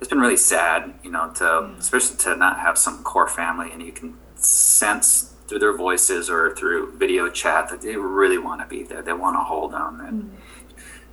it's 0.00 0.08
been 0.08 0.20
really 0.20 0.36
sad, 0.36 0.94
you 1.02 1.10
know, 1.10 1.30
to 1.36 1.74
especially 1.78 2.16
to 2.18 2.36
not 2.36 2.58
have 2.58 2.76
some 2.76 3.02
core 3.02 3.28
family, 3.28 3.70
and 3.72 3.82
you 3.82 3.92
can 3.92 4.16
sense 4.34 5.34
through 5.46 5.58
their 5.60 5.76
voices 5.76 6.28
or 6.28 6.54
through 6.54 6.96
video 6.96 7.30
chat 7.30 7.68
that 7.70 7.80
they 7.80 7.96
really 7.96 8.38
want 8.38 8.60
to 8.60 8.66
be 8.66 8.82
there. 8.82 9.02
They 9.02 9.12
want 9.12 9.36
to 9.36 9.40
hold 9.40 9.72
them, 9.72 10.00
and 10.00 10.36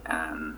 and 0.05 0.57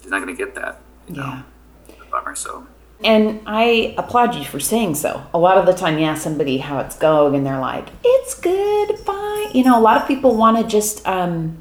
he's 0.00 0.10
not 0.10 0.22
going 0.22 0.34
to 0.34 0.44
get 0.44 0.54
that. 0.54 0.80
You 1.08 1.16
know? 1.16 1.42
yeah. 1.88 1.94
Bummer. 2.10 2.34
So. 2.34 2.66
And 3.04 3.40
I 3.46 3.96
applaud 3.98 4.36
you 4.36 4.44
for 4.44 4.60
saying 4.60 4.94
so. 4.94 5.24
A 5.34 5.38
lot 5.38 5.58
of 5.58 5.66
the 5.66 5.72
time, 5.72 5.98
you 5.98 6.04
ask 6.04 6.22
somebody 6.22 6.58
how 6.58 6.78
it's 6.78 6.96
going, 6.96 7.34
and 7.34 7.44
they're 7.44 7.58
like, 7.58 7.88
"It's 8.04 8.38
good, 8.38 8.98
fine." 9.00 9.50
You 9.52 9.64
know, 9.64 9.78
a 9.78 9.80
lot 9.80 10.00
of 10.00 10.06
people 10.06 10.36
want 10.36 10.58
to 10.58 10.64
just, 10.64 11.06
um, 11.06 11.58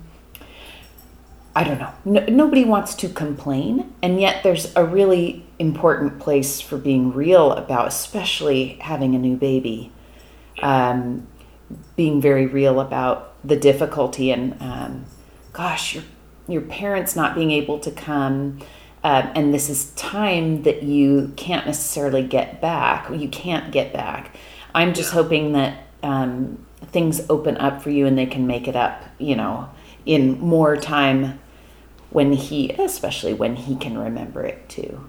I 1.55 1.63
don't 1.63 1.79
know. 1.79 1.93
No, 2.05 2.25
nobody 2.25 2.63
wants 2.63 2.93
to 2.95 3.09
complain, 3.09 3.91
and 4.03 4.21
yet 4.21 4.43
there's 4.43 4.71
a 4.75 4.85
really 4.85 5.45
important 5.61 6.19
place 6.19 6.59
for 6.59 6.77
being 6.77 7.13
real 7.13 7.51
about, 7.53 7.87
especially 7.87 8.79
having 8.81 9.15
a 9.15 9.19
new 9.19 9.37
baby. 9.37 9.91
Um, 10.61 11.27
being 11.95 12.19
very 12.19 12.45
real 12.45 12.81
about 12.81 13.33
the 13.47 13.55
difficulty 13.55 14.31
and, 14.31 14.61
um, 14.61 15.05
gosh, 15.53 15.95
your 15.95 16.03
your 16.47 16.61
parents 16.61 17.15
not 17.15 17.33
being 17.33 17.51
able 17.51 17.79
to 17.79 17.89
come 17.91 18.59
um, 19.03 19.31
and 19.35 19.53
this 19.53 19.69
is 19.69 19.91
time 19.91 20.63
that 20.63 20.83
you 20.83 21.33
can't 21.35 21.65
necessarily 21.65 22.23
get 22.23 22.61
back. 22.61 23.09
You 23.09 23.29
can't 23.29 23.71
get 23.71 23.93
back. 23.93 24.35
I'm 24.75 24.93
just 24.93 25.11
hoping 25.11 25.53
that 25.53 25.87
um, 26.03 26.63
things 26.83 27.21
open 27.29 27.57
up 27.57 27.81
for 27.81 27.89
you 27.89 28.05
and 28.05 28.17
they 28.17 28.27
can 28.27 28.45
make 28.45 28.67
it 28.67 28.75
up, 28.75 29.03
you 29.17 29.35
know, 29.35 29.69
in 30.05 30.39
more 30.39 30.77
time 30.77 31.39
when 32.11 32.33
he, 32.33 32.71
especially 32.71 33.33
when 33.33 33.55
he 33.55 33.75
can 33.75 33.97
remember 33.97 34.43
it 34.43 34.69
too. 34.69 35.03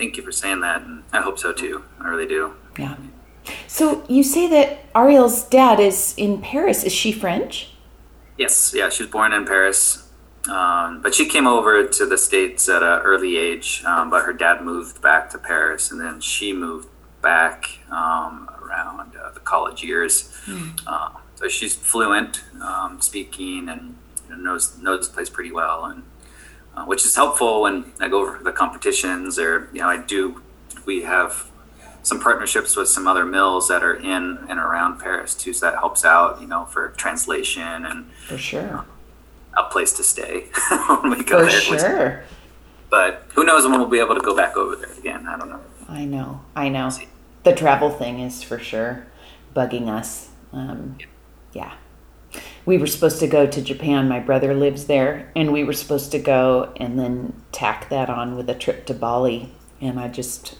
Thank 0.00 0.16
you 0.16 0.22
for 0.22 0.32
saying 0.32 0.60
that. 0.60 0.80
And 0.80 1.02
I 1.12 1.20
hope 1.20 1.38
so 1.38 1.52
too. 1.52 1.84
I 2.00 2.08
really 2.08 2.26
do. 2.26 2.54
Yeah. 2.78 2.96
So 3.66 4.02
you 4.08 4.22
say 4.22 4.48
that 4.48 4.86
Ariel's 4.94 5.44
dad 5.44 5.78
is 5.78 6.14
in 6.16 6.40
Paris. 6.40 6.84
Is 6.84 6.92
she 6.94 7.12
French? 7.12 7.74
Yes, 8.38 8.72
yeah, 8.74 8.88
she 8.88 9.02
was 9.02 9.12
born 9.12 9.34
in 9.34 9.44
Paris, 9.44 10.08
um, 10.48 11.02
but 11.02 11.14
she 11.14 11.26
came 11.26 11.46
over 11.46 11.86
to 11.86 12.06
the 12.06 12.16
states 12.16 12.66
at 12.70 12.82
an 12.82 13.02
early 13.02 13.36
age. 13.36 13.84
Um, 13.84 14.08
but 14.08 14.24
her 14.24 14.32
dad 14.32 14.62
moved 14.62 15.02
back 15.02 15.28
to 15.32 15.38
Paris, 15.38 15.90
and 15.90 16.00
then 16.00 16.22
she 16.22 16.54
moved 16.54 16.88
back 17.20 17.80
um, 17.90 18.48
around 18.62 19.14
uh, 19.22 19.32
the 19.32 19.40
college 19.40 19.84
years. 19.84 20.34
Uh, 20.86 21.10
so 21.34 21.46
she's 21.48 21.76
fluent 21.76 22.42
um, 22.62 23.02
speaking 23.02 23.68
and 23.68 23.96
you 24.30 24.36
know, 24.36 24.42
knows 24.42 24.78
knows 24.78 25.08
the 25.08 25.14
place 25.14 25.28
pretty 25.28 25.52
well, 25.52 25.84
and 25.84 26.04
uh, 26.76 26.84
which 26.84 27.04
is 27.04 27.14
helpful 27.16 27.62
when 27.62 27.92
I 28.00 28.08
go 28.08 28.20
over 28.22 28.42
the 28.42 28.52
competitions 28.52 29.38
or 29.38 29.68
you 29.72 29.80
know 29.80 29.88
I 29.88 29.98
do. 29.98 30.40
We 30.86 31.02
have 31.02 31.50
some 32.02 32.18
partnerships 32.20 32.76
with 32.76 32.88
some 32.88 33.06
other 33.06 33.26
mills 33.26 33.68
that 33.68 33.82
are 33.82 33.94
in 33.94 34.38
and 34.48 34.58
around 34.58 34.98
Paris 34.98 35.34
too, 35.34 35.52
so 35.52 35.66
that 35.70 35.78
helps 35.78 36.04
out, 36.04 36.40
you 36.40 36.46
know, 36.46 36.64
for 36.64 36.88
translation 36.96 37.84
and 37.84 38.10
For 38.26 38.38
sure. 38.38 38.86
a 39.56 39.64
place 39.64 39.92
to 39.94 40.02
stay 40.02 40.46
when 41.02 41.10
we 41.10 41.22
go 41.22 41.44
For 41.44 41.50
there. 41.50 41.70
which- 41.70 41.80
sure. 41.80 42.22
But 42.88 43.24
who 43.34 43.44
knows 43.44 43.64
when 43.64 43.78
we'll 43.78 43.86
be 43.88 44.00
able 44.00 44.14
to 44.16 44.20
go 44.20 44.34
back 44.34 44.56
over 44.56 44.74
there 44.74 44.92
again? 44.98 45.26
I 45.28 45.36
don't 45.38 45.48
know. 45.50 45.60
I 45.88 46.04
know. 46.06 46.40
I 46.56 46.68
know. 46.70 46.90
The 47.44 47.54
travel 47.54 47.90
thing 47.90 48.18
is 48.18 48.42
for 48.42 48.58
sure 48.58 49.06
bugging 49.54 49.88
us. 49.88 50.30
Um, 50.52 50.96
yeah. 51.52 51.74
We 52.66 52.78
were 52.78 52.86
supposed 52.86 53.20
to 53.20 53.26
go 53.26 53.46
to 53.46 53.62
Japan. 53.62 54.08
My 54.08 54.20
brother 54.20 54.54
lives 54.54 54.84
there, 54.84 55.30
and 55.34 55.52
we 55.52 55.64
were 55.64 55.72
supposed 55.72 56.12
to 56.12 56.18
go 56.18 56.72
and 56.76 56.98
then 56.98 57.32
tack 57.52 57.88
that 57.88 58.10
on 58.10 58.36
with 58.36 58.48
a 58.50 58.54
trip 58.54 58.86
to 58.86 58.94
Bali. 58.94 59.52
And 59.80 59.98
I 59.98 60.08
just 60.08 60.58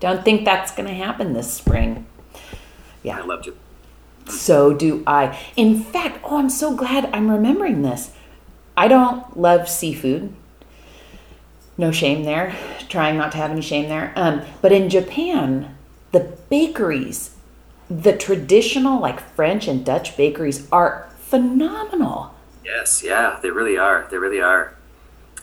don't 0.00 0.24
think 0.24 0.44
that's 0.44 0.72
going 0.72 0.88
to 0.88 0.94
happen 0.94 1.32
this 1.32 1.52
spring. 1.52 2.06
Yeah. 3.02 3.18
I 3.18 3.24
loved 3.24 3.48
it. 3.48 3.56
So 4.28 4.72
do 4.72 5.02
I. 5.06 5.38
In 5.56 5.82
fact, 5.82 6.20
oh, 6.24 6.38
I'm 6.38 6.50
so 6.50 6.74
glad 6.74 7.06
I'm 7.12 7.30
remembering 7.30 7.82
this. 7.82 8.12
I 8.76 8.88
don't 8.88 9.36
love 9.36 9.68
seafood. 9.68 10.34
No 11.76 11.90
shame 11.90 12.24
there. 12.24 12.54
Trying 12.88 13.16
not 13.16 13.32
to 13.32 13.38
have 13.38 13.50
any 13.50 13.62
shame 13.62 13.88
there. 13.88 14.12
Um, 14.16 14.42
but 14.60 14.72
in 14.72 14.90
Japan, 14.90 15.76
the 16.12 16.36
bakeries, 16.48 17.34
the 17.90 18.16
traditional 18.16 19.00
like 19.00 19.20
French 19.34 19.66
and 19.66 19.84
Dutch 19.84 20.16
bakeries 20.16 20.68
are 20.70 21.08
phenomenal. 21.32 22.34
Yes, 22.62 23.02
yeah, 23.02 23.38
they 23.42 23.50
really 23.50 23.78
are. 23.78 24.06
They 24.10 24.18
really 24.18 24.40
are. 24.40 24.64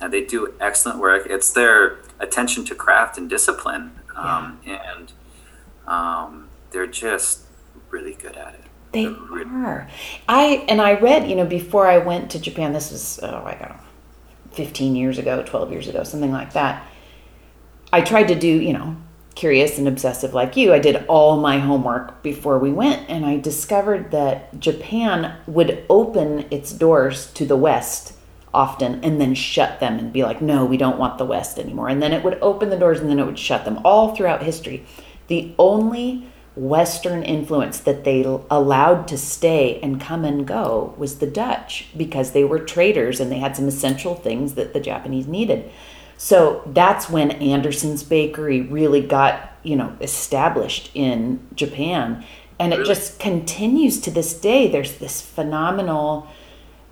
and 0.01 0.13
they 0.13 0.23
do 0.23 0.53
excellent 0.59 0.99
work. 0.99 1.27
It's 1.29 1.51
their 1.51 1.97
attention 2.19 2.65
to 2.65 2.75
craft 2.75 3.17
and 3.17 3.29
discipline, 3.29 3.99
um, 4.15 4.59
yeah. 4.65 4.93
and 4.95 5.11
um, 5.87 6.49
they're 6.71 6.87
just 6.87 7.41
really 7.89 8.13
good 8.13 8.35
at 8.37 8.53
it. 8.53 8.61
They 8.91 9.07
really 9.07 9.49
are. 9.49 9.87
I 10.27 10.65
and 10.67 10.81
I 10.81 10.93
read, 10.93 11.29
you 11.29 11.35
know, 11.35 11.45
before 11.45 11.87
I 11.87 11.97
went 11.99 12.31
to 12.31 12.39
Japan. 12.39 12.73
This 12.73 12.91
was 12.91 13.19
oh, 13.21 13.43
I 13.45 13.51
don't 13.51 13.69
know, 13.69 13.79
fifteen 14.51 14.95
years 14.95 15.17
ago, 15.17 15.43
twelve 15.45 15.71
years 15.71 15.87
ago, 15.87 16.03
something 16.03 16.31
like 16.31 16.53
that. 16.53 16.85
I 17.91 18.01
tried 18.01 18.27
to 18.27 18.35
do, 18.35 18.47
you 18.47 18.73
know, 18.73 18.95
curious 19.39 19.77
and 19.77 19.87
obsessive 19.87 20.33
like 20.33 20.57
you. 20.57 20.73
I 20.73 20.79
did 20.79 21.05
all 21.07 21.37
my 21.37 21.59
homework 21.59 22.21
before 22.21 22.59
we 22.59 22.73
went, 22.73 23.09
and 23.09 23.25
I 23.25 23.37
discovered 23.37 24.11
that 24.11 24.59
Japan 24.59 25.33
would 25.47 25.85
open 25.89 26.45
its 26.51 26.73
doors 26.73 27.31
to 27.33 27.45
the 27.45 27.55
West 27.55 28.15
often 28.53 29.01
and 29.01 29.21
then 29.21 29.33
shut 29.33 29.79
them 29.79 29.97
and 29.97 30.11
be 30.11 30.23
like, 30.23 30.41
no, 30.41 30.65
we 30.65 30.75
don't 30.75 30.99
want 30.99 31.17
the 31.17 31.25
West 31.25 31.57
anymore. 31.57 31.87
And 31.87 32.01
then 32.01 32.11
it 32.11 32.21
would 32.21 32.37
open 32.41 32.69
the 32.69 32.77
doors 32.77 32.99
and 32.99 33.09
then 33.09 33.17
it 33.17 33.25
would 33.25 33.39
shut 33.39 33.63
them 33.63 33.79
all 33.85 34.13
throughout 34.13 34.43
history. 34.43 34.85
The 35.27 35.55
only 35.57 36.27
Western 36.57 37.23
influence 37.23 37.79
that 37.79 38.03
they 38.03 38.23
allowed 38.49 39.07
to 39.07 39.17
stay 39.17 39.79
and 39.81 40.01
come 40.01 40.25
and 40.25 40.45
go 40.45 40.93
was 40.97 41.19
the 41.19 41.27
Dutch 41.27 41.87
because 41.95 42.31
they 42.31 42.43
were 42.43 42.59
traders 42.59 43.21
and 43.21 43.31
they 43.31 43.37
had 43.37 43.55
some 43.55 43.69
essential 43.69 44.15
things 44.15 44.55
that 44.55 44.73
the 44.73 44.81
Japanese 44.81 45.27
needed. 45.27 45.71
So 46.21 46.63
that's 46.65 47.09
when 47.09 47.31
Andersen's 47.31 48.03
Bakery 48.03 48.59
really 48.59 48.99
got, 48.99 49.53
you 49.63 49.77
know, 49.77 49.95
established 50.01 50.91
in 50.93 51.39
Japan. 51.55 52.25
And 52.59 52.73
it 52.73 52.85
just 52.85 53.19
continues 53.19 54.01
to 54.01 54.11
this 54.11 54.33
day. 54.33 54.67
There's 54.67 54.97
this 54.97 55.21
phenomenal 55.21 56.27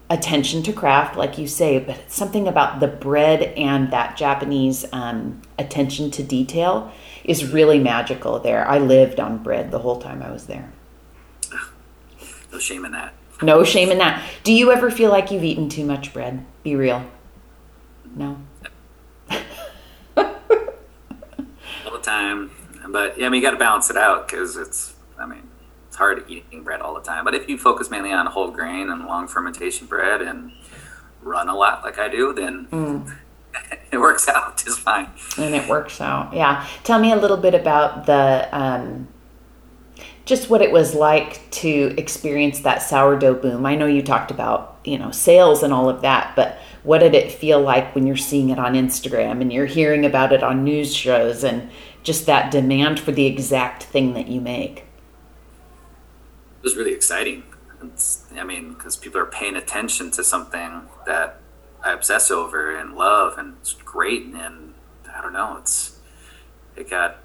attention 0.10 0.64
to 0.64 0.72
craft, 0.72 1.18
like 1.18 1.38
you 1.38 1.46
say, 1.46 1.78
but 1.78 1.98
it's 1.98 2.16
something 2.16 2.48
about 2.48 2.80
the 2.80 2.88
bread 2.88 3.42
and 3.58 3.92
that 3.92 4.16
Japanese 4.16 4.86
um, 4.94 5.42
attention 5.60 6.10
to 6.12 6.24
detail 6.24 6.90
is 7.26 7.52
really 7.52 7.80
magical 7.80 8.40
there. 8.40 8.66
I 8.66 8.78
lived 8.78 9.20
on 9.20 9.44
bread 9.44 9.72
the 9.72 9.80
whole 9.80 10.00
time 10.00 10.24
I 10.24 10.32
was 10.32 10.48
there. 10.48 10.72
No 12.50 12.60
shame 12.60 12.86
in 12.86 12.94
that. 12.94 13.14
No 13.42 13.66
shame 13.66 13.92
in 13.92 13.98
that. 13.98 14.24
Do 14.46 14.54
you 14.54 14.72
ever 14.72 14.90
feel 14.90 15.12
like 15.12 15.32
you've 15.32 15.44
eaten 15.44 15.68
too 15.68 15.84
much 15.86 16.14
bread? 16.14 16.46
Be 16.64 16.78
real. 16.78 17.06
No. 18.16 18.38
All 21.86 21.92
the 21.92 21.97
time, 22.08 22.52
but 22.90 23.18
yeah, 23.18 23.28
I 23.28 23.30
mean, 23.30 23.42
you 23.42 23.48
got 23.48 23.52
to 23.52 23.58
balance 23.58 23.90
it 23.90 23.98
out 23.98 24.28
because 24.28 24.56
it's. 24.56 24.94
I 25.20 25.26
mean, 25.26 25.50
it's 25.88 25.96
hard 25.96 26.24
eating 26.30 26.64
bread 26.64 26.82
all 26.82 26.94
the 26.94 27.02
time. 27.02 27.26
But 27.26 27.34
if 27.34 27.50
you 27.50 27.58
focus 27.58 27.90
mainly 27.90 28.12
on 28.12 28.26
whole 28.28 28.52
grain 28.52 28.90
and 28.90 29.06
long 29.06 29.28
fermentation 29.28 29.88
bread 29.88 30.22
and 30.22 30.52
run 31.22 31.50
a 31.50 31.56
lot 31.56 31.84
like 31.84 31.98
I 31.98 32.08
do, 32.08 32.34
then 32.34 32.68
mm. 32.68 33.18
it 33.92 33.98
works 33.98 34.28
out 34.28 34.58
just 34.58 34.80
fine. 34.80 35.10
And 35.38 35.56
it 35.56 35.68
works 35.68 36.00
out, 36.00 36.34
yeah. 36.34 36.68
Tell 36.84 37.00
me 37.00 37.12
a 37.12 37.16
little 37.16 37.38
bit 37.38 37.56
about 37.56 38.06
the 38.06 38.48
um, 38.52 39.08
just 40.26 40.50
what 40.50 40.62
it 40.62 40.72
was 40.72 40.94
like 40.94 41.50
to 41.52 41.96
experience 41.98 42.60
that 42.60 42.84
sourdough 42.84 43.36
boom. 43.36 43.66
I 43.66 43.76
know 43.76 43.86
you 43.88 44.02
talked 44.02 44.30
about 44.30 44.80
you 44.84 45.00
know 45.00 45.12
sales 45.12 45.64
and 45.64 45.74
all 45.74 45.90
of 45.90 46.02
that, 46.02 46.36
but 46.36 46.60
what 46.84 47.00
did 47.00 47.16
it 47.16 47.32
feel 47.32 47.60
like 47.60 47.96
when 47.96 48.06
you're 48.06 48.16
seeing 48.16 48.50
it 48.50 48.60
on 48.60 48.74
Instagram 48.74 49.42
and 49.42 49.52
you're 49.52 49.66
hearing 49.66 50.06
about 50.06 50.32
it 50.32 50.44
on 50.44 50.64
news 50.64 50.94
shows 50.94 51.44
and 51.44 51.70
just 52.08 52.26
that 52.26 52.50
demand 52.50 53.00
for 53.02 53.12
the 53.12 53.26
exact 53.26 53.84
thing 53.84 54.14
that 54.14 54.30
you 54.30 54.40
make? 54.40 54.78
It 54.78 56.64
was 56.64 56.76
really 56.78 56.94
exciting. 56.94 57.44
It's, 57.84 58.26
I 58.36 58.46
mean, 58.46 58.74
because 58.74 58.96
people 58.96 59.20
are 59.20 59.26
paying 59.26 59.58
attention 59.58 60.10
to 60.12 60.24
something 60.24 60.84
that 61.06 61.42
I 61.84 61.92
obsess 61.92 62.32
over 62.32 62.76
and 62.76 62.96
love, 62.96 63.38
and 63.38 63.58
it's 63.62 63.74
great. 63.74 64.24
And 64.24 64.74
I 65.14 65.22
don't 65.22 65.34
know, 65.34 65.58
it's 65.58 66.00
it 66.76 66.90
got 66.90 67.18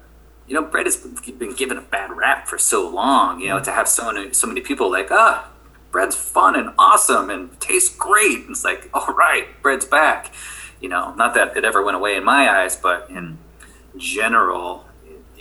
you 0.45 0.53
know, 0.53 0.63
bread 0.63 0.85
has 0.85 0.97
been 0.97 1.55
given 1.55 1.77
a 1.77 1.81
bad 1.81 2.11
rap 2.11 2.49
for 2.49 2.57
so 2.57 2.87
long. 2.87 3.39
You 3.39 3.47
know, 3.47 3.63
to 3.63 3.71
have 3.71 3.87
so 3.87 4.11
many 4.11 4.33
so 4.33 4.45
many 4.45 4.59
people 4.59 4.91
like 4.91 5.09
ah, 5.11 5.49
bread's 5.91 6.17
fun 6.17 6.57
and 6.57 6.71
awesome 6.77 7.29
and 7.29 7.57
tastes 7.61 7.95
great. 7.95 8.41
And 8.41 8.51
it's 8.51 8.65
like, 8.65 8.89
all 8.93 9.13
right, 9.13 9.47
bread's 9.61 9.85
back. 9.85 10.33
You 10.81 10.89
know, 10.89 11.13
not 11.15 11.33
that 11.35 11.55
it 11.55 11.63
ever 11.63 11.81
went 11.81 11.95
away 11.95 12.17
in 12.17 12.25
my 12.25 12.49
eyes, 12.49 12.75
but 12.75 13.09
in 13.09 13.37
general, 13.97 14.85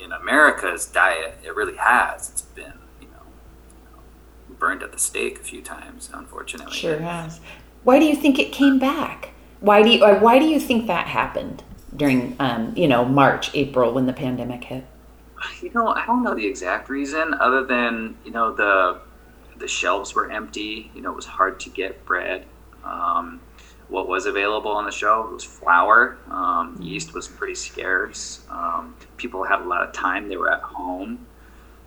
in 0.02 0.12
America's 0.12 0.86
diet, 0.86 1.38
it 1.44 1.54
really 1.54 1.76
has. 1.76 2.30
It's 2.30 2.42
been 2.42 2.72
you 3.00 3.08
know 3.08 4.54
burned 4.58 4.82
at 4.82 4.92
the 4.92 4.98
stake 4.98 5.40
a 5.40 5.42
few 5.42 5.62
times, 5.62 6.10
unfortunately. 6.12 6.76
Sure 6.76 6.98
has. 6.98 7.40
Why 7.84 7.98
do 7.98 8.04
you 8.04 8.16
think 8.16 8.38
it 8.38 8.52
came 8.52 8.78
back? 8.78 9.30
Why 9.60 9.82
do 9.82 9.90
you 9.90 10.04
why 10.04 10.38
do 10.38 10.46
you 10.46 10.58
think 10.58 10.86
that 10.86 11.06
happened 11.06 11.62
during 11.94 12.36
um, 12.40 12.72
you 12.76 12.88
know 12.88 13.04
March, 13.04 13.54
April 13.54 13.92
when 13.92 14.06
the 14.06 14.12
pandemic 14.12 14.64
hit? 14.64 14.84
You 15.60 15.70
know, 15.74 15.88
I 15.88 16.06
don't 16.06 16.22
know 16.22 16.34
the 16.34 16.46
exact 16.46 16.88
reason, 16.88 17.34
other 17.34 17.64
than 17.64 18.16
you 18.24 18.30
know 18.30 18.52
the 18.52 19.00
the 19.56 19.68
shelves 19.68 20.14
were 20.14 20.30
empty. 20.30 20.90
You 20.94 21.02
know, 21.02 21.10
it 21.10 21.16
was 21.16 21.26
hard 21.26 21.60
to 21.60 21.70
get 21.70 22.04
bread. 22.04 22.46
Um, 22.84 23.40
what 23.92 24.08
was 24.08 24.24
available 24.24 24.70
on 24.70 24.86
the 24.86 24.90
shelf 24.90 25.30
was 25.30 25.44
flour. 25.44 26.16
Um, 26.30 26.78
yeast 26.80 27.12
was 27.12 27.28
pretty 27.28 27.54
scarce. 27.54 28.40
Um, 28.50 28.96
people 29.18 29.44
had 29.44 29.60
a 29.60 29.64
lot 29.64 29.86
of 29.86 29.92
time. 29.92 30.28
They 30.28 30.38
were 30.38 30.50
at 30.50 30.62
home 30.62 31.26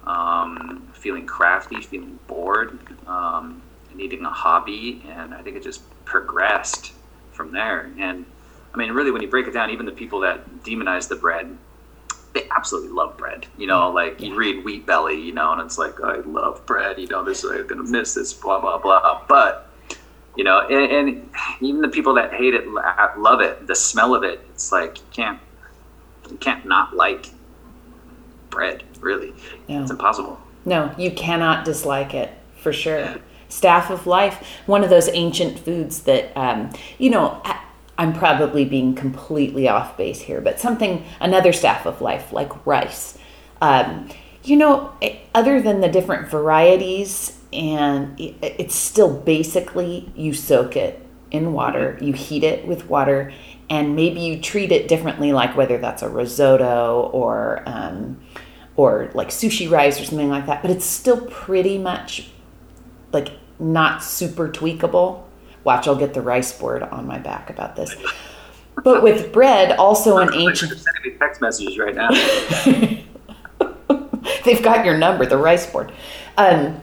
um, 0.05 0.87
feeling 0.93 1.25
crafty, 1.25 1.81
feeling 1.81 2.19
bored, 2.27 2.77
um, 3.07 3.61
needing 3.95 4.23
a 4.23 4.29
hobby, 4.29 5.03
and 5.09 5.33
I 5.33 5.41
think 5.41 5.57
it 5.57 5.63
just 5.63 5.81
progressed 6.05 6.93
from 7.31 7.51
there. 7.51 7.91
And 7.97 8.25
I 8.73 8.77
mean, 8.77 8.91
really, 8.91 9.09
when 9.09 9.23
you 9.23 9.27
break 9.27 9.47
it 9.47 9.53
down, 9.53 9.71
even 9.71 9.87
the 9.87 9.91
people 9.91 10.19
that 10.19 10.63
demonize 10.63 11.07
the 11.07 11.15
bread, 11.15 11.57
they 12.33 12.47
absolutely 12.55 12.91
love 12.91 13.17
bread. 13.17 13.47
You 13.57 13.65
know, 13.65 13.89
like 13.89 14.21
you 14.21 14.35
read 14.35 14.63
Wheat 14.63 14.85
Belly, 14.85 15.19
you 15.19 15.33
know, 15.33 15.53
and 15.53 15.61
it's 15.61 15.79
like, 15.79 15.99
I 16.01 16.17
love 16.17 16.65
bread. 16.67 16.99
You 16.99 17.07
know, 17.07 17.23
this 17.23 17.43
I'm 17.43 17.65
gonna 17.65 17.83
miss 17.83 18.13
this, 18.13 18.31
blah 18.31 18.59
blah 18.59 18.77
blah. 18.77 19.23
But 19.27 19.64
you 20.35 20.43
know, 20.43 20.61
and, 20.67 21.09
and 21.09 21.29
even 21.61 21.81
the 21.81 21.87
people 21.87 22.13
that 22.15 22.33
hate 22.33 22.53
it 22.53 22.67
love 22.67 23.41
it. 23.41 23.67
The 23.67 23.75
smell 23.75 24.13
of 24.15 24.23
it, 24.23 24.45
it's 24.49 24.71
like 24.71 24.97
you 24.99 25.05
can't 25.11 25.39
you 26.29 26.37
can't 26.37 26.65
not 26.65 26.95
like 26.95 27.27
bread, 28.49 28.83
really. 28.99 29.33
No. 29.67 29.81
It's 29.81 29.91
impossible. 29.91 30.39
No, 30.65 30.93
you 30.97 31.11
cannot 31.11 31.65
dislike 31.65 32.13
it 32.13 32.31
for 32.57 32.73
sure. 32.73 33.15
Staff 33.49 33.91
of 33.91 34.07
life, 34.07 34.43
one 34.65 34.83
of 34.83 34.89
those 34.89 35.07
ancient 35.09 35.59
foods 35.59 36.03
that, 36.03 36.35
um, 36.35 36.71
you 36.97 37.11
know, 37.11 37.41
I'm 37.97 38.11
probably 38.11 38.65
being 38.65 38.95
completely 38.95 39.69
off 39.69 39.95
base 39.97 40.21
here, 40.21 40.41
but 40.41 40.59
something, 40.59 41.05
another 41.19 41.53
staff 41.53 41.85
of 41.85 42.01
life 42.01 42.33
like 42.33 42.65
rice. 42.65 43.17
Um, 43.61 44.09
you 44.43 44.57
know, 44.57 44.93
other 45.33 45.61
than 45.61 45.81
the 45.81 45.87
different 45.87 46.27
varieties, 46.27 47.39
and 47.55 48.15
it's 48.19 48.75
still 48.75 49.17
basically 49.17 50.11
you 50.15 50.33
soak 50.33 50.75
it 50.75 51.01
in 51.31 51.53
water, 51.53 51.97
you 52.01 52.13
heat 52.13 52.43
it 52.43 52.67
with 52.67 52.89
water, 52.89 53.33
and 53.69 53.95
maybe 53.95 54.21
you 54.21 54.39
treat 54.39 54.71
it 54.71 54.87
differently, 54.87 55.33
like 55.33 55.57
whether 55.57 55.77
that's 55.77 56.01
a 56.01 56.09
risotto 56.09 57.09
or 57.13 57.63
um, 57.65 58.19
or 58.75 59.09
like 59.13 59.29
sushi 59.29 59.69
rice 59.69 59.99
or 59.99 60.05
something 60.05 60.29
like 60.29 60.45
that, 60.45 60.61
but 60.61 60.69
it's 60.69 60.85
still 60.85 61.25
pretty 61.27 61.77
much 61.77 62.29
like 63.11 63.29
not 63.59 64.03
super 64.03 64.49
tweakable. 64.49 65.23
Watch, 65.63 65.87
I'll 65.87 65.95
get 65.95 66.13
the 66.13 66.21
rice 66.21 66.57
board 66.57 66.83
on 66.83 67.07
my 67.07 67.17
back 67.17 67.49
about 67.49 67.75
this. 67.75 67.95
But 68.83 69.01
with 69.01 69.31
bread, 69.31 69.77
also 69.77 70.17
an 70.17 70.33
ancient. 70.33 70.77
sending 70.77 71.13
me 71.13 71.17
text 71.17 71.41
messages 71.41 71.77
right 71.77 71.95
now. 71.95 72.09
They've 74.43 74.61
got 74.61 74.85
your 74.85 74.97
number, 74.97 75.25
the 75.25 75.37
rice 75.37 75.65
board. 75.65 75.91
Um, 76.37 76.81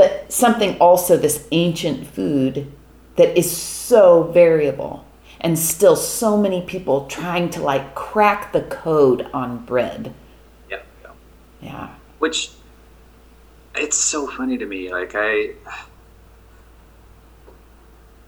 but 0.00 0.32
something 0.32 0.78
also 0.78 1.18
this 1.18 1.46
ancient 1.52 2.06
food 2.06 2.72
that 3.16 3.36
is 3.36 3.54
so 3.54 4.22
variable 4.32 5.04
and 5.42 5.58
still 5.58 5.94
so 5.94 6.38
many 6.38 6.62
people 6.62 7.06
trying 7.06 7.50
to 7.50 7.60
like 7.60 7.94
crack 7.94 8.50
the 8.52 8.62
code 8.62 9.28
on 9.34 9.58
bread 9.66 10.14
yeah. 10.70 10.80
Yeah. 11.60 11.88
Which 12.18 12.52
it's 13.74 13.98
so 13.98 14.26
funny 14.26 14.56
to 14.58 14.66
me. 14.66 14.90
Like 14.90 15.12
I 15.14 15.50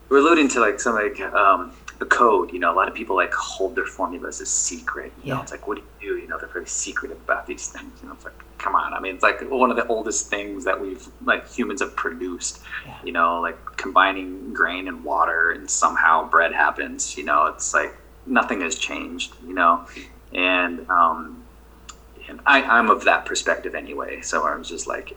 we're 0.08 0.18
alluding 0.18 0.48
to 0.48 0.60
like 0.60 0.78
some 0.78 0.94
like 0.94 1.18
um 1.20 1.72
the 1.98 2.06
code, 2.06 2.52
you 2.52 2.58
know, 2.58 2.70
a 2.72 2.76
lot 2.76 2.88
of 2.88 2.94
people 2.94 3.16
like 3.16 3.32
hold 3.32 3.74
their 3.76 3.86
formulas 3.86 4.40
as 4.42 4.50
secret. 4.50 5.12
You 5.22 5.28
yeah. 5.28 5.34
know, 5.36 5.42
it's 5.42 5.52
like 5.52 5.66
what 5.66 5.78
do 5.78 5.84
you 6.06 6.11
do? 6.11 6.11
Very 6.52 6.66
secretive 6.66 7.18
about 7.18 7.46
these 7.46 7.68
things. 7.68 7.92
You 8.02 8.08
know, 8.08 8.14
it's 8.14 8.24
like 8.24 8.34
come 8.58 8.74
on. 8.74 8.94
I 8.94 9.00
mean 9.00 9.14
it's 9.14 9.22
like 9.22 9.40
one 9.50 9.70
of 9.70 9.76
the 9.76 9.86
oldest 9.86 10.28
things 10.28 10.64
that 10.64 10.80
we've 10.80 11.06
like 11.24 11.50
humans 11.50 11.80
have 11.80 11.96
produced. 11.96 12.60
Yeah. 12.86 12.98
You 13.04 13.12
know, 13.12 13.40
like 13.40 13.58
combining 13.76 14.52
grain 14.52 14.88
and 14.88 15.04
water 15.04 15.50
and 15.50 15.68
somehow 15.68 16.28
bread 16.28 16.52
happens, 16.52 17.16
you 17.16 17.24
know, 17.24 17.46
it's 17.46 17.74
like 17.74 17.94
nothing 18.26 18.60
has 18.60 18.76
changed, 18.76 19.34
you 19.46 19.54
know. 19.54 19.86
And 20.32 20.88
um 20.88 21.44
and 22.28 22.40
I, 22.46 22.62
I'm 22.62 22.90
of 22.90 23.04
that 23.04 23.24
perspective 23.24 23.74
anyway. 23.74 24.20
So 24.20 24.46
I 24.46 24.54
was 24.56 24.68
just 24.68 24.86
like, 24.86 25.16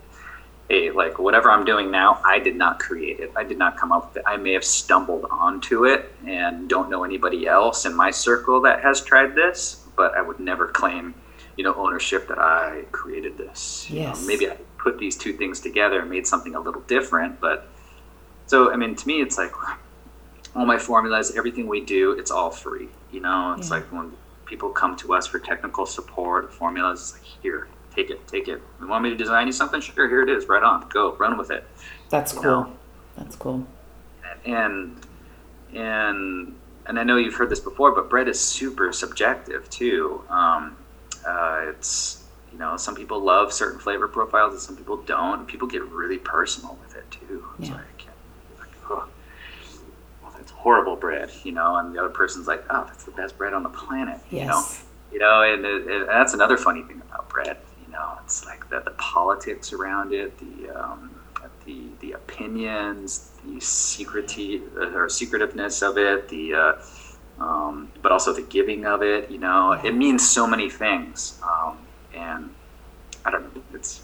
hey, 0.69 0.91
like 0.91 1.19
whatever 1.19 1.51
I'm 1.51 1.65
doing 1.65 1.91
now, 1.91 2.19
I 2.25 2.39
did 2.39 2.55
not 2.55 2.79
create 2.79 3.19
it. 3.19 3.31
I 3.35 3.43
did 3.43 3.57
not 3.57 3.77
come 3.77 3.91
up 3.91 4.07
with 4.07 4.17
it. 4.17 4.23
I 4.25 4.37
may 4.37 4.53
have 4.53 4.63
stumbled 4.63 5.25
onto 5.29 5.85
it 5.85 6.11
and 6.25 6.67
don't 6.67 6.89
know 6.89 7.03
anybody 7.03 7.47
else 7.47 7.85
in 7.85 7.93
my 7.93 8.11
circle 8.11 8.61
that 8.61 8.81
has 8.81 9.01
tried 9.01 9.35
this, 9.35 9.85
but 9.95 10.15
I 10.15 10.21
would 10.21 10.39
never 10.39 10.67
claim, 10.67 11.13
you 11.57 11.63
know, 11.63 11.73
ownership 11.75 12.27
that 12.27 12.37
I 12.39 12.83
created 12.91 13.37
this. 13.37 13.87
You 13.89 13.97
Yes. 13.97 14.21
know, 14.21 14.27
maybe 14.27 14.49
I 14.49 14.57
put 14.77 14.97
these 14.99 15.15
two 15.15 15.33
things 15.33 15.59
together 15.59 15.99
and 16.01 16.09
made 16.09 16.27
something 16.27 16.55
a 16.55 16.59
little 16.59 16.81
different, 16.81 17.39
but 17.39 17.67
so 18.47 18.71
I 18.71 18.75
mean, 18.75 18.95
to 18.95 19.07
me, 19.07 19.21
it's 19.21 19.37
like 19.37 19.51
all 20.55 20.65
my 20.65 20.77
formulas, 20.77 21.35
everything 21.35 21.67
we 21.67 21.81
do, 21.81 22.11
it's 22.11 22.31
all 22.31 22.51
free. 22.51 22.89
You 23.11 23.21
know, 23.21 23.53
it's 23.57 23.69
Yeah. 23.71 23.77
like 23.77 23.91
when 23.91 24.11
people 24.45 24.69
come 24.69 24.95
to 24.97 25.13
us 25.13 25.25
for 25.27 25.39
technical 25.39 25.85
support, 25.85 26.53
formulas, 26.53 26.99
it's 27.01 27.13
like 27.13 27.23
here, 27.41 27.67
take 27.95 28.09
it, 28.09 28.27
take 28.27 28.47
it. 28.47 28.61
You 28.79 28.87
want 28.87 29.03
me 29.03 29.09
to 29.09 29.15
design 29.15 29.47
you 29.47 29.53
something? 29.53 29.81
Sure, 29.81 30.07
here 30.07 30.21
it 30.21 30.29
is, 30.29 30.47
right 30.47 30.61
on, 30.63 30.87
go, 30.89 31.15
run 31.15 31.37
with 31.37 31.51
it. 31.51 31.65
That's 32.09 32.33
You 32.33 32.41
cool. 32.41 32.51
know? 32.63 32.77
That's 33.17 33.35
cool. 33.35 33.65
And 34.45 35.01
and 35.73 36.55
and 36.85 36.99
I 36.99 37.03
know 37.03 37.17
you've 37.17 37.33
heard 37.35 37.49
this 37.49 37.59
before, 37.59 37.91
but 37.93 38.09
bread 38.09 38.27
is 38.27 38.39
super 38.39 38.91
subjective 38.93 39.67
too. 39.69 40.21
Um, 40.29 40.77
uh, 41.25 41.61
it's 41.69 42.21
you 42.51 42.59
know, 42.59 42.77
some 42.77 42.95
people 42.95 43.19
love 43.19 43.51
certain 43.51 43.79
flavor 43.79 44.07
profiles 44.07 44.53
and 44.53 44.61
some 44.61 44.77
people 44.77 44.95
don't. 44.97 45.39
And 45.39 45.47
people 45.47 45.67
get 45.67 45.83
really 45.83 46.17
personal 46.17 46.77
with 46.81 46.95
it 46.95 47.03
too. 47.11 47.43
It's 47.59 47.67
Yeah. 47.67 47.75
like, 47.75 48.05
like 48.59 48.69
oh, 48.89 49.07
well, 50.23 50.31
that's 50.37 50.51
horrible 50.51 50.95
bread, 50.95 51.29
you 51.43 51.51
know, 51.51 51.75
and 51.75 51.93
the 51.93 51.99
other 51.99 52.09
person's 52.09 52.47
like, 52.47 52.63
oh, 52.69 52.85
that's 52.87 53.03
the 53.03 53.11
best 53.11 53.37
bread 53.37 53.53
on 53.53 53.63
the 53.63 53.69
planet, 53.69 54.21
you 54.31 54.45
know. 54.45 54.55
Yes. 54.59 54.85
You 55.11 55.19
know, 55.19 55.41
and, 55.41 55.65
it, 55.65 56.07
that's 56.07 56.33
another 56.33 56.55
funny 56.55 56.81
thing 56.83 57.01
about 57.09 57.27
bread. 57.29 57.57
You 57.85 57.91
know, 57.91 58.17
it's 58.23 58.45
like 58.45 58.69
the, 58.69 58.79
the 58.79 58.91
politics 58.91 59.73
around 59.73 60.13
it, 60.13 60.37
the 60.37 60.69
um, 60.69 61.11
the 61.65 61.87
the 61.99 62.13
opinions, 62.13 63.31
the 63.43 63.59
secretive 63.59 64.61
or 64.77 65.09
secretiveness 65.09 65.81
of 65.81 65.97
it, 65.97 66.29
the 66.29 66.53
uh, 66.53 66.73
um, 67.39 67.91
but 68.01 68.11
also 68.11 68.33
the 68.33 68.41
giving 68.41 68.85
of 68.85 69.01
it. 69.01 69.29
You 69.31 69.39
know, 69.39 69.73
it 69.73 69.95
means 69.95 70.27
so 70.27 70.47
many 70.47 70.69
things, 70.69 71.39
um, 71.43 71.77
and 72.13 72.49
I 73.25 73.31
don't 73.31 73.55
know. 73.55 73.61
It's 73.73 74.01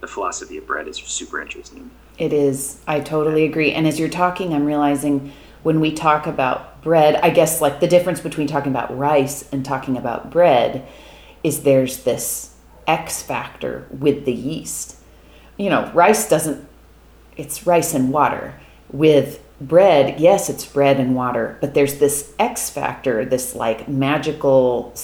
the 0.00 0.06
philosophy 0.06 0.56
of 0.56 0.66
bread 0.66 0.88
is 0.88 0.96
super 0.96 1.40
interesting. 1.40 1.90
It 2.18 2.32
is. 2.32 2.80
I 2.86 3.00
totally 3.00 3.44
agree. 3.44 3.72
And 3.72 3.86
as 3.86 3.98
you're 3.98 4.08
talking, 4.08 4.52
I'm 4.52 4.64
realizing 4.64 5.32
when 5.62 5.80
we 5.80 5.92
talk 5.92 6.26
about 6.26 6.82
bread, 6.82 7.16
I 7.16 7.30
guess 7.30 7.60
like 7.60 7.80
the 7.80 7.86
difference 7.86 8.20
between 8.20 8.46
talking 8.46 8.72
about 8.72 8.96
rice 8.96 9.48
and 9.52 9.64
talking 9.64 9.96
about 9.96 10.30
bread 10.30 10.86
is 11.42 11.62
there's 11.62 12.04
this 12.04 12.54
X 12.86 13.22
factor 13.22 13.86
with 13.90 14.24
the 14.24 14.32
yeast. 14.32 14.96
You 15.56 15.70
know, 15.70 15.90
rice 15.92 16.28
doesn't, 16.28 16.66
it's 17.36 17.66
rice 17.66 17.94
and 17.94 18.12
water. 18.12 18.58
With 18.90 19.42
bread, 19.60 20.18
yes, 20.18 20.48
it's 20.48 20.64
bread 20.64 20.98
and 20.98 21.14
water, 21.14 21.58
but 21.60 21.74
there's 21.74 21.98
this 21.98 22.32
X 22.38 22.70
factor, 22.70 23.24
this 23.24 23.54
like 23.54 23.88
magical, 23.88 24.94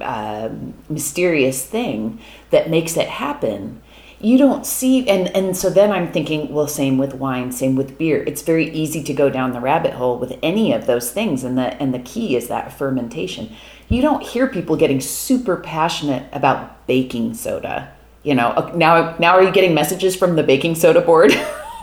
um, 0.00 0.74
mysterious 0.88 1.64
thing 1.64 2.20
that 2.50 2.70
makes 2.70 2.96
it 2.96 3.08
happen. 3.08 3.82
You 4.20 4.38
don't 4.38 4.64
see 4.64 5.06
and 5.06 5.28
and 5.36 5.54
so 5.54 5.68
then 5.68 5.92
i'm 5.92 6.10
thinking 6.10 6.50
well 6.50 6.66
same 6.66 6.96
with 6.96 7.12
wine 7.12 7.52
same 7.52 7.76
with 7.76 7.98
beer. 7.98 8.24
It's 8.26 8.40
very 8.40 8.70
easy 8.70 9.02
to 9.02 9.12
go 9.12 9.28
down 9.28 9.52
the 9.52 9.60
rabbit 9.60 9.92
hole 9.92 10.18
with 10.18 10.38
any 10.42 10.72
of 10.72 10.86
those 10.86 11.10
things 11.10 11.44
and 11.44 11.58
the 11.58 11.74
and 11.82 11.92
the 11.92 11.98
key 11.98 12.34
is 12.34 12.48
that 12.48 12.72
fermentation. 12.72 13.54
You 13.90 14.00
don't 14.00 14.22
hear 14.22 14.46
people 14.46 14.76
getting 14.76 15.02
super 15.02 15.56
passionate 15.58 16.26
about 16.32 16.86
baking 16.86 17.34
soda. 17.34 17.92
You 18.22 18.34
know 18.34 18.48
uh, 18.48 18.72
now 18.74 19.14
now 19.18 19.34
are 19.34 19.42
you 19.42 19.50
getting 19.50 19.74
messages 19.74 20.16
from 20.16 20.36
the 20.36 20.42
baking 20.42 20.76
soda 20.76 21.02
board 21.02 21.32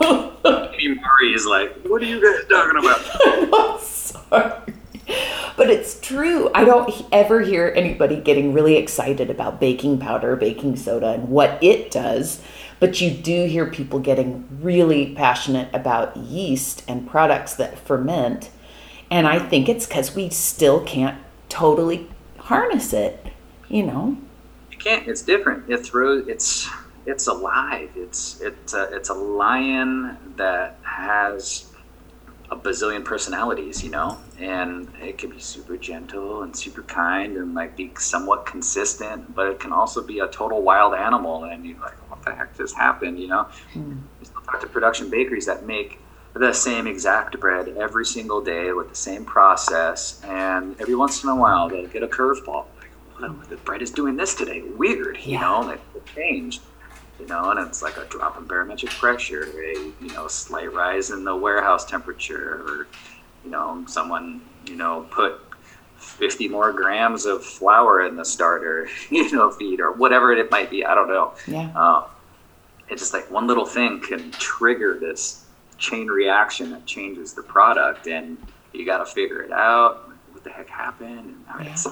Amy 0.82 0.96
Murray 0.96 1.34
is 1.34 1.46
like, 1.46 1.74
"What 1.86 2.02
are 2.02 2.06
you 2.06 2.20
guys 2.20 2.48
talking 2.48 2.78
about?" 2.78 3.80
sorry 3.82 4.52
but 5.56 5.68
it's 5.68 6.00
true 6.00 6.50
i 6.54 6.64
don't 6.64 6.90
ever 7.12 7.40
hear 7.40 7.72
anybody 7.76 8.20
getting 8.20 8.52
really 8.52 8.76
excited 8.76 9.30
about 9.30 9.60
baking 9.60 9.98
powder 9.98 10.36
baking 10.36 10.76
soda 10.76 11.08
and 11.10 11.28
what 11.28 11.62
it 11.62 11.90
does 11.90 12.40
but 12.80 13.00
you 13.00 13.10
do 13.10 13.46
hear 13.46 13.66
people 13.66 13.98
getting 13.98 14.46
really 14.60 15.14
passionate 15.14 15.68
about 15.74 16.16
yeast 16.16 16.82
and 16.88 17.08
products 17.08 17.54
that 17.54 17.78
ferment 17.78 18.50
and 19.10 19.26
i 19.26 19.38
think 19.38 19.68
it's 19.68 19.86
because 19.86 20.14
we 20.14 20.28
still 20.30 20.80
can't 20.84 21.20
totally 21.48 22.08
harness 22.38 22.92
it 22.92 23.26
you 23.68 23.82
know 23.82 24.16
You 24.70 24.78
can't. 24.78 25.06
It's 25.06 25.22
different. 25.22 25.70
It 25.70 25.84
throws. 25.84 26.26
It's 26.26 26.68
it's 27.06 27.26
alive. 27.26 27.90
It's 27.96 28.40
it's 28.40 28.74
a, 28.74 28.82
uh, 28.82 28.86
it's 28.92 29.10
a 29.10 29.14
lion 29.14 30.34
that 30.36 30.78
has 30.82 31.68
a 32.50 32.56
bazillion 32.56 33.04
personalities, 33.04 33.82
you 33.82 33.90
know, 33.90 34.18
and 34.38 34.88
it 35.00 35.16
can 35.16 35.30
be 35.30 35.38
super 35.40 35.76
gentle 35.76 36.42
and 36.42 36.54
super 36.54 36.82
kind 36.82 37.36
and 37.36 37.54
like 37.54 37.76
be 37.76 37.92
somewhat 37.96 38.44
consistent, 38.44 39.34
but 39.34 39.46
it 39.48 39.58
can 39.58 39.72
also 39.72 40.02
be 40.06 40.18
a 40.18 40.28
total 40.28 40.62
wild 40.62 40.94
animal, 40.94 41.44
and 41.44 41.64
you're 41.64 41.80
like, 41.80 42.10
what 42.10 42.22
the 42.24 42.34
heck 42.34 42.54
just 42.56 42.76
happened, 42.76 43.18
you 43.18 43.28
know? 43.28 43.48
Hmm. 43.72 43.92
You 44.20 44.26
still 44.26 44.42
talk 44.42 44.60
to 44.60 44.66
production 44.66 45.08
bakeries 45.08 45.46
that 45.46 45.64
make 45.64 45.98
the 46.34 46.52
same 46.52 46.86
exact 46.86 47.40
bread 47.40 47.68
every 47.68 48.04
single 48.04 48.42
day 48.42 48.72
with 48.72 48.90
the 48.90 48.94
same 48.94 49.24
process, 49.24 50.20
and 50.22 50.76
every 50.78 50.94
once 50.94 51.24
in 51.24 51.30
a 51.30 51.36
while 51.36 51.70
they'll 51.70 51.86
get 51.88 52.02
a 52.02 52.08
curveball. 52.08 52.66
Like, 53.18 53.48
the 53.48 53.56
bread 53.56 53.82
is 53.82 53.90
doing 53.90 54.16
this 54.16 54.34
today. 54.34 54.62
Weird, 54.62 55.16
you 55.24 55.32
Yeah. 55.32 55.40
know, 55.40 55.60
like 55.60 55.80
it 55.94 56.04
changed. 56.14 56.62
You 57.22 57.28
know, 57.28 57.52
and 57.52 57.60
it's 57.68 57.82
like 57.82 57.98
a 57.98 58.04
drop 58.06 58.36
in 58.36 58.46
barometric 58.46 58.90
pressure, 58.90 59.44
a 59.44 59.74
you 60.04 60.12
know 60.12 60.26
slight 60.26 60.72
rise 60.74 61.10
in 61.10 61.22
the 61.22 61.36
warehouse 61.36 61.84
temperature, 61.84 62.64
or 62.66 62.88
you 63.44 63.50
know 63.50 63.84
someone 63.86 64.40
you 64.66 64.74
know 64.74 65.06
put 65.12 65.40
50 66.02 66.48
more 66.48 66.72
grams 66.72 67.24
of 67.24 67.44
flour 67.44 68.04
in 68.04 68.16
the 68.16 68.24
starter, 68.24 68.88
you 69.10 69.30
know, 69.30 69.52
feed 69.52 69.80
or 69.80 69.92
whatever 69.92 70.32
it 70.32 70.50
might 70.50 70.68
be. 70.68 70.84
I 70.84 70.96
don't 70.96 71.08
know. 71.08 71.34
yeah 71.46 71.70
Uh, 71.76 72.08
it's 72.88 73.00
just 73.00 73.14
like 73.14 73.30
one 73.30 73.46
little 73.46 73.64
thing 73.64 74.00
can 74.00 74.32
trigger 74.32 74.98
this 74.98 75.44
chain 75.78 76.08
reaction 76.08 76.72
that 76.72 76.84
changes 76.86 77.32
the 77.34 77.42
product, 77.42 78.08
and 78.08 78.36
you 78.72 78.84
got 78.84 78.98
to 78.98 79.06
figure 79.06 79.42
it 79.42 79.52
out. 79.52 80.10
What 80.32 80.42
the 80.42 80.50
heck 80.50 80.68
happened? 80.68 81.20
And 81.20 81.68
uh, 81.68 81.70
it's 81.70 81.86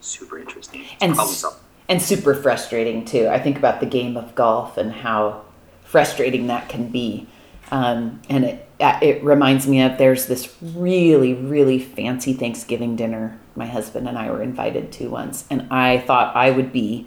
super 0.00 0.38
interesting. 0.38 0.86
And 1.02 1.14
problem 1.14 1.34
solving. 1.34 1.60
And 1.90 2.00
super 2.00 2.34
frustrating 2.34 3.04
too. 3.04 3.28
I 3.28 3.40
think 3.40 3.58
about 3.58 3.80
the 3.80 3.86
game 3.86 4.16
of 4.16 4.36
golf 4.36 4.78
and 4.78 4.92
how 4.92 5.42
frustrating 5.82 6.46
that 6.46 6.68
can 6.68 6.88
be. 6.88 7.26
Um, 7.72 8.22
and 8.30 8.44
it 8.44 8.66
uh, 8.80 8.98
it 9.02 9.22
reminds 9.22 9.66
me 9.66 9.82
of 9.82 9.98
there's 9.98 10.26
this 10.26 10.56
really 10.62 11.34
really 11.34 11.78
fancy 11.78 12.32
Thanksgiving 12.32 12.96
dinner 12.96 13.38
my 13.54 13.66
husband 13.66 14.08
and 14.08 14.16
I 14.16 14.30
were 14.30 14.42
invited 14.42 14.92
to 14.92 15.08
once, 15.08 15.44
and 15.50 15.66
I 15.70 15.98
thought 15.98 16.34
I 16.34 16.50
would 16.50 16.72
be. 16.72 17.06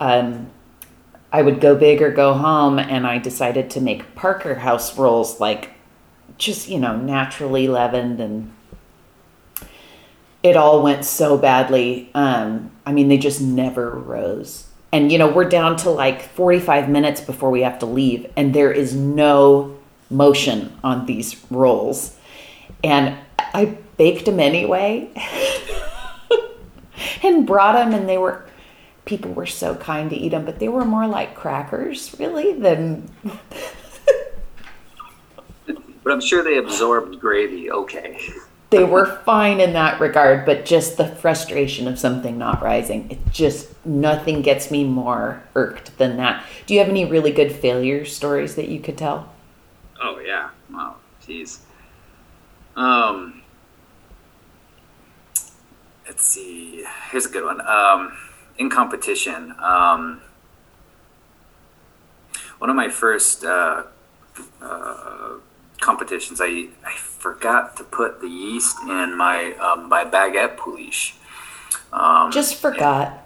Um, 0.00 0.50
I 1.30 1.42
would 1.42 1.60
go 1.60 1.76
big 1.76 2.00
or 2.02 2.10
go 2.10 2.34
home, 2.34 2.78
and 2.78 3.06
I 3.06 3.18
decided 3.18 3.70
to 3.70 3.80
make 3.80 4.14
Parker 4.14 4.56
House 4.56 4.98
rolls 4.98 5.40
like 5.40 5.70
just 6.36 6.68
you 6.68 6.78
know 6.78 6.96
naturally 6.96 7.68
leavened 7.68 8.20
and 8.20 8.52
it 10.42 10.56
all 10.56 10.82
went 10.82 11.04
so 11.04 11.36
badly. 11.36 12.10
Um, 12.14 12.70
I 12.88 12.92
mean, 12.92 13.08
they 13.08 13.18
just 13.18 13.42
never 13.42 13.90
rose. 13.90 14.66
And, 14.92 15.12
you 15.12 15.18
know, 15.18 15.30
we're 15.30 15.46
down 15.46 15.76
to 15.78 15.90
like 15.90 16.22
45 16.22 16.88
minutes 16.88 17.20
before 17.20 17.50
we 17.50 17.60
have 17.60 17.80
to 17.80 17.86
leave, 17.86 18.32
and 18.34 18.54
there 18.54 18.72
is 18.72 18.94
no 18.94 19.76
motion 20.08 20.72
on 20.82 21.04
these 21.04 21.36
rolls. 21.50 22.16
And 22.82 23.18
I 23.38 23.76
baked 23.98 24.24
them 24.24 24.40
anyway 24.40 25.10
and 27.22 27.46
brought 27.46 27.74
them, 27.74 27.92
and 27.92 28.08
they 28.08 28.16
were, 28.16 28.48
people 29.04 29.34
were 29.34 29.44
so 29.44 29.74
kind 29.74 30.08
to 30.08 30.16
eat 30.16 30.30
them, 30.30 30.46
but 30.46 30.58
they 30.58 30.68
were 30.68 30.86
more 30.86 31.06
like 31.06 31.34
crackers, 31.34 32.16
really, 32.18 32.54
than, 32.54 33.10
But 35.66 36.14
I'm 36.14 36.22
sure 36.22 36.42
they 36.42 36.56
absorbed 36.56 37.20
gravy 37.20 37.70
okay. 37.70 38.18
They 38.70 38.84
were 38.84 39.06
fine 39.24 39.60
in 39.60 39.72
that 39.72 39.98
regard, 39.98 40.44
but 40.44 40.64
just 40.64 40.96
the 40.96 41.06
frustration 41.06 41.88
of 41.88 41.98
something 41.98 42.36
not 42.36 42.62
rising. 42.62 43.10
It 43.10 43.18
just 43.30 43.74
nothing 43.86 44.42
gets 44.42 44.70
me 44.70 44.84
more 44.84 45.42
irked 45.54 45.96
than 45.96 46.18
that. 46.18 46.44
Do 46.66 46.74
you 46.74 46.80
have 46.80 46.88
any 46.88 47.06
really 47.06 47.32
good 47.32 47.52
failure 47.52 48.04
stories 48.04 48.56
that 48.56 48.68
you 48.68 48.80
could 48.80 48.98
tell? 48.98 49.32
Oh 50.00 50.18
yeah. 50.18 50.50
Oh, 50.74 50.96
jeez. 51.26 51.60
Um, 52.76 53.42
let's 56.06 56.24
see. 56.24 56.84
Here's 57.10 57.26
a 57.26 57.30
good 57.30 57.44
one. 57.44 57.66
Um, 57.66 58.16
in 58.58 58.68
competition, 58.68 59.54
um, 59.58 60.20
one 62.58 62.68
of 62.68 62.76
my 62.76 62.88
first 62.88 63.44
uh, 63.44 63.84
uh, 64.60 65.34
competitions, 65.80 66.40
I 66.40 66.68
I 66.84 66.94
forgot 66.96 67.76
to 67.76 67.84
put 67.84 68.20
the 68.20 68.28
yeast 68.28 68.78
in 68.82 69.16
my 69.16 69.54
um, 69.54 69.88
my 69.88 70.04
baguette 70.04 70.56
poolish. 70.56 71.14
Um, 71.92 72.30
Just 72.30 72.56
forgot. 72.56 73.24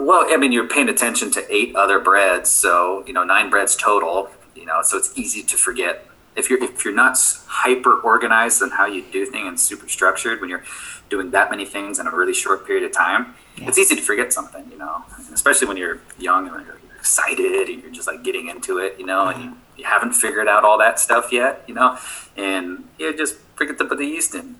Well, 0.00 0.26
I 0.28 0.36
mean, 0.36 0.50
you're 0.50 0.66
paying 0.66 0.88
attention 0.88 1.30
to 1.32 1.54
eight 1.54 1.76
other 1.76 2.00
breads, 2.00 2.50
so 2.50 3.04
you 3.06 3.12
know 3.12 3.24
nine 3.24 3.50
breads 3.50 3.76
total. 3.76 4.30
You 4.54 4.66
know, 4.66 4.80
so 4.82 4.96
it's 4.96 5.16
easy 5.16 5.42
to 5.44 5.56
forget 5.56 6.06
if 6.36 6.50
you're 6.50 6.62
if 6.62 6.84
you're 6.84 6.94
not 6.94 7.16
hyper 7.46 8.00
organized 8.00 8.62
on 8.62 8.70
how 8.70 8.86
you 8.86 9.04
do 9.12 9.26
things 9.26 9.46
and 9.46 9.60
super 9.60 9.88
structured 9.88 10.40
when 10.40 10.50
you're 10.50 10.64
doing 11.08 11.30
that 11.30 11.50
many 11.50 11.64
things 11.64 11.98
in 11.98 12.06
a 12.06 12.10
really 12.10 12.34
short 12.34 12.66
period 12.66 12.84
of 12.84 12.92
time, 12.92 13.34
yeah. 13.56 13.68
it's 13.68 13.78
easy 13.78 13.96
to 13.96 14.02
forget 14.02 14.32
something. 14.32 14.68
You 14.70 14.78
know, 14.78 15.04
especially 15.32 15.68
when 15.68 15.76
you're 15.76 16.00
young 16.18 16.48
and 16.48 16.66
you're 16.66 16.80
excited 17.00 17.68
and 17.68 17.82
you're 17.82 17.92
just 17.92 18.06
like 18.06 18.22
getting 18.22 18.48
into 18.48 18.78
it. 18.78 18.98
You 18.98 19.06
know, 19.06 19.26
and 19.26 19.42
you, 19.42 19.56
you 19.78 19.84
haven't 19.84 20.12
figured 20.12 20.48
out 20.48 20.64
all 20.64 20.78
that 20.78 21.00
stuff 21.00 21.32
yet. 21.32 21.64
You 21.66 21.74
know, 21.74 21.98
and 22.36 22.88
you 22.98 23.16
just 23.16 23.36
forget 23.56 23.78
to 23.78 23.84
put 23.84 23.98
the 23.98 24.06
yeast 24.06 24.34
and 24.34 24.56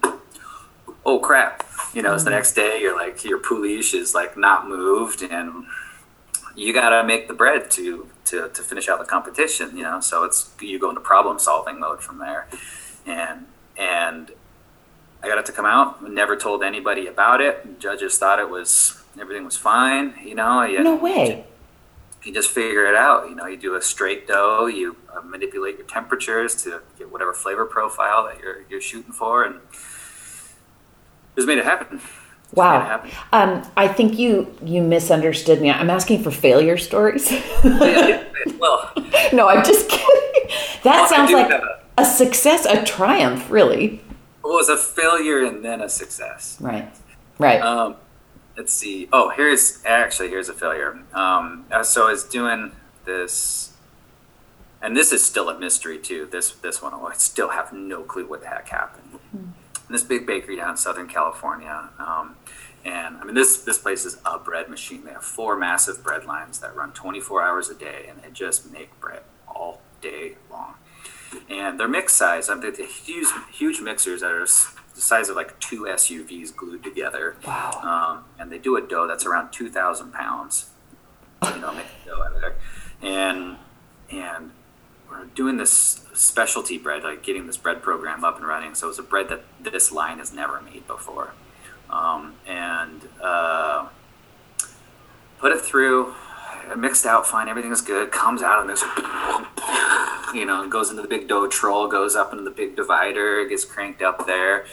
Oh 1.05 1.19
crap! 1.19 1.67
You 1.95 2.03
know, 2.03 2.11
mm-hmm. 2.11 2.15
it's 2.17 2.25
the 2.25 2.31
next 2.31 2.53
day. 2.53 2.81
You're 2.81 2.97
like 2.97 3.25
your 3.25 3.39
poolish 3.39 3.95
is 3.95 4.15
like 4.15 4.37
not 4.37 4.69
moved 4.69 5.23
and 5.23 5.65
you 6.55 6.75
got 6.75 6.91
to 6.91 7.07
make 7.07 7.29
the 7.29 7.35
bread 7.35 7.71
to, 7.73 8.09
to 8.27 8.49
to 8.49 8.63
finish 8.63 8.89
out 8.89 8.99
the 8.99 9.05
competition. 9.05 9.77
You 9.77 9.85
know, 9.85 10.01
so 10.01 10.25
it's 10.25 10.51
you 10.61 10.79
go 10.79 10.91
into 10.91 11.01
problem 11.01 11.39
solving 11.39 11.81
mode 11.81 12.03
from 12.03 12.19
there, 12.19 12.49
and 13.07 13.47
and 13.77 14.31
I 15.23 15.29
got 15.29 15.39
it 15.39 15.47
to 15.47 15.53
come 15.53 15.67
out. 15.67 16.09
Never 16.09 16.37
told 16.37 16.63
anybody 16.63 17.07
about 17.07 17.41
it. 17.41 17.81
Judges 17.81 18.19
thought 18.19 18.39
it 18.39 18.51
was 18.51 19.03
everything 19.19 19.45
was 19.45 19.57
fine. 19.57 20.15
You 20.23 20.35
know, 20.35 20.67
no 20.67 20.97
way. 20.97 21.47
You 22.25 22.35
just 22.35 22.51
figure 22.51 22.85
it 22.85 22.95
out. 22.95 23.29
You 23.31 23.35
know, 23.35 23.47
you 23.47 23.57
do 23.57 23.77
a 23.77 23.83
straight 23.83 24.29
dough. 24.29 24.67
You 24.67 24.97
uh, 25.15 25.23
manipulate 25.23 25.79
your 25.79 25.87
temperatures 25.87 26.55
to 26.65 26.83
get 26.99 27.11
whatever 27.11 27.33
flavor 27.33 27.65
profile 27.65 28.25
that 28.25 28.39
you're 28.41 28.63
you're 28.69 28.81
shooting 28.81 29.13
for, 29.13 29.45
and 29.45 29.61
just 31.35 31.47
made 31.47 31.59
it 31.59 31.65
happen. 31.65 32.01
Wow. 32.53 33.05
Um, 33.33 33.63
I 33.77 33.89
think 33.89 34.19
you 34.19 34.55
you 34.63 34.83
misunderstood 34.83 35.61
me. 35.61 35.71
I'm 35.71 35.91
asking 35.91 36.23
for 36.23 36.31
failure 36.31 36.77
stories. 36.77 37.31
well, 37.65 38.93
no, 39.33 39.49
I'm 39.49 39.65
just 39.65 39.89
kidding. 39.89 40.51
That 40.83 41.09
sounds 41.09 41.33
like 41.33 41.51
a, 41.51 41.81
a, 41.99 42.05
success, 42.05 42.65
a 42.65 42.83
triumph, 42.85 43.51
really. 43.51 44.03
Well, 44.43 44.55
it 44.55 44.57
was 44.57 44.69
a 44.69 44.77
failure 44.77 45.45
and 45.45 45.65
then 45.65 45.81
a 45.81 45.89
success. 45.89 46.57
Right. 46.61 46.91
Right. 47.39 47.61
Um, 47.61 47.97
let's 48.61 48.73
see. 48.73 49.09
Oh, 49.13 49.31
here's 49.31 49.83
actually 49.85 50.29
here's 50.29 50.49
a 50.49 50.55
failure. 50.55 51.01
Um, 51.15 51.67
uh, 51.71 51.83
so 51.83 52.07
I 52.07 52.11
was 52.11 52.25
doing 52.25 52.73
this, 53.07 53.73
and 54.83 54.97
this 54.97 55.13
is 55.13 55.25
still 55.25 55.49
a 55.49 55.59
mystery 55.59 55.99
too. 55.99 56.29
This 56.31 56.51
this 56.53 56.83
one, 56.83 56.93
I 56.95 57.15
still 57.15 57.51
have 57.51 57.73
no 57.73 58.03
clue 58.03 58.27
what 58.27 58.43
the 58.43 58.49
heck 58.49 58.69
happened. 58.69 59.19
Hmm 59.31 59.51
this 59.91 60.03
big 60.03 60.27
bakery 60.27 60.57
down 60.57 60.71
in 60.71 60.77
Southern 60.77 61.09
California. 61.09 61.91
Um, 61.99 62.37
and 62.85 63.17
I 63.19 63.25
mean, 63.25 63.35
this 63.35 63.59
this 63.59 63.79
place 63.79 64.05
is 64.05 64.19
a 64.25 64.39
bread 64.39 64.71
machine. 64.71 65.05
They 65.05 65.13
have 65.13 65.25
four 65.25 65.57
massive 65.57 66.03
bread 66.03 66.25
lines 66.25 66.61
that 66.61 66.75
run 66.75 66.93
24 66.93 67.43
hours 67.43 67.69
a 67.69 67.75
day, 67.75 68.07
and 68.09 68.23
they 68.23 68.31
just 68.31 68.73
make 68.73 68.99
bread 69.01 69.23
all 69.47 69.83
day 70.01 70.37
long. 70.51 70.75
And 71.49 71.79
their 71.79 71.89
mix 71.89 72.15
size, 72.15 72.49
I 72.49 72.55
mean, 72.55 72.73
they 72.73 72.87
huge 72.87 73.27
huge 73.53 73.81
mixers 73.81 74.23
that 74.23 74.31
are 74.31 74.47
the 75.01 75.07
size 75.07 75.31
of 75.31 75.37
like 75.37 75.59
two 75.61 75.85
SUVs 75.85 76.55
glued 76.55 76.85
together. 76.85 77.37
Wow. 77.47 78.19
Um, 78.19 78.25
and 78.39 78.53
they 78.53 78.59
do 78.59 78.77
a 78.77 78.83
dough 78.83 79.07
that's 79.07 79.25
around 79.25 79.51
2,000 79.51 80.13
pounds. 80.13 80.69
You 81.43 81.59
know, 81.59 81.73
make 81.73 81.87
dough 82.05 82.23
out 82.23 82.35
of 82.35 82.41
there. 82.41 82.57
And 83.01 83.57
and 84.11 84.51
we're 85.09 85.25
doing 85.25 85.57
this 85.57 86.05
specialty 86.13 86.77
bread, 86.77 87.03
like 87.03 87.23
getting 87.23 87.47
this 87.47 87.57
bread 87.57 87.81
program 87.81 88.25
up 88.25 88.37
and 88.37 88.47
running. 88.47 88.75
So 88.75 88.91
it's 88.91 88.99
a 88.99 89.03
bread 89.03 89.29
that 89.29 89.45
this 89.63 89.91
line 89.91 90.19
has 90.19 90.35
never 90.35 90.61
made 90.61 90.87
before. 90.87 91.33
Um, 91.89 92.35
and 92.47 93.09
uh, 93.23 93.89
put 95.39 95.53
it 95.53 95.63
through, 95.63 96.15
mixed 96.77 97.07
out 97.07 97.27
fine, 97.27 97.49
everything 97.49 97.73
is 97.73 97.81
good, 97.81 98.11
comes 98.13 98.43
out 98.43 98.61
and 98.61 98.71
this, 98.71 98.83
you 100.35 100.47
know, 100.47 100.69
goes 100.69 100.91
into 100.91 101.03
the 101.03 101.09
big 101.09 101.29
dough 101.29 101.47
troll, 101.49 101.89
goes 101.89 102.17
up 102.17 102.33
into 102.33 102.45
the 102.45 102.51
big 102.51 102.77
divider, 102.77 103.47
gets 103.47 103.65
cranked 103.65 104.03
up 104.03 104.27
there. 104.27 104.67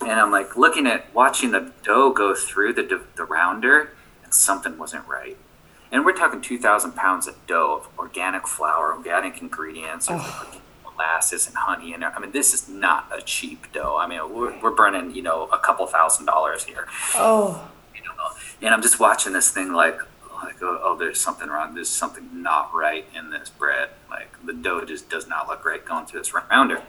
And 0.00 0.12
I'm 0.12 0.30
like 0.30 0.56
looking 0.56 0.86
at 0.86 1.12
watching 1.14 1.52
the 1.52 1.72
dough 1.82 2.12
go 2.12 2.34
through 2.34 2.74
the, 2.74 3.02
the 3.16 3.24
rounder, 3.24 3.90
and 4.22 4.34
something 4.34 4.76
wasn't 4.76 5.06
right 5.06 5.36
and 5.94 6.04
we're 6.04 6.12
talking 6.12 6.40
2,000 6.40 6.96
pounds 6.96 7.28
of 7.28 7.46
dough 7.46 7.76
of 7.76 7.88
organic 8.00 8.48
flour, 8.48 8.92
organic 8.92 9.40
ingredients, 9.40 10.08
oh. 10.10 10.60
molasses 10.82 11.46
and 11.46 11.56
honey. 11.56 11.94
And 11.94 12.04
I 12.04 12.18
mean, 12.18 12.32
this 12.32 12.52
is 12.52 12.68
not 12.68 13.08
a 13.16 13.22
cheap 13.22 13.72
dough. 13.72 13.96
I 13.96 14.08
mean, 14.08 14.34
we're, 14.34 14.60
we're 14.60 14.74
burning, 14.74 15.14
you 15.14 15.22
know, 15.22 15.46
a 15.52 15.58
couple 15.58 15.86
thousand 15.86 16.26
dollars 16.26 16.64
here. 16.64 16.88
Oh. 17.14 17.70
You 17.94 18.02
know, 18.02 18.12
and 18.60 18.74
I'm 18.74 18.82
just 18.82 18.98
watching 18.98 19.32
this 19.32 19.52
thing 19.52 19.72
like, 19.72 20.00
like 20.44 20.62
oh, 20.62 20.80
oh, 20.82 20.96
there's 20.96 21.20
something 21.20 21.48
wrong. 21.48 21.74
There's 21.74 21.88
something 21.88 22.42
not 22.42 22.74
right 22.74 23.06
in 23.16 23.30
this 23.30 23.50
bread. 23.50 23.90
Like 24.10 24.28
the 24.44 24.52
dough 24.52 24.84
just 24.84 25.08
does 25.08 25.26
not 25.26 25.48
look 25.48 25.64
right 25.64 25.84
going 25.84 26.06
through 26.06 26.20
this 26.20 26.32
rounder. 26.34 26.82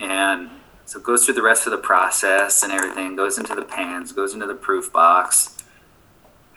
And 0.00 0.50
so 0.86 0.98
it 0.98 1.04
goes 1.04 1.24
through 1.24 1.34
the 1.34 1.42
rest 1.42 1.66
of 1.66 1.70
the 1.72 1.78
process 1.78 2.62
and 2.62 2.72
everything, 2.72 3.16
goes 3.16 3.38
into 3.38 3.54
the 3.54 3.62
pans, 3.62 4.12
goes 4.12 4.34
into 4.34 4.46
the 4.46 4.54
proof 4.54 4.92
box 4.92 5.54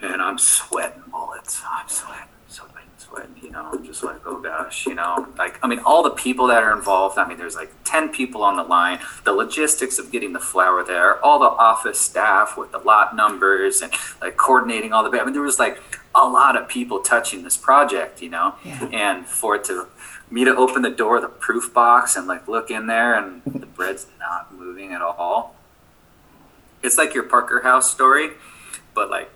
and 0.00 0.22
I'm 0.22 0.38
sweating 0.38 1.02
bullets. 1.10 1.62
I'm 1.68 1.88
sweating, 1.88 2.28
sweating, 2.48 2.90
sweating. 2.98 3.34
You 3.42 3.50
know, 3.50 3.70
I'm 3.72 3.84
just 3.84 4.04
like, 4.04 4.20
oh 4.26 4.40
gosh, 4.40 4.86
you 4.86 4.94
know, 4.94 5.26
like 5.36 5.58
I 5.62 5.66
mean, 5.66 5.80
all 5.80 6.02
the 6.02 6.10
people 6.10 6.46
that 6.48 6.62
are 6.62 6.76
involved. 6.76 7.18
I 7.18 7.26
mean, 7.26 7.38
there's 7.38 7.56
like 7.56 7.72
ten 7.84 8.10
people 8.10 8.42
on 8.42 8.56
the 8.56 8.62
line. 8.62 9.00
The 9.24 9.32
logistics 9.32 9.98
of 9.98 10.12
getting 10.12 10.32
the 10.32 10.40
flour 10.40 10.84
there, 10.84 11.22
all 11.24 11.38
the 11.38 11.46
office 11.46 11.98
staff 11.98 12.56
with 12.56 12.72
the 12.72 12.78
lot 12.78 13.16
numbers 13.16 13.82
and 13.82 13.92
like 14.20 14.36
coordinating 14.36 14.92
all 14.92 15.08
the. 15.08 15.20
I 15.20 15.24
mean, 15.24 15.32
there 15.32 15.42
was 15.42 15.58
like 15.58 15.80
a 16.18 16.28
lot 16.28 16.56
of 16.56 16.68
people 16.68 17.00
touching 17.00 17.42
this 17.42 17.56
project, 17.56 18.22
you 18.22 18.30
know, 18.30 18.54
yeah. 18.64 18.88
and 18.92 19.26
for 19.26 19.56
it 19.56 19.64
to 19.64 19.88
me 20.30 20.44
to 20.44 20.54
open 20.54 20.82
the 20.82 20.90
door 20.90 21.16
of 21.16 21.22
the 21.22 21.28
proof 21.28 21.72
box 21.72 22.16
and 22.16 22.26
like 22.26 22.46
look 22.48 22.70
in 22.70 22.86
there 22.86 23.14
and 23.14 23.42
the 23.44 23.66
bread's 23.76 24.06
not 24.18 24.54
moving 24.54 24.92
at 24.92 25.02
all. 25.02 25.54
It's 26.82 26.98
like 26.98 27.14
your 27.14 27.24
Parker 27.24 27.62
House 27.62 27.90
story, 27.90 28.30
but 28.94 29.10
like 29.10 29.30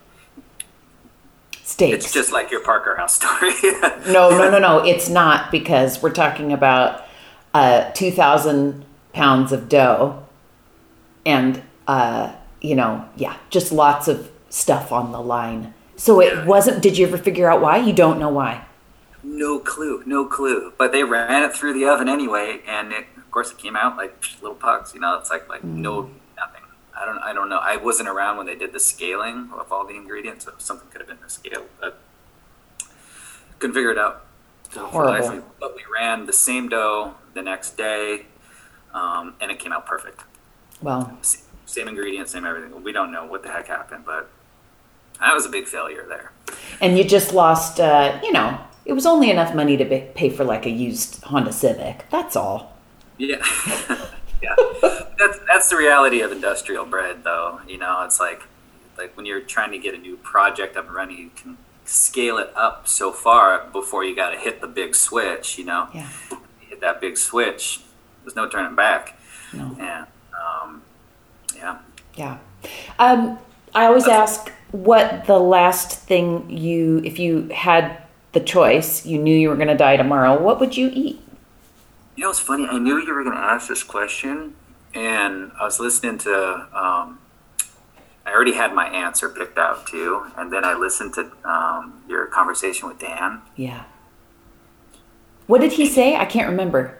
Steaks. 1.64 2.04
It's 2.04 2.12
just 2.12 2.32
like 2.32 2.50
your 2.50 2.60
Parker 2.60 2.96
House 2.96 3.14
story. 3.14 3.52
no, 4.12 4.30
no, 4.30 4.50
no, 4.50 4.58
no. 4.58 4.84
It's 4.84 5.08
not 5.08 5.50
because 5.50 6.02
we're 6.02 6.12
talking 6.12 6.52
about 6.52 7.06
uh, 7.54 7.90
2,000 7.92 8.84
pounds 9.12 9.52
of 9.52 9.68
dough 9.68 10.24
and, 11.24 11.62
uh, 11.86 12.34
you 12.60 12.74
know, 12.74 13.08
yeah, 13.16 13.36
just 13.48 13.72
lots 13.72 14.08
of 14.08 14.30
stuff 14.50 14.92
on 14.92 15.12
the 15.12 15.20
line. 15.20 15.72
So 16.02 16.20
it 16.20 16.46
wasn't, 16.46 16.82
did 16.82 16.98
you 16.98 17.06
ever 17.06 17.16
figure 17.16 17.48
out 17.48 17.60
why? 17.60 17.76
You 17.76 17.92
don't 17.92 18.18
know 18.18 18.28
why? 18.28 18.64
No 19.22 19.60
clue, 19.60 20.02
no 20.04 20.26
clue. 20.26 20.72
But 20.76 20.90
they 20.90 21.04
ran 21.04 21.44
it 21.44 21.52
through 21.54 21.74
the 21.74 21.84
oven 21.84 22.08
anyway, 22.08 22.60
and 22.66 22.92
it, 22.92 23.06
of 23.16 23.30
course 23.30 23.52
it 23.52 23.58
came 23.58 23.76
out 23.76 23.96
like 23.96 24.20
little 24.42 24.56
pucks. 24.56 24.94
You 24.94 25.00
know, 25.00 25.16
it's 25.16 25.30
like 25.30 25.48
like 25.48 25.62
mm. 25.62 25.76
no 25.76 26.10
nothing. 26.36 26.62
I 27.00 27.04
don't 27.04 27.18
I 27.18 27.32
don't 27.32 27.48
know. 27.48 27.60
I 27.62 27.76
wasn't 27.76 28.08
around 28.08 28.36
when 28.36 28.46
they 28.46 28.56
did 28.56 28.72
the 28.72 28.80
scaling 28.80 29.50
of 29.56 29.70
all 29.70 29.86
the 29.86 29.94
ingredients. 29.94 30.44
So 30.46 30.54
something 30.58 30.88
could 30.90 31.00
have 31.00 31.06
been 31.06 31.20
the 31.22 31.30
scale. 31.30 31.66
But 31.80 32.00
couldn't 33.60 33.74
figure 33.74 33.92
it 33.92 33.98
out. 33.98 34.24
So 34.72 34.84
Horrible. 34.86 35.44
but 35.60 35.76
we 35.76 35.84
ran 35.94 36.26
the 36.26 36.32
same 36.32 36.68
dough 36.68 37.14
the 37.34 37.42
next 37.42 37.76
day, 37.76 38.26
um, 38.92 39.36
and 39.40 39.52
it 39.52 39.60
came 39.60 39.72
out 39.72 39.86
perfect. 39.86 40.24
Well, 40.80 41.16
same 41.64 41.86
ingredients, 41.86 42.32
same 42.32 42.44
everything. 42.44 42.82
We 42.82 42.90
don't 42.90 43.12
know 43.12 43.24
what 43.24 43.44
the 43.44 43.50
heck 43.50 43.68
happened, 43.68 44.02
but 44.04 44.28
that 45.22 45.34
was 45.34 45.46
a 45.46 45.48
big 45.48 45.66
failure 45.66 46.04
there. 46.08 46.32
And 46.80 46.98
you 46.98 47.04
just 47.04 47.32
lost, 47.32 47.80
uh, 47.80 48.20
you 48.22 48.32
know, 48.32 48.58
it 48.84 48.92
was 48.92 49.06
only 49.06 49.30
enough 49.30 49.54
money 49.54 49.76
to 49.76 49.84
pay 50.14 50.30
for 50.30 50.44
like 50.44 50.66
a 50.66 50.70
used 50.70 51.22
Honda 51.24 51.52
Civic. 51.52 52.04
That's 52.10 52.36
all. 52.36 52.76
Yeah. 53.18 53.44
yeah, 54.42 54.56
that's 55.18 55.38
that's 55.46 55.70
the 55.70 55.76
reality 55.76 56.20
of 56.20 56.32
industrial 56.32 56.84
bread, 56.84 57.22
though. 57.22 57.60
You 57.66 57.78
know, 57.78 58.02
it's 58.02 58.18
like 58.18 58.42
like 58.98 59.16
when 59.16 59.26
you're 59.26 59.40
trying 59.40 59.70
to 59.72 59.78
get 59.78 59.94
a 59.94 59.98
new 59.98 60.16
project 60.16 60.76
up 60.76 60.86
and 60.86 60.94
running, 60.94 61.18
you 61.18 61.30
can 61.34 61.56
scale 61.84 62.38
it 62.38 62.50
up 62.56 62.88
so 62.88 63.12
far 63.12 63.68
before 63.72 64.04
you 64.04 64.16
got 64.16 64.30
to 64.30 64.38
hit 64.38 64.60
the 64.60 64.66
big 64.66 64.94
switch. 64.94 65.58
You 65.58 65.66
know, 65.66 65.88
yeah. 65.94 66.08
hit 66.60 66.80
that 66.80 67.00
big 67.00 67.16
switch. 67.16 67.80
There's 68.24 68.36
no 68.36 68.48
turning 68.48 68.74
back. 68.74 69.18
No. 69.52 69.74
Yeah. 69.78 70.06
Um, 70.62 70.82
yeah. 71.54 71.78
Yeah. 72.16 72.38
Um, 72.98 73.38
I 73.74 73.86
always 73.86 74.06
ask 74.06 74.52
what 74.72 75.26
the 75.26 75.38
last 75.38 75.92
thing 75.92 76.50
you, 76.50 77.00
if 77.04 77.18
you 77.18 77.48
had 77.48 77.98
the 78.32 78.40
choice, 78.40 79.06
you 79.06 79.18
knew 79.18 79.36
you 79.36 79.48
were 79.48 79.56
going 79.56 79.68
to 79.68 79.76
die 79.76 79.96
tomorrow, 79.96 80.40
what 80.40 80.58
would 80.58 80.76
you 80.76 80.90
eat? 80.92 81.20
You 82.16 82.24
know, 82.24 82.30
it's 82.30 82.40
funny. 82.40 82.66
I 82.66 82.78
knew 82.78 82.98
you 82.98 83.14
were 83.14 83.22
going 83.22 83.36
to 83.36 83.42
ask 83.42 83.68
this 83.68 83.82
question, 83.82 84.54
and 84.94 85.52
I 85.58 85.64
was 85.64 85.80
listening 85.80 86.18
to. 86.18 86.66
Um, 86.74 87.18
I 88.24 88.32
already 88.32 88.52
had 88.52 88.72
my 88.74 88.86
answer 88.86 89.28
picked 89.28 89.58
out 89.58 89.86
too, 89.86 90.26
and 90.36 90.52
then 90.52 90.64
I 90.64 90.74
listened 90.74 91.14
to 91.14 91.32
um, 91.44 92.04
your 92.08 92.26
conversation 92.26 92.86
with 92.88 92.98
Dan. 92.98 93.40
Yeah. 93.56 93.84
What 95.46 95.60
did 95.60 95.72
he 95.72 95.86
say? 95.86 96.16
I 96.16 96.24
can't 96.24 96.48
remember. 96.48 96.98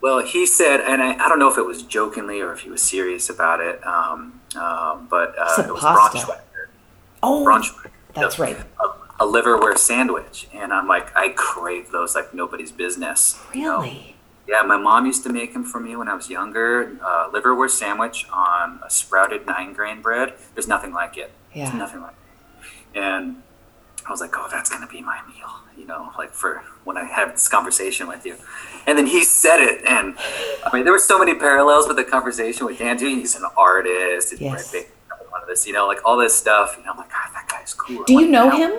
Well, 0.00 0.20
he 0.24 0.46
said, 0.46 0.80
and 0.80 1.02
I, 1.02 1.12
I 1.14 1.28
don't 1.28 1.38
know 1.38 1.50
if 1.50 1.58
it 1.58 1.66
was 1.66 1.82
jokingly 1.82 2.40
or 2.40 2.52
if 2.52 2.60
he 2.60 2.70
was 2.70 2.82
serious 2.82 3.28
about 3.28 3.60
it, 3.60 3.84
um, 3.86 4.40
uh, 4.56 4.96
but 4.96 5.34
uh, 5.38 5.62
it 5.62 5.72
was 5.72 5.82
pasta. 5.82 6.40
Oh. 7.22 7.44
Braunschweiger. 7.44 7.90
That's 8.14 8.38
right. 8.38 8.56
A, 8.80 9.24
a 9.24 9.26
liverwurst 9.26 9.78
sandwich, 9.78 10.48
and 10.52 10.72
I'm 10.72 10.86
like, 10.88 11.14
I 11.16 11.30
crave 11.30 11.90
those 11.90 12.14
like 12.14 12.34
nobody's 12.34 12.72
business. 12.72 13.40
you 13.54 13.62
know? 13.62 13.80
Really? 13.80 14.16
Yeah, 14.48 14.62
my 14.62 14.76
mom 14.76 15.06
used 15.06 15.22
to 15.22 15.32
make 15.32 15.52
them 15.52 15.64
for 15.64 15.78
me 15.80 15.94
when 15.96 16.08
I 16.08 16.14
was 16.14 16.28
younger. 16.28 16.98
Uh, 17.02 17.30
liverwurst 17.30 17.70
sandwich 17.70 18.26
on 18.32 18.80
a 18.84 18.90
sprouted 18.90 19.46
nine 19.46 19.72
grain 19.72 20.02
bread. 20.02 20.34
There's 20.54 20.66
nothing 20.68 20.92
like 20.92 21.16
it. 21.16 21.30
Yeah. 21.54 21.66
There's 21.66 21.78
nothing 21.78 22.00
like 22.00 22.14
it. 22.94 22.98
And 22.98 23.42
I 24.06 24.10
was 24.10 24.20
like, 24.20 24.32
oh, 24.36 24.48
that's 24.50 24.68
going 24.68 24.82
to 24.82 24.88
be 24.92 25.00
my 25.00 25.20
meal, 25.28 25.48
you 25.78 25.86
know, 25.86 26.10
like 26.18 26.32
for 26.32 26.62
when 26.84 26.96
I 26.98 27.04
have 27.04 27.32
this 27.32 27.46
conversation 27.48 28.08
with 28.08 28.26
you. 28.26 28.36
And 28.86 28.98
then 28.98 29.06
he 29.06 29.22
said 29.22 29.60
it. 29.60 29.84
And 29.86 30.16
I 30.66 30.70
mean, 30.74 30.82
there 30.82 30.92
were 30.92 30.98
so 30.98 31.18
many 31.20 31.34
parallels 31.36 31.86
with 31.86 31.96
the 31.96 32.04
conversation 32.04 32.66
with 32.66 32.78
Dan, 32.78 32.98
too. 32.98 33.06
He's 33.06 33.36
an 33.36 33.44
artist. 33.56 34.32
and 34.32 34.40
Yes. 34.40 34.74
Brett 35.46 35.48
Baker, 35.48 35.48
One 35.48 35.48
of 35.48 35.48
this, 35.48 35.66
you 35.66 35.72
know, 35.72 35.86
like 35.86 36.00
all 36.04 36.16
this 36.16 36.34
stuff. 36.34 36.74
You 36.78 36.84
know, 36.84 36.92
I'm 36.92 36.98
like, 36.98 37.10
God, 37.10 37.30
that 37.34 37.48
guy's 37.48 37.74
cool. 37.74 38.04
Do 38.04 38.14
I'm 38.14 38.20
you 38.24 38.26
like, 38.26 38.30
know 38.30 38.48
"No, 38.48 38.56
him? 38.56 38.70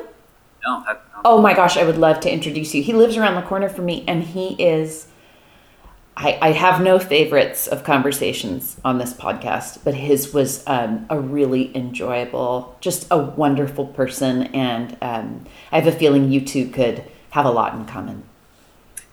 No. 0.65 0.83
I, 0.87 0.95
Oh 1.25 1.41
my 1.41 1.53
gosh, 1.53 1.77
I 1.77 1.85
would 1.85 1.97
love 1.97 2.19
to 2.21 2.31
introduce 2.31 2.73
you. 2.75 2.83
He 2.83 2.91
lives 2.93 3.15
around 3.17 3.35
the 3.35 3.47
corner 3.47 3.69
from 3.69 3.85
me, 3.85 4.03
and 4.07 4.23
he 4.23 4.61
is. 4.61 5.07
I, 6.15 6.37
I 6.41 6.51
have 6.51 6.79
no 6.81 6.99
favorites 6.99 7.65
of 7.67 7.83
conversations 7.83 8.77
on 8.85 8.99
this 8.99 9.13
podcast, 9.13 9.79
but 9.83 9.95
his 9.95 10.31
was 10.33 10.63
um, 10.67 11.07
a 11.09 11.19
really 11.19 11.75
enjoyable, 11.75 12.77
just 12.81 13.07
a 13.09 13.17
wonderful 13.17 13.87
person, 13.87 14.43
and 14.53 14.95
um, 15.01 15.45
I 15.71 15.79
have 15.79 15.87
a 15.91 15.97
feeling 15.97 16.31
you 16.31 16.41
two 16.41 16.69
could 16.69 17.03
have 17.31 17.45
a 17.45 17.49
lot 17.51 17.73
in 17.73 17.85
common. 17.85 18.23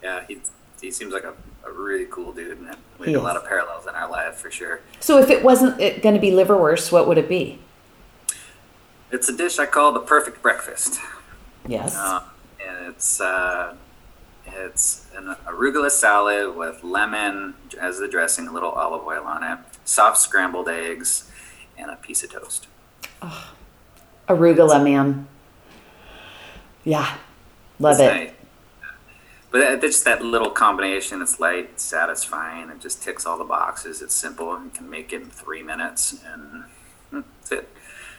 yeah, 0.03 0.24
he, 0.28 0.40
he 0.81 0.91
seems 0.91 1.12
like 1.12 1.24
a, 1.24 1.35
a 1.66 1.72
really 1.72 2.07
cool 2.11 2.33
dude. 2.33 2.59
And 2.59 2.76
we 2.99 3.07
He 3.07 3.12
have 3.12 3.22
a 3.22 3.24
lot 3.24 3.37
of 3.37 3.45
parallels 3.47 3.87
in 3.87 3.95
our 3.95 4.11
life 4.11 4.37
for 4.37 4.51
sure. 4.51 4.81
So, 5.01 5.18
if 5.18 5.31
it 5.31 5.43
wasn't 5.43 5.78
going 5.78 6.14
to 6.14 6.20
be 6.20 6.31
liverwurst, 6.31 6.91
what 6.93 7.07
would 7.09 7.18
it 7.18 7.28
be? 7.28 7.59
It's 9.11 9.28
a 9.28 9.37
dish 9.37 9.59
I 9.59 9.66
call 9.66 9.93
the 9.93 10.01
perfect 10.01 10.41
breakfast. 10.43 11.01
Yes. 11.66 11.97
Uh, 11.97 12.22
and 12.66 12.87
it's 12.87 13.20
uh, 13.20 13.74
it's 14.47 15.07
an 15.16 15.37
arugula 15.47 15.91
salad 15.91 16.57
with 16.57 16.83
lemon 16.83 17.55
as 17.81 17.99
the 17.99 18.09
dressing, 18.09 18.49
a 18.49 18.53
little 18.53 18.70
olive 18.70 19.05
oil 19.07 19.24
on 19.24 19.43
it, 19.45 19.59
soft 19.85 20.18
scrambled 20.18 20.68
eggs, 20.68 21.31
and 21.76 21.91
a 21.91 21.97
piece 21.97 22.22
of 22.22 22.33
toast. 22.33 22.66
Arugula, 24.28 24.83
man. 24.83 25.26
Yeah, 26.85 27.16
love 27.78 28.01
It's 28.01 28.01
it. 28.01 28.07
nice. 28.14 28.31
But 29.51 29.62
it's 29.62 29.82
just 29.82 30.05
that 30.05 30.22
little 30.22 30.51
combination. 30.51 31.20
It's 31.20 31.40
light, 31.40 31.80
satisfying. 31.80 32.70
It 32.70 32.80
just 32.80 33.03
ticks 33.03 33.26
all 33.26 33.36
the 33.36 33.44
boxes. 33.44 34.01
It's 34.01 34.14
simple. 34.14 34.55
And 34.55 34.66
you 34.66 34.70
can 34.70 34.88
make 34.88 35.12
it 35.12 35.22
in 35.22 35.30
three 35.30 35.62
minutes, 35.62 36.20
and 36.24 36.64
mm, 37.12 37.24
that's 37.40 37.53
it. 37.53 37.68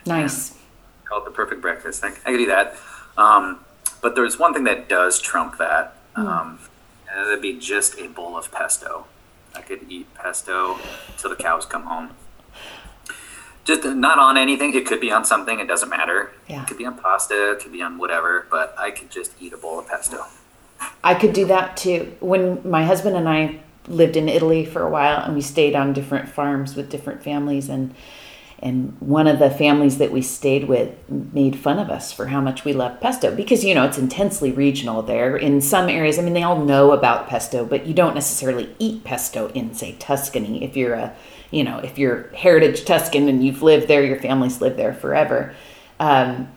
Nice. 0.05 0.57
Call 1.05 1.19
it 1.19 1.25
the 1.25 1.32
perfect 1.32 1.61
breakfast. 1.61 2.03
I, 2.03 2.09
I 2.09 2.32
could 2.32 2.38
do 2.38 2.45
that. 2.47 2.75
Um, 3.17 3.59
but 4.01 4.15
there's 4.15 4.38
one 4.38 4.53
thing 4.53 4.65
that 4.65 4.89
does 4.89 5.19
trump 5.19 5.57
that. 5.57 5.95
Um, 6.15 6.59
and 7.09 7.27
that'd 7.27 7.41
be 7.41 7.57
just 7.57 7.97
a 7.99 8.07
bowl 8.07 8.36
of 8.38 8.51
pesto. 8.51 9.05
I 9.55 9.61
could 9.61 9.86
eat 9.89 10.13
pesto 10.13 10.79
till 11.17 11.29
the 11.29 11.36
cows 11.36 11.65
come 11.65 11.84
home. 11.84 12.11
Just 13.63 13.84
not 13.86 14.17
on 14.17 14.38
anything. 14.38 14.73
It 14.73 14.86
could 14.86 14.99
be 14.99 15.11
on 15.11 15.23
something. 15.23 15.59
It 15.59 15.67
doesn't 15.67 15.89
matter. 15.89 16.32
Yeah. 16.49 16.63
It 16.63 16.67
could 16.67 16.77
be 16.77 16.86
on 16.86 16.97
pasta. 16.97 17.51
It 17.51 17.59
could 17.59 17.71
be 17.71 17.82
on 17.82 17.97
whatever. 17.97 18.47
But 18.49 18.75
I 18.77 18.91
could 18.91 19.11
just 19.11 19.34
eat 19.39 19.53
a 19.53 19.57
bowl 19.57 19.79
of 19.79 19.88
pesto. 19.88 20.25
I 21.03 21.15
could 21.15 21.34
do 21.34 21.45
that 21.45 21.77
too. 21.77 22.15
When 22.19 22.67
my 22.69 22.86
husband 22.86 23.15
and 23.15 23.27
I 23.27 23.59
lived 23.88 24.15
in 24.15 24.29
Italy 24.29 24.65
for 24.65 24.84
a 24.84 24.89
while 24.89 25.23
and 25.23 25.34
we 25.34 25.41
stayed 25.41 25.75
on 25.75 25.93
different 25.93 26.29
farms 26.29 26.75
with 26.75 26.89
different 26.89 27.23
families 27.23 27.69
and 27.69 27.93
and 28.63 28.95
one 28.99 29.25
of 29.25 29.39
the 29.39 29.49
families 29.49 29.97
that 29.97 30.11
we 30.11 30.21
stayed 30.21 30.67
with 30.67 30.93
made 31.09 31.57
fun 31.57 31.79
of 31.79 31.89
us 31.89 32.13
for 32.13 32.27
how 32.27 32.39
much 32.39 32.63
we 32.63 32.73
love 32.73 32.99
pesto 33.01 33.36
because 33.36 33.63
you 33.63 33.73
know 33.73 33.86
it's 33.86 33.97
intensely 33.97 34.51
regional 34.51 35.01
there 35.01 35.36
in 35.36 35.59
some 35.59 35.89
areas 35.89 36.19
i 36.19 36.21
mean 36.21 36.34
they 36.34 36.43
all 36.43 36.63
know 36.63 36.91
about 36.91 37.27
pesto 37.27 37.65
but 37.65 37.88
you 37.88 37.93
don't 37.93 38.13
necessarily 38.13 38.73
eat 38.77 39.03
pesto 39.03 39.47
in 39.49 39.73
say 39.73 39.93
tuscany 39.93 40.63
if 40.63 40.77
you're 40.77 40.93
a 40.93 41.15
you 41.49 41.63
know 41.63 41.79
if 41.79 41.97
you're 41.97 42.29
heritage 42.36 42.86
tuscan 42.86 43.27
and 43.27 43.43
you've 43.43 43.63
lived 43.63 43.88
there 43.88 44.03
your 44.03 44.19
family's 44.19 44.61
lived 44.61 44.77
there 44.77 44.93
forever 44.93 45.55
um, 45.99 46.47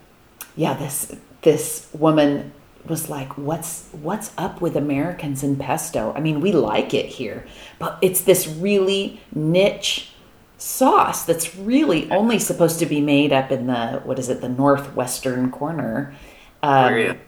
yeah 0.57 0.75
this 0.75 1.17
this 1.41 1.89
woman 1.95 2.53
was 2.87 3.09
like 3.09 3.37
what's 3.39 3.89
what's 3.93 4.33
up 4.37 4.61
with 4.61 4.77
americans 4.77 5.43
and 5.43 5.59
pesto 5.59 6.13
i 6.17 6.21
mean 6.21 6.41
we 6.41 6.53
like 6.53 6.93
it 6.93 7.07
here 7.07 7.47
but 7.79 7.99
it's 8.03 8.23
this 8.23 8.47
really 8.47 9.21
niche 9.35 10.13
sauce 10.59 11.25
that's 11.25 11.57
really 11.57 12.11
only 12.11 12.39
supposed 12.39 12.79
to 12.79 12.87
be 12.87 13.01
made 13.01 13.33
up 13.33 13.51
in 13.51 13.67
the 13.67 14.01
what 14.05 14.19
is 14.19 14.29
it 14.29 14.41
the 14.41 14.49
northwestern 14.49 15.51
corner 15.51 16.15
um, 16.63 16.85
Liguria. 16.93 17.19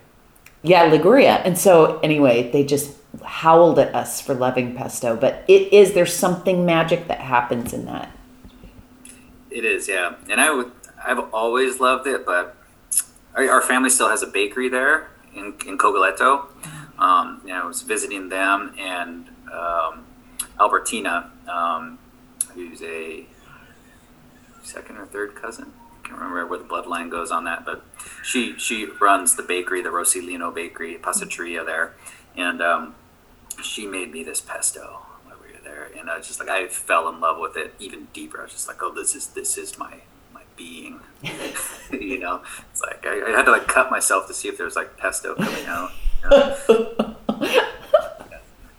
yeah 0.63 0.83
liguria 0.85 1.35
and 1.37 1.59
so 1.59 1.99
anyway 2.01 2.51
they 2.51 2.65
just 2.65 2.97
howled 3.25 3.79
at 3.79 3.95
us 3.95 4.21
for 4.21 4.35
loving 4.35 4.75
pesto 4.75 5.17
but 5.17 5.45
it 5.49 5.73
is 5.73 5.95
there's 5.95 6.15
something 6.15 6.65
magic 6.67 7.09
that 7.09 7.21
happens 7.21 7.73
in 7.73 7.85
that 7.87 8.11
It 9.57 9.65
is, 9.65 9.89
yeah. 9.89 10.17
And 10.29 10.39
I 10.39 10.51
would, 10.51 10.71
I've 11.03 11.19
always 11.33 11.81
loved 11.81 12.07
it, 12.07 12.27
but 12.27 12.55
our, 13.35 13.49
our 13.49 13.63
family 13.63 13.89
still 13.89 14.11
has 14.11 14.23
a 14.23 14.27
bakery 14.27 14.69
there 14.69 15.09
in, 15.37 15.55
in 15.67 15.79
Cogoletto. 15.79 16.47
Um, 16.99 17.43
know, 17.45 17.63
I 17.63 17.67
was 17.67 17.83
visiting 17.83 18.29
them 18.31 18.75
and 18.79 19.29
um, 19.53 20.07
Albertina, 20.59 21.31
um, 21.49 21.99
who's 22.55 22.83
a 22.83 23.27
second 24.63 24.97
or 24.97 25.07
third 25.07 25.35
cousin. 25.35 25.73
I 26.03 26.09
can't 26.09 26.19
remember 26.21 26.47
where 26.47 26.59
the 26.59 26.65
bloodline 26.65 27.11
goes 27.11 27.31
on 27.31 27.45
that, 27.45 27.65
but 27.65 27.85
she 28.23 28.57
she 28.59 28.87
runs 29.01 29.37
the 29.37 29.43
bakery, 29.43 29.83
the 29.83 29.91
Rosilino 29.91 30.55
Bakery, 30.55 30.97
Passateria 30.97 31.65
there, 31.65 31.95
and 32.37 32.63
um, 32.63 32.95
she 33.63 33.87
made 33.87 34.13
me 34.13 34.23
this 34.23 34.41
pesto 34.41 35.03
while 35.25 35.37
we 35.43 35.53
were 35.53 35.63
there, 35.63 35.91
and 35.99 36.09
I 36.09 36.19
was 36.19 36.27
just 36.27 36.41
like 36.41 36.49
I 36.49 36.69
fell 36.69 37.09
in 37.09 37.21
love 37.21 37.39
with 37.39 37.57
it 37.57 37.75
even 37.79 38.09
deeper. 38.13 38.41
I 38.41 38.45
was 38.45 38.53
just 38.53 38.69
like, 38.69 38.83
oh, 38.83 38.93
this 38.93 39.15
is 39.15 39.29
this 39.29 39.59
is 39.59 39.79
my 39.79 39.95
being, 40.57 41.01
you 41.93 42.19
know. 42.19 42.43
It's 42.71 42.83
like 42.83 43.05
I, 43.07 43.27
I 43.27 43.31
had 43.31 43.45
to 43.45 43.53
like 43.53 43.67
cut 43.67 43.91
myself 43.91 44.27
to 44.29 44.35
see 44.35 44.49
if 44.49 44.57
there 44.57 44.67
was 44.67 44.77
like 44.77 44.97
pesto 44.97 45.35
coming 45.35 45.67
out. 45.67 45.91
you 46.23 46.31
know. 46.31 47.17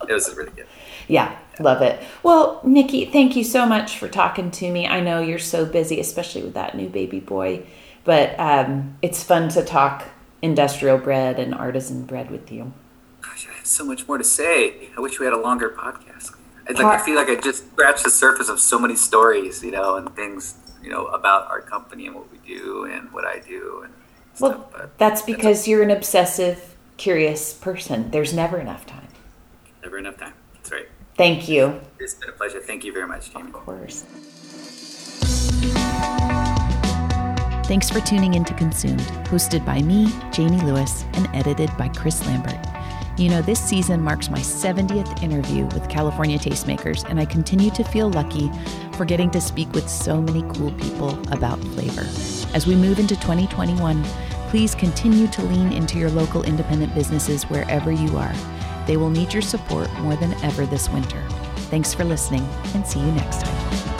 it 0.09 0.13
was 0.13 0.35
really 0.35 0.51
good. 0.51 0.67
Yeah, 1.07 1.37
love 1.59 1.81
it. 1.81 2.01
Well, 2.23 2.59
Nicky, 2.63 3.05
thank 3.05 3.35
you 3.35 3.43
so 3.43 3.65
much 3.65 3.97
for 3.97 4.07
talking 4.07 4.51
to 4.51 4.71
me. 4.71 4.87
I 4.87 4.99
know 4.99 5.21
you're 5.21 5.39
so 5.39 5.65
busy, 5.65 5.99
especially 5.99 6.43
with 6.43 6.53
that 6.55 6.75
new 6.75 6.89
baby 6.89 7.19
boy, 7.19 7.65
but 8.03 8.37
um, 8.39 8.97
it's 9.01 9.23
fun 9.23 9.49
to 9.49 9.63
talk 9.63 10.05
industrial 10.41 10.97
bread 10.97 11.39
and 11.39 11.53
artisan 11.53 12.05
bread 12.05 12.29
with 12.29 12.51
you. 12.51 12.73
Gosh, 13.21 13.47
I 13.49 13.53
have 13.57 13.65
so 13.65 13.85
much 13.85 14.07
more 14.07 14.17
to 14.17 14.23
say. 14.23 14.89
I 14.97 15.01
wish 15.01 15.19
we 15.19 15.25
had 15.25 15.33
a 15.33 15.39
longer 15.39 15.69
podcast. 15.69 16.35
Like, 16.69 16.81
I 16.81 16.97
feel 16.97 17.15
like 17.15 17.29
I 17.29 17.35
just 17.35 17.71
scratched 17.71 18.03
the 18.03 18.09
surface 18.09 18.49
of 18.49 18.59
so 18.59 18.77
many 18.77 18.95
stories, 18.95 19.63
you 19.63 19.71
know, 19.71 19.95
and 19.95 20.13
things, 20.15 20.55
you 20.87 20.93
know, 20.93 21.07
about 21.07 21.49
our 21.49 21.59
company 21.59 22.07
and 22.07 22.15
what 22.15 22.31
we 22.31 22.37
do 22.47 22.85
and 22.85 23.11
what 23.11 23.25
I 23.25 23.39
do 23.39 23.81
and 23.83 23.93
Well, 24.39 24.51
stuff. 24.53 24.71
But 24.71 24.97
that's 24.97 25.21
because 25.21 25.67
you're 25.67 25.83
an 25.83 25.91
obsessive, 25.91 26.77
curious 26.95 27.53
person. 27.53 28.09
There's 28.11 28.33
never 28.33 28.57
enough 28.57 28.85
time. 28.85 29.09
never 29.83 29.97
enough 29.97 30.15
time. 30.17 30.31
That's 30.53 30.71
right. 30.71 30.87
Thank 31.17 31.49
you. 31.49 31.81
It's 31.99 32.13
been 32.13 32.29
a 32.29 32.31
pleasure. 32.31 32.61
Thank 32.61 32.85
you 32.85 32.93
very 32.93 33.05
much, 33.05 33.33
Jamie. 33.33 33.47
Of 33.47 33.53
course. 33.53 34.05
Thanks 37.67 37.89
for 37.89 37.99
tuning 37.99 38.35
in 38.35 38.45
to 38.45 38.53
Consumed, 38.53 39.01
hosted 39.27 39.65
by 39.65 39.81
me, 39.81 40.07
Jamie 40.31 40.61
Lewis, 40.61 41.03
and 41.15 41.27
edited 41.35 41.69
by 41.77 41.89
Chris 41.89 42.25
Lambert. 42.25 42.65
You 43.17 43.29
know, 43.29 43.41
this 43.41 43.59
season 43.59 43.99
marks 43.99 44.29
my 44.29 44.37
70th 44.37 45.23
interview 45.23 45.65
with 45.65 45.89
California 45.89 46.37
Tastemakers, 46.37 47.03
and 47.09 47.19
I 47.19 47.25
continue 47.25 47.71
to 47.71 47.83
feel 47.83 48.11
lucky 48.11 48.51
for 48.91 49.05
getting 49.05 49.31
to 49.31 49.41
speak 49.41 49.71
with 49.71 49.89
so 49.89 50.21
many 50.21 50.43
cool 50.53 50.71
people 50.73 51.19
about 51.31 51.59
flavor. 51.59 52.05
As 52.53 52.67
we 52.67 52.75
move 52.75 52.99
into 52.99 53.15
2021, 53.15 54.03
please 54.49 54.75
continue 54.75 55.25
to 55.29 55.41
lean 55.41 55.73
into 55.73 55.97
your 55.97 56.11
local 56.11 56.43
independent 56.43 56.93
businesses 56.93 57.45
wherever 57.45 57.91
you 57.91 58.17
are. 58.17 58.35
They 58.85 58.97
will 58.97 59.09
need 59.09 59.33
your 59.33 59.41
support 59.41 59.91
more 59.99 60.15
than 60.15 60.33
ever 60.43 60.67
this 60.67 60.87
winter. 60.89 61.23
Thanks 61.71 61.95
for 61.95 62.03
listening, 62.03 62.47
and 62.75 62.85
see 62.85 62.99
you 62.99 63.11
next 63.13 63.41
time. 63.41 63.96